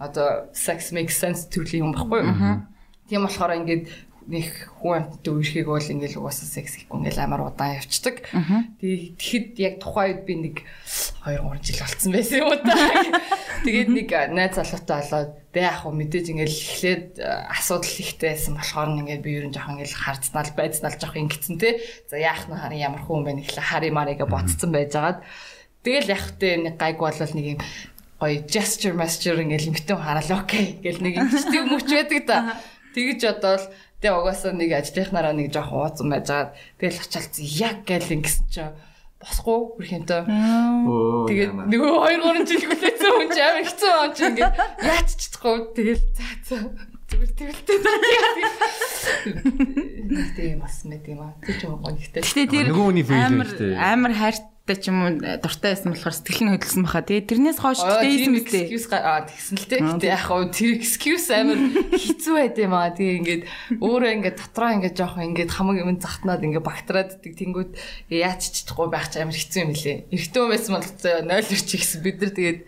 одоо 0.01 0.49
sex 0.57 0.91
makes 0.97 1.21
sense 1.21 1.47
төрлийн 1.53 1.85
юм 1.85 1.93
баггүй 1.93 2.25
юу? 2.25 2.65
Тийм 3.07 3.29
болохоор 3.29 3.61
ингээд 3.61 3.85
нэг 4.31 4.47
хүн 4.79 5.11
амттай 5.11 5.33
үерхийг 5.35 5.67
бол 5.67 5.83
ингээл 5.83 6.23
угаасаа 6.23 6.47
секс 6.47 6.79
хийхгүй 6.79 7.03
ингээл 7.03 7.25
амар 7.27 7.51
удаан 7.51 7.83
явцдаг. 7.83 8.23
Тэгэхэд 8.79 9.59
яг 9.59 9.75
тухайд 9.83 10.23
би 10.29 10.35
нэг 10.39 10.57
2 11.27 11.41
3 11.41 11.65
жил 11.65 11.81
болцсон 11.83 12.13
байсан 12.15 12.39
юм 12.39 12.53
уу 12.55 12.61
та. 12.63 12.77
Тэгээд 13.67 13.91
нэг 13.91 14.09
найз 14.31 14.55
залуутай 14.55 15.03
болоод 15.03 15.33
бэ 15.51 15.61
яг 15.67 15.77
хөө 15.83 15.93
мэдээж 15.99 16.27
ингээл 16.31 16.61
эхлээд 16.63 17.07
асуудал 17.51 17.97
ихтэй 17.99 18.29
байсан 18.31 18.55
болохоор 18.55 18.89
ингээл 19.03 19.27
би 19.27 19.31
ер 19.35 19.47
нь 19.51 19.55
жоохон 19.57 19.75
ингээл 19.83 20.01
хардснал 20.05 20.51
байцнал 20.55 20.95
жоохон 20.95 21.23
ингэсэн 21.27 21.57
те. 21.59 21.83
За 22.07 22.17
яах 22.21 22.47
нь 22.47 22.55
харин 22.55 22.85
ямар 22.87 23.03
хүн 23.03 23.27
бэ 23.27 23.35
нэхлэ 23.35 23.61
хари 23.61 23.91
марига 23.91 24.31
ботцсон 24.31 24.71
байжгаад 24.71 25.27
тэгэл 25.83 26.13
яг 26.13 26.23
хөтэ 26.23 26.49
нэг 26.71 26.75
гайг 26.79 27.03
болол 27.03 27.33
нэг 27.35 27.47
юм 27.57 27.61
гоё 28.21 28.45
gesture 28.45 28.95
master 28.95 29.41
ингээл 29.41 29.73
юмтэн 29.73 29.97
хараал 29.97 30.45
окей 30.45 30.79
гэл 30.85 31.01
нэг 31.01 31.17
ингэдэг 31.25 31.65
мөч 31.65 31.89
байдаг 31.89 32.23
да. 32.29 32.39
Тэгэж 32.93 33.21
бодоол 33.25 33.65
Тэгээ 34.01 34.17
угаасаа 34.17 34.57
нэг 34.57 34.73
ажлынхнаараа 34.81 35.37
нэг 35.37 35.53
жоох 35.53 35.77
ууцсан 35.77 36.09
байжгаад 36.09 36.57
тэгэл 36.81 37.05
очилцсан 37.05 37.45
яг 37.45 37.85
гэл 37.85 38.17
ингэсэн 38.17 38.49
чинь 38.49 38.73
босхгүй 39.21 39.77
хүрх 39.77 39.93
юмтай. 39.93 40.25
Тэгээд 40.25 41.53
нөгөө 41.69 41.93
2 42.09 42.25
3 42.25 42.49
жил 42.49 42.65
хүлээсэн 42.65 43.11
хүн 43.13 43.29
ч 43.29 43.39
амар 43.45 43.69
хэцүү 43.69 43.93
он 44.01 44.13
чи 44.17 44.25
ингээд 44.25 44.57
яач 44.81 45.09
чадахгүй 45.21 45.57
тэгэл 45.77 46.01
за 46.17 46.25
за 46.49 46.57
зүгээр 47.13 47.33
тэрэлтэй 47.37 47.79
тийм 50.33 50.65
бас 50.65 50.81
мэд 50.89 51.05
юм 51.05 51.21
аа. 51.21 51.37
Тэг 51.45 51.61
ч 51.61 51.69
юм 51.69 51.77
гоё 51.77 51.93
гэхдээ. 51.93 52.25
Гэтэ 52.25 52.49
тэр 52.49 52.73
fail 53.05 53.37
амар 53.77 54.17
шүү 54.17 54.49
хайртай 54.71 54.79
ч 54.79 54.91
юм 54.91 54.99
уу 55.03 55.11
дуртай 55.19 55.75
байсан 55.75 55.91
болохоор 55.91 56.15
сэтгэл 56.15 56.45
нь 56.47 56.53
хөдөлсөн 56.55 56.85
баха. 56.87 57.03
Тэгээ 57.03 57.27
тэрнээс 57.27 57.59
хойш 57.59 57.81
дэйсэн 57.83 58.35
үстэй. 58.39 58.63
excuse 58.71 58.95
аа 58.95 59.27
тэгсэн 59.27 59.57
л 59.59 59.67
дээ. 59.67 59.81
Гэтэ 59.99 60.07
яг 60.07 60.23
хоо 60.31 60.47
тэр 60.47 60.71
excuse 60.79 61.29
амар 61.35 61.59
хэцүү 61.91 62.35
байд 62.39 62.57
юм 62.63 62.75
аа. 62.75 62.95
Тэгээ 62.95 63.19
ингээд 63.19 63.43
өөрөө 63.83 64.11
ингээд 64.15 64.37
дотроо 64.39 64.71
ингээд 64.79 64.99
жоохон 64.99 65.27
ингээд 65.35 65.51
хамаг 65.51 65.77
юм 65.83 65.99
захтнаад 65.99 66.45
ингээд 66.47 66.67
багтраад 66.67 67.11
идэг 67.19 67.35
тэнгүүд 67.35 67.71
яач 68.15 68.43
ч 68.47 68.55
чадахгүй 68.63 68.89
байх 68.91 69.11
ч 69.11 69.19
амар 69.19 69.35
хэцүү 69.35 69.61
юм 69.67 69.73
лээ. 69.75 69.97
Эрэгтэй 70.15 70.45
байсан 70.47 70.73
бол 70.79 70.87
0 70.87 71.51
ирч 71.51 71.69
гэсэн 71.75 72.01
бид 72.07 72.17
нар 72.23 72.31
тэгээд 72.31 72.61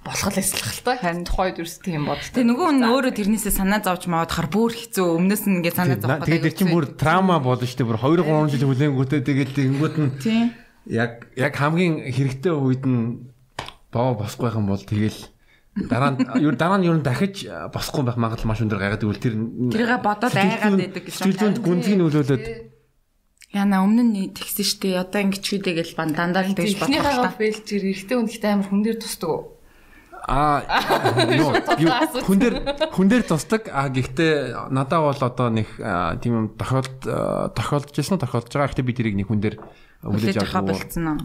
болох 0.00 0.32
л 0.32 0.40
эслэх 0.40 0.72
л 0.76 0.84
та. 0.84 0.96
Харин 0.96 1.24
тухайд 1.24 1.60
ерөөс 1.60 1.76
тийм 1.84 2.08
бод. 2.08 2.20
Тэгээ 2.20 2.48
нөгөө 2.48 2.66
хүн 2.72 2.84
өөрөө 2.88 3.12
тэрнээсээ 3.20 3.52
санаа 3.52 3.84
зовж 3.84 4.08
маад 4.08 4.32
хар 4.32 4.48
бүр 4.48 4.72
хэцүү 4.72 5.06
өмнөөс 5.12 5.44
нь 5.44 5.60
ингээд 5.60 5.76
санаа 5.76 6.00
зовх 6.00 6.24
Тэгээд 6.24 6.44
тэр 6.48 6.56
чинь 6.56 6.72
бүр 6.72 6.88
траума 6.96 7.36
болно 7.36 7.68
шүү 7.68 7.84
дээ. 7.84 7.88
Бүр 7.88 8.00
2 8.00 8.24
3 8.24 8.48
жил 8.48 8.64
хүлэнгүүтээ 8.64 9.20
тэгээд 9.28 9.50
тэгэнгүүт 9.60 9.96
нь 10.00 10.10
яг 10.86 11.28
яг 11.36 11.52
хамгийн 11.56 12.08
хэрэгтэй 12.08 12.54
үед 12.54 12.84
нь 12.86 13.32
боо 13.92 14.14
босхгүй 14.14 14.48
байх 14.48 14.56
юм 14.56 14.70
бол 14.70 14.80
тэгэл 14.80 15.18
дараа 15.90 16.16
нь 16.16 16.18
юу 16.40 16.52
дараа 16.56 16.78
нь 16.78 16.88
юу 16.88 16.98
дахиж 17.02 17.48
босхгүй 17.74 18.02
байх 18.06 18.16
магадлал 18.16 18.48
маш 18.48 18.62
өндөр 18.64 18.80
гайгаад 18.80 19.02
тэгвэл 19.02 19.24
тэр 19.24 19.34
тэргээ 19.74 20.00
бодоод 20.00 20.34
айгаад 20.34 20.78
байдаг 20.78 21.02
гэж 21.04 21.14
сэтгэлзүйнд 21.14 21.58
гүнзгий 21.60 21.98
нөлөөлөд 21.98 22.44
Яна 23.50 23.82
өмнө 23.82 24.02
нь 24.06 24.30
тэгсэн 24.30 24.62
штэ 24.62 24.94
одоо 25.02 25.26
ингэж 25.26 25.42
хүйдэ 25.42 25.82
гэж 25.82 25.98
бан 25.98 26.14
дандаа 26.14 26.46
л 26.46 26.54
тэгж 26.54 26.78
бодлоо. 26.78 27.02
хагаа 27.02 27.34
фейл 27.34 27.58
чир 27.66 27.82
эрэгтэй 27.82 28.14
хүн 28.14 28.30
гэхдээ 28.30 28.52
амар 28.54 28.68
хүн 28.70 28.82
дээр 28.86 28.98
тусдаг 29.02 29.26
уу? 29.26 29.42
Аа 30.30 30.62
юу 31.34 31.50
хүн 32.22 32.38
дээр 32.38 32.54
хүн 32.94 33.08
дээр 33.10 33.24
тусдаг. 33.26 33.66
А 33.66 33.90
гэхдээ 33.90 34.70
надад 34.70 35.02
бол 35.02 35.22
одоо 35.26 35.50
нэг 35.50 35.66
тийм 36.22 36.32
юм 36.38 36.46
тохиолд 36.54 37.02
тохиолдож 37.58 37.94
байсан 37.98 38.22
тохиолдож 38.22 38.54
байгаа. 38.54 38.70
Гэхдээ 38.70 38.86
би 38.86 38.94
тэрийг 38.94 39.16
нэг 39.18 39.26
хүн 39.26 39.42
дээр 39.42 39.56
хүлээж 40.00 40.38
авах 40.40 40.54
авах 40.54 40.80
болцсон 40.80 41.06
уу? 41.12 41.18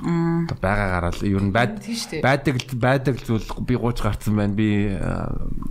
одоо 0.49 0.57
байгаагаар 0.59 1.15
л 1.15 1.21
ер 1.23 1.43
нь 1.45 1.53
байд 1.53 1.79
байдаг 2.19 2.55
байдаг 2.75 3.15
зүйл 3.21 3.47
би 3.63 3.77
гууч 3.77 4.01
гарцсан 4.01 4.35
байна. 4.35 4.57
Би 4.57 4.91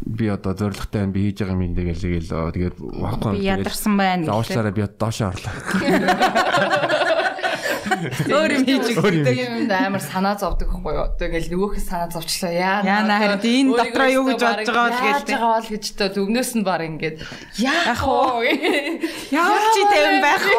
би 0.08 0.24
одоо 0.30 0.54
зоригтой 0.54 1.04
байна. 1.04 1.12
Би 1.12 1.28
хийж 1.28 1.42
байгаа 1.42 1.58
юм 1.58 1.74
тэгэл 1.74 2.00
тэгэл 2.00 2.30
тэгээд 2.54 2.76
вахгүй 2.80 3.36
Би 3.36 3.50
ядарсан 3.50 3.98
байна 3.98 4.30
уучлаарай 4.30 4.72
би 4.72 4.86
доошоо 4.86 5.34
орлоо. 5.34 5.52
Өөр 8.34 8.50
юм 8.56 8.64
хийж 8.64 8.96
Өөр 8.96 9.14
юм. 9.28 9.54
Амар 9.70 10.02
санаа 10.02 10.34
зовдөг 10.40 10.68
байхгүй 10.70 10.94
юу? 10.94 11.08
Тэгэл 11.20 11.48
нөгөөх 11.52 11.74
нь 11.78 11.84
санаа 11.84 12.08
зовчлаа. 12.10 12.52
Яа. 12.52 12.78
Яана, 12.84 13.18
харин 13.20 13.40
энэ 13.44 13.70
дотроо 13.76 14.08
юу 14.10 14.24
гэж 14.30 14.40
бодож 14.40 14.68
байгаа 14.70 14.88
бол 14.88 15.04
гэж 15.04 15.28
байгаа 15.28 15.52
бол 15.54 15.68
гэж 15.70 15.84
тоо 15.98 16.08
өвнөөс 16.24 16.50
нь 16.56 16.64
баг 16.64 16.82
ингээд 16.84 17.16
яах 17.60 18.02
вэ? 18.04 18.52
Ямар 19.36 19.64
ч 19.70 19.76
тийм 19.92 20.14
байх 20.24 20.44
вэ? 20.44 20.56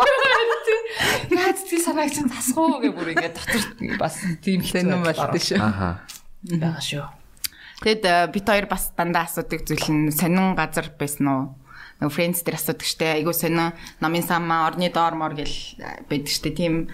Яа 1.40 1.52
сэтгэл 1.54 1.86
санааг 1.86 2.10
чинь 2.14 2.30
засах 2.30 2.58
уу 2.60 2.80
гэх 2.80 2.94
бүр 2.94 3.10
ингээд 3.14 3.36
дотор 3.36 3.64
бас 3.98 4.16
тийм 4.46 4.62
Тэн 4.62 4.94
юм 4.94 5.04
болтой 5.04 5.42
шүү. 5.42 5.60
Аха. 5.60 6.06
байгаа 6.46 6.82
шүү. 6.82 7.06
Тэгэд 7.84 8.04
э, 8.06 8.28
бит 8.32 8.48
хоёр 8.48 8.68
бас 8.72 8.94
дандаа 8.96 9.28
асуудаг 9.28 9.66
зүйл 9.68 9.90
нь 9.92 10.14
сонин 10.14 10.56
газар 10.56 10.88
байсан 10.96 11.28
уу? 11.28 11.44
Friends 12.00 12.44
дээр 12.44 12.60
асуудаг 12.60 12.84
штэ. 12.84 13.20
Айгуу 13.20 13.34
сонин 13.34 13.72
намын 14.04 14.24
самаа 14.24 14.68
орны 14.68 14.92
доор 14.92 15.16
мор 15.16 15.34
гэл 15.34 15.56
байдаг 16.10 16.32
штэ. 16.32 16.52
Тийм 16.52 16.90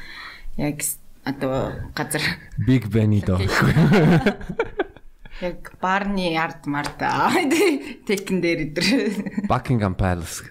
яг 0.58 0.82
одоо 1.26 1.74
газар 1.96 2.22
Big 2.58 2.88
Ben-и 2.88 3.22
доо. 3.22 3.42
яг 5.42 5.74
барны 5.82 6.38
ард 6.38 6.66
мард 6.70 6.98
тэкэн 6.98 8.42
дээр 8.42 8.60
идэр. 8.70 8.86
Buckingham 9.50 9.98
Palace. 9.98 10.46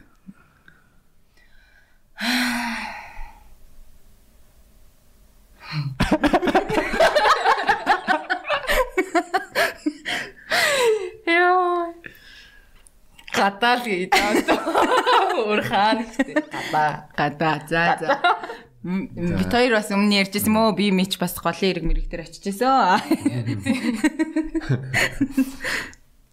Яа. 11.27 11.95
Гадаал 13.35 13.83
гэдэг. 13.85 14.13
Өөр 15.41 15.61
хаан 15.65 15.99
ихтэй. 16.05 16.35
Гадаа. 16.35 17.09
Гадаа 17.17 17.57
за 17.69 17.83
за. 18.01 18.09
М, 18.85 19.09
Бит 19.13 19.53
хоёр 19.53 19.77
бас 19.77 19.93
өмнө 19.93 20.25
ярьжсэн 20.25 20.53
мөө 20.57 20.73
би 20.77 20.89
мич 20.91 21.21
бас 21.21 21.37
голын 21.37 21.69
эрг 21.69 21.85
мэрэг 21.85 22.09
дээр 22.09 22.25
очижсэн. 22.25 22.97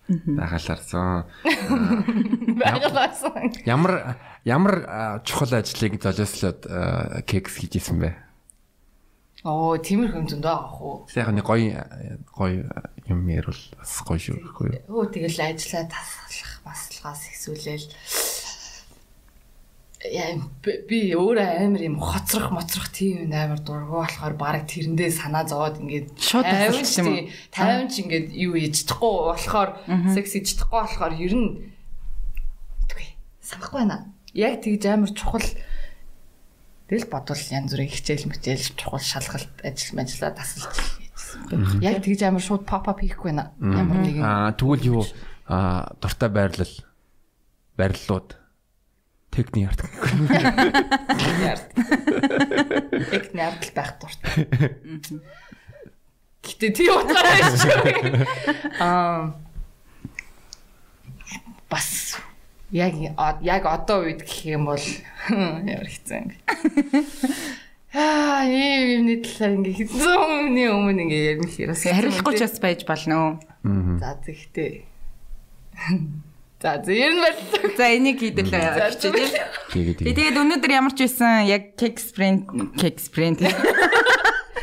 Байгалаарсан. 0.07 1.25
Байгалаасан. 2.55 3.51
Ямар 3.67 4.15
ямар 4.47 5.21
чухал 5.27 5.59
ажлыг 5.59 5.99
золиослоод 6.01 6.63
кекс 7.27 7.59
хийжсэн 7.59 7.99
бэ? 7.99 8.15
Оо, 9.43 9.75
тиймэр 9.77 10.15
юм 10.15 10.27
зөндөө 10.31 10.47
авах 10.51 10.79
уу. 10.81 10.95
Яг 11.15 11.29
нэг 11.35 11.43
гоё 11.43 11.83
гоё 12.31 12.71
юм 13.11 13.27
ярил 13.27 13.59
бас 13.75 13.99
гоё 14.07 14.19
шүү. 14.19 14.39
Өө 14.87 15.11
тэгэл 15.11 15.39
ажиллаа 15.43 15.85
тасгалах, 15.91 16.56
баслагаас 16.67 17.21
ихсүүлээл 17.31 17.87
яа 20.07 20.37
би- 20.61 21.15
өөрөө 21.17 21.47
амар 21.65 21.81
юм 21.81 21.97
хоцрох 21.99 22.53
моцрох 22.53 22.87
тийм 22.93 23.25
юм 23.27 23.33
амар 23.33 23.59
дургу 23.59 23.97
болохоор 23.97 24.35
баг 24.37 24.69
тэрэндээ 24.69 25.09
санаа 25.09 25.43
зовоод 25.49 25.81
ингээд 25.81 26.13
Шууд 26.21 26.45
тасалчих 26.45 27.01
юм 27.01 27.07
уу? 27.09 27.25
50 27.51 27.89
ч 27.89 27.95
ингээд 28.05 28.27
юу 28.37 28.53
хийж 28.55 28.85
чадахгүй 28.85 29.15
болохоор 29.33 29.69
секс 30.13 30.31
хийж 30.37 30.47
чадахгүй 30.53 30.79
болохоор 30.85 31.13
ер 31.17 31.33
нь 31.33 31.49
үгүй 32.85 33.07
санахгүй 33.41 33.77
байна. 33.81 33.97
Яг 34.37 34.61
тэгж 34.61 34.83
амар 34.85 35.11
чухал 35.17 35.47
Тэгэл 36.87 37.11
бодвол 37.11 37.43
янз 37.51 37.73
бүрийн 37.75 37.91
хичээл 37.91 38.29
мэтэл 38.31 38.63
чухал 38.79 39.03
шалгалт 39.03 39.51
ажил 39.59 39.91
мэжлаа 39.97 40.31
тасалж 40.31 40.71
хийжсэн. 40.71 41.83
Яг 41.83 41.99
тэгж 41.99 42.21
амар 42.23 42.39
шууд 42.39 42.63
pop 42.63 42.87
up 42.87 43.03
хийхгүй 43.03 43.33
байна. 43.35 43.51
Ямар 43.59 43.97
нэгэн 44.07 44.23
Аа 44.23 44.55
тэгвэл 44.55 44.87
юу 44.87 45.03
а 45.47 45.95
дуртай 46.01 46.29
байрлал 46.29 46.73
байрлалууд 47.79 48.35
техник 49.31 49.69
арт. 49.71 49.81
Яг 53.11 53.25
нэрдэл 53.31 53.73
байх 53.75 53.91
дуртай. 54.01 54.47
Гэтэ 56.43 56.67
тий 56.75 56.89
утгаараа 56.91 57.39
шүү. 57.55 57.81
Аа 58.79 59.35
бас 61.69 62.17
яг 62.71 62.95
яг 63.41 63.63
одоо 63.65 64.03
үед 64.03 64.23
гэх 64.23 64.47
юм 64.47 64.67
бол 64.71 64.83
ямар 65.31 65.87
хэцүү 65.87 66.17
юм. 66.17 66.31
Аа, 67.95 68.43
ийм 68.47 69.07
юмны 69.07 69.15
талаар 69.23 69.53
ингээ 69.63 69.75
хэцүү 69.79 70.11
өмнө 70.11 70.63
өмнө 70.75 71.01
ингээ 71.07 71.39
ярих 71.39 71.51
хэрэгс. 71.55 71.87
Хариулахгүй 71.87 72.35
ч 72.35 72.41
бас 72.43 72.59
байж 72.59 72.83
болно. 72.83 73.39
За 73.99 74.15
тэгтээ. 74.19 74.96
За 76.57 76.81
зөв 76.81 76.97
нь 76.97 77.21
байна. 77.21 77.37
За 77.77 77.85
энийг 77.93 78.17
хийдэлээ 78.17 78.97
хичээ 78.97 79.13
тийм. 79.13 79.29
тэгээд 79.71 79.97
Би 80.01 80.11
тэгээд 80.17 80.37
өнөөдөр 80.41 80.71
ямар 80.73 80.93
ч 80.97 81.05
байсан 81.05 81.45
яг 81.45 81.77
cake 81.77 82.01
sprint 82.01 82.49
cake 82.81 82.97
sprint 82.97 83.45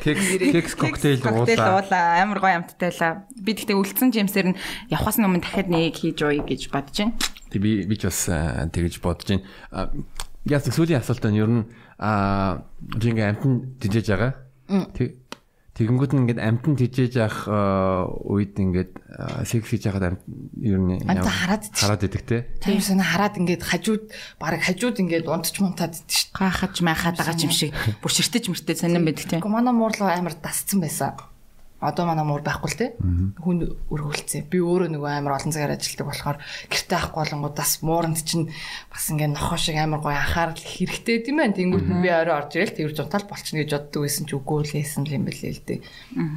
кекс 0.02 0.26
кекс 0.74 0.74
коктейл 0.74 1.22
уулаа. 1.24 2.18
амар 2.20 2.42
гоё 2.42 2.60
амттайлаа. 2.60 3.24
Би 3.38 3.54
тэгтээ 3.54 3.78
үлдсэн 3.78 4.10
жимсээр 4.10 4.52
нь 4.52 4.58
явахаас 4.90 5.16
өмнө 5.22 5.40
дахиад 5.40 5.70
нэг 5.70 5.96
хийж 5.96 6.18
ууя 6.20 6.42
гэж 6.42 6.68
бодож 6.68 6.98
байна. 6.98 7.14
Тэг 7.48 7.60
би 7.62 7.86
би 7.86 7.94
ч 7.96 8.10
бас 8.10 8.26
тэгэж 8.28 9.00
бодож 9.00 9.28
байна. 9.30 9.46
Яс 10.44 10.66
сүүлийн 10.68 11.00
асуулт 11.00 11.24
нь 11.30 11.38
ер 11.40 11.48
нь 11.48 11.64
а 11.96 12.66
би 12.76 13.06
ингээ 13.14 13.32
амтан 13.32 13.78
тижээж 13.80 14.06
байгаа. 14.12 14.32
Тэг 14.92 15.23
тэгэнгүүт 15.74 16.12
нь 16.14 16.20
ингээд 16.22 16.38
амтан 16.38 16.78
тижээж 16.78 17.18
явах 17.18 17.50
а, 17.50 18.06
үед 18.06 18.54
ингээд 18.54 18.94
а, 19.10 19.42
секс 19.42 19.66
хийж 19.66 19.90
байхад 19.90 20.14
амт 20.14 20.22
ер 20.62 20.78
нь 20.78 21.02
хараад 21.02 21.66
хараад 21.74 22.06
идэх 22.06 22.22
те. 22.22 22.46
Тэр 22.62 22.78
санаа 22.78 23.02
хараад 23.02 23.42
ингээд 23.42 23.62
хажууд 23.66 24.06
баг 24.38 24.62
хажууд 24.62 25.02
ингээд 25.02 25.26
унтч 25.26 25.58
мунтаад 25.58 25.98
идэж 25.98 26.30
шүү. 26.30 26.38
Гахаж 26.38 26.78
майхаад 26.78 27.18
байгаа 27.18 27.42
юм 27.42 27.50
шиг 27.50 27.74
бүр 27.98 28.12
ширтэж 28.14 28.54
мөртөө 28.54 28.86
сонирн 28.86 29.02
байдаг 29.02 29.26
тийм. 29.26 29.42
Гэхдээ 29.42 29.50
манай 29.50 29.74
муурлуу 29.74 30.06
амар 30.14 30.38
дасцсан 30.38 30.78
байсан. 30.78 31.33
Одоо 31.84 32.08
манай 32.08 32.24
муур 32.24 32.40
байхгүй 32.40 32.70
л 32.72 32.80
те. 32.80 32.86
Хүн 32.96 33.76
өргөлцсөн. 33.92 34.48
Би 34.48 34.58
өөрөө 34.64 34.88
нөгөө 34.88 35.10
амар 35.20 35.36
олон 35.36 35.52
цагаар 35.52 35.76
ажилладаг 35.76 36.08
болохоор 36.08 36.38
гэрте 36.72 36.94
ахгүй 36.96 37.20
болонгууд 37.20 37.56
бас 37.60 37.72
мууранд 37.84 38.18
чинь 38.24 38.48
бас 38.88 39.04
ингээд 39.12 39.36
нохоо 39.36 39.60
шиг 39.60 39.76
амар 39.76 40.00
гоё 40.00 40.16
анхаарал 40.16 40.56
хэрэгтэй 40.56 41.28
тийм 41.28 41.44
байх. 41.44 41.52
Тэнгүүд 41.52 41.86
нь 41.92 42.00
би 42.00 42.08
орой 42.08 42.40
орж 42.40 42.56
ирэл 42.56 42.72
тэр 42.72 42.96
жунтал 42.96 43.28
болчихно 43.28 43.60
гэж 43.60 43.70
боддог 43.76 44.00
байсан 44.00 44.24
ч 44.24 44.32
үгүй 44.32 44.58
л 44.64 44.72
хийсэн 44.72 45.04
юм 45.12 45.28
билээ 45.28 45.52
л 45.52 45.62
дээ. 45.68 45.80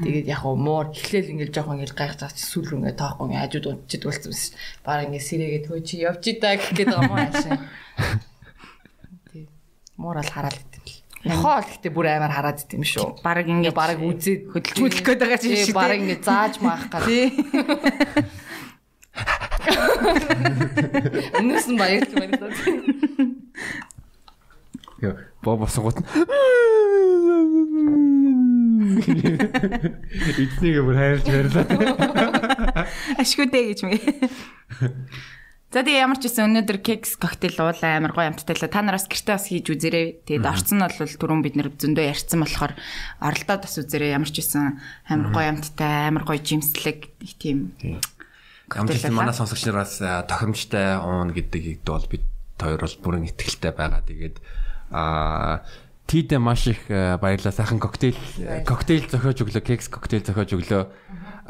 Тэгээд 0.03 0.27
яг 0.27 0.43
уу 0.43 0.59
муур 0.59 0.91
эхлээл 0.91 1.31
ингээд 1.31 1.55
жоохон 1.55 1.79
байгаа 1.79 2.29
чи 2.35 2.43
сүүл 2.43 2.67
рүү 2.67 2.79
ингээд 2.83 2.99
тоохгүй 2.99 3.25
ингээд 3.31 3.43
хажууд 3.47 3.67
унтчихэд 3.71 4.03
болсон 4.03 4.31
байсан. 4.35 4.53
Бараг 4.83 5.07
ингээд 5.07 5.27
сэрээгээ 5.31 5.61
төө 5.63 5.79
чи 5.87 5.95
явж 6.03 6.23
идаа 6.27 6.53
гэх 6.59 6.71
гээд 6.75 6.91
байгаа 6.91 7.07
юм 7.07 7.15
аашаа. 7.17 7.57
Тий. 9.31 9.47
Муур 9.95 10.19
ал 10.19 10.27
хараад. 10.27 10.76
Нохоо 11.27 11.59
л 11.61 11.65
гэхдээ 11.67 11.91
бүр 11.93 12.07
амар 12.07 12.31
хараад 12.31 12.59
юм 12.71 12.83
шүү. 12.83 13.21
Бараг 13.23 13.47
ингэ 13.47 13.71
Бараг 13.75 13.99
үзээд 14.01 14.41
хөдөлгөөлөх 14.51 15.03
гээд 15.03 15.19
байгаа 15.21 15.37
чинь 15.41 15.65
шүү. 15.67 15.73
бараг 15.75 15.99
ингэ 16.01 16.23
зааж 16.23 16.59
маах 16.63 16.87
нь 21.67 21.77
баярлах 21.77 22.13
юм 22.13 22.19
байна. 22.21 22.37
Йоо, 25.01 25.13
боо 25.43 25.57
босгоот. 25.57 25.97
Эцнийг 30.41 30.81
бүр 30.85 30.95
хайрлж 30.97 31.25
баярлаа. 31.29 31.65
Ашгүйдээ 33.21 33.63
гэж 33.73 33.79
мэ. 33.85 33.97
За 35.67 35.83
тэгээ 35.83 35.99
ямар 35.99 36.15
ч 36.15 36.31
гэсэн 36.31 36.47
өнөөдөр 36.47 36.79
кекс 36.79 37.19
коктейл 37.19 37.59
уулаа 37.59 37.99
амар 37.99 38.15
гоё 38.15 38.31
амттайлаа. 38.31 38.71
Та 38.71 38.79
нараас 38.79 39.11
гэртээ 39.11 39.35
бас 39.35 39.51
хийж 39.51 39.67
үзээрэй. 39.67 40.23
Тэгээд 40.23 40.47
орцсон 40.47 40.79
нь 40.79 40.87
бол 40.87 40.95
түрүүн 40.95 41.43
бид 41.43 41.55
нэр 41.59 41.75
зөндөө 41.75 42.07
ярьсан 42.07 42.39
болохоор 42.39 42.73
оролдоод 43.19 43.61
бас 43.67 43.75
үзээрэй. 43.75 44.15
Ямар 44.15 44.31
ч 44.31 44.39
гэсэн 44.39 44.79
амар 45.11 45.29
гоё 45.35 45.47
амттай, 45.51 46.07
амар 46.07 46.23
гоё 46.23 46.39
жимслэг 46.39 47.11
тийм. 47.35 47.75
Амжилт 48.71 49.11
манай 49.11 49.35
сонсогч 49.35 49.67
нараас 49.67 49.99
тохиромжтой 49.99 51.03
уун 51.03 51.35
гэдгийг 51.35 51.83
бол 51.83 52.07
бид 52.07 52.23
хоёр 52.55 52.79
бол 52.87 52.95
бүрэн 53.03 53.27
ихтгэлтэй 53.27 53.75
байгаа. 53.75 54.07
Тэгээд 54.07 54.39
а 54.95 55.67
Тидэ 56.07 56.39
маш 56.39 56.63
их 56.71 56.87
баярлалаа. 56.87 57.51
Сайхан 57.51 57.83
коктейл 57.83 58.15
коктейл 58.63 59.03
зохиож 59.11 59.43
өглөө, 59.43 59.59
кекс 59.59 59.91
коктейл 59.91 60.23
зохиож 60.23 60.55
өглөө. 60.55 60.87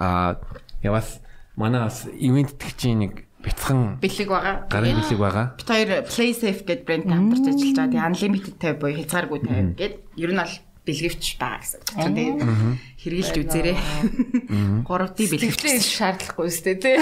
А 0.02 0.42
яваас 0.82 1.22
манай 1.54 1.86
бас 1.86 2.10
ивент 2.10 2.58
тэгчийн 2.58 2.98
нэг 3.06 3.27
бяцхан 3.48 3.80
Бэлэг 4.04 4.28
байгаа. 4.28 4.56
гарын 4.68 5.00
бэлэг 5.00 5.20
байгаа. 5.20 5.46
Бид 5.56 5.68
хоёр 5.72 5.90
Play 6.04 6.32
Safe 6.36 6.62
гэдэг 6.68 6.84
брэндтэй 6.84 7.16
хамтарч 7.16 7.46
ажиллаж 7.48 7.76
байгаа. 7.76 7.92
Тэгээ 7.96 8.08
unlimited 8.12 8.56
тай 8.60 8.74
буюу 8.76 8.98
хязгааргүй 9.00 9.40
тай 9.48 9.62
гэд 9.80 9.94
ер 10.20 10.32
нь 10.36 10.42
бол 10.44 10.54
бэлгэвч 10.88 11.36
байгаа 11.36 11.60
гэсэн. 11.60 11.82
Тэгээд 11.84 12.40
хэрэгжилж 12.98 13.36
үзээрэй. 13.46 13.78
3D 14.88 15.20
бэлгэвч. 15.30 15.62
Тэгвэл 15.62 15.84
шаардлагагүй 15.84 16.48
өстэй 16.48 16.76
тий. 16.82 16.98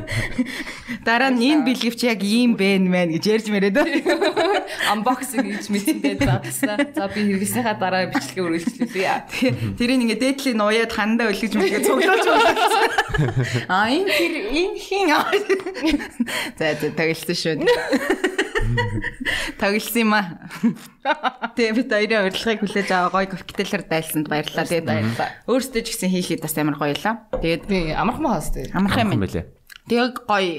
Дараа 1.08 1.34
нь 1.34 1.40
энэ 1.40 1.64
бэлгэвч 1.66 2.00
яг 2.06 2.20
ийм 2.22 2.54
бэ 2.54 2.78
мэн 2.78 3.16
гэж 3.16 3.24
ярьж 3.26 3.46
мэрээд. 3.48 3.80
Unboxing 4.92 5.44
хийж 5.50 5.66
мэдсэндээ 5.72 6.14
заасан. 6.20 6.94
За 6.94 7.08
би 7.10 7.26
хэрэгсийнхаа 7.26 7.76
дараа 7.80 8.06
бичлэгээ 8.12 8.44
үргэлжлүүлье. 8.44 9.16
Тэрийг 9.78 10.00
ингээ 10.04 10.20
дээдлийн 10.20 10.60
уяад 10.60 10.92
хандаа 10.94 11.32
өлгөж 11.34 11.52
мөлгөө 11.58 11.82
цуглуулж 11.84 12.26
байна. 12.28 12.54
А 13.66 13.90
энэ 13.90 14.08
тэр 14.14 14.32
энэ 14.46 14.78
хин. 14.78 15.08
За 16.54 16.76
за 16.78 16.86
тагласан 16.94 17.34
шүү. 17.34 18.49
Тагласан 19.60 20.00
юм 20.02 20.12
аа. 20.14 20.48
Тэгээ 21.56 21.74
бид 21.76 21.88
хоёрын 21.90 22.26
урилгыг 22.30 22.60
хүлээж 22.64 22.88
аваа 22.92 23.24
гоё 23.24 23.28
коктейлэр 23.34 23.84
дайлсанд 23.88 24.26
баярлалаа. 24.28 24.66
Тэгээд 24.68 24.88
баярлалаа. 24.88 25.28
Өөрсдөө 25.48 25.82
ч 25.84 25.88
гэсэн 25.96 26.10
хийхэд 26.10 26.44
бас 26.44 26.54
амар 26.58 26.76
гоё 26.78 26.94
лаа. 26.98 27.26
Тэгээд 27.40 27.62
амархан 27.96 28.24
маас 28.24 28.50
тий. 28.52 28.66
амархан 28.72 29.14
юм. 29.14 29.20
байлээ. 29.20 29.46
Тэгээд 29.90 30.16
гоё 30.22 30.50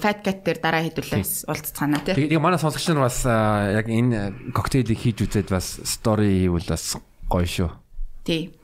fat 0.00 0.24
cat 0.24 0.40
дээр 0.48 0.58
дараа 0.64 0.82
хэдүүлээс 0.86 1.44
уулзцаана 1.44 2.00
тий. 2.06 2.16
Тэгээд 2.16 2.40
манай 2.40 2.56
сонсогч 2.56 2.88
нар 2.88 3.04
бас 3.04 3.20
а, 3.28 3.68
яг 3.76 3.84
энэ 3.84 4.52
коктейлийг 4.56 4.96
хийж 4.96 5.28
үзээд 5.28 5.52
бас 5.52 5.82
стори 5.84 6.48
хийвэл 6.48 6.72
бас 6.72 6.96
гоё 7.28 7.44
шүү. 7.44 7.70
Тий. 8.24 8.56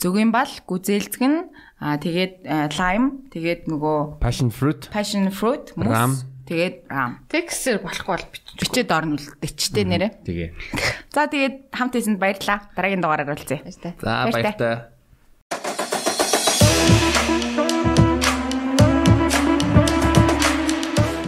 Зүгийн 0.00 0.32
бал, 0.32 0.48
гүзээлцгэн, 0.48 1.34
аа 1.80 1.96
тэгээд 2.00 2.44
lime, 2.76 3.28
тэгээд 3.32 3.68
нөгөө 3.68 4.20
Passion 4.20 4.48
fruit, 4.48 4.88
passion 4.92 5.28
fruit, 5.28 5.72
Ram. 5.76 6.16
Тэгээд. 6.50 6.76
Текстээр 7.30 7.78
болохгүй 7.78 8.10
бол 8.18 8.26
бич. 8.34 8.42
Бичээд 8.58 8.90
орно 8.90 9.14
үлдээчтэй 9.14 9.84
нэрэ. 9.86 10.08
тэгээ. 10.26 10.50
За 11.14 11.30
тэгээд 11.30 11.70
хамт 11.70 11.94
хийсэнд 11.94 12.18
баярлалаа. 12.18 12.58
Дараагийн 12.74 13.00
дугаараар 13.00 13.30
уулзъя. 13.38 13.62
За 14.02 14.26
баяртай. 14.34 14.90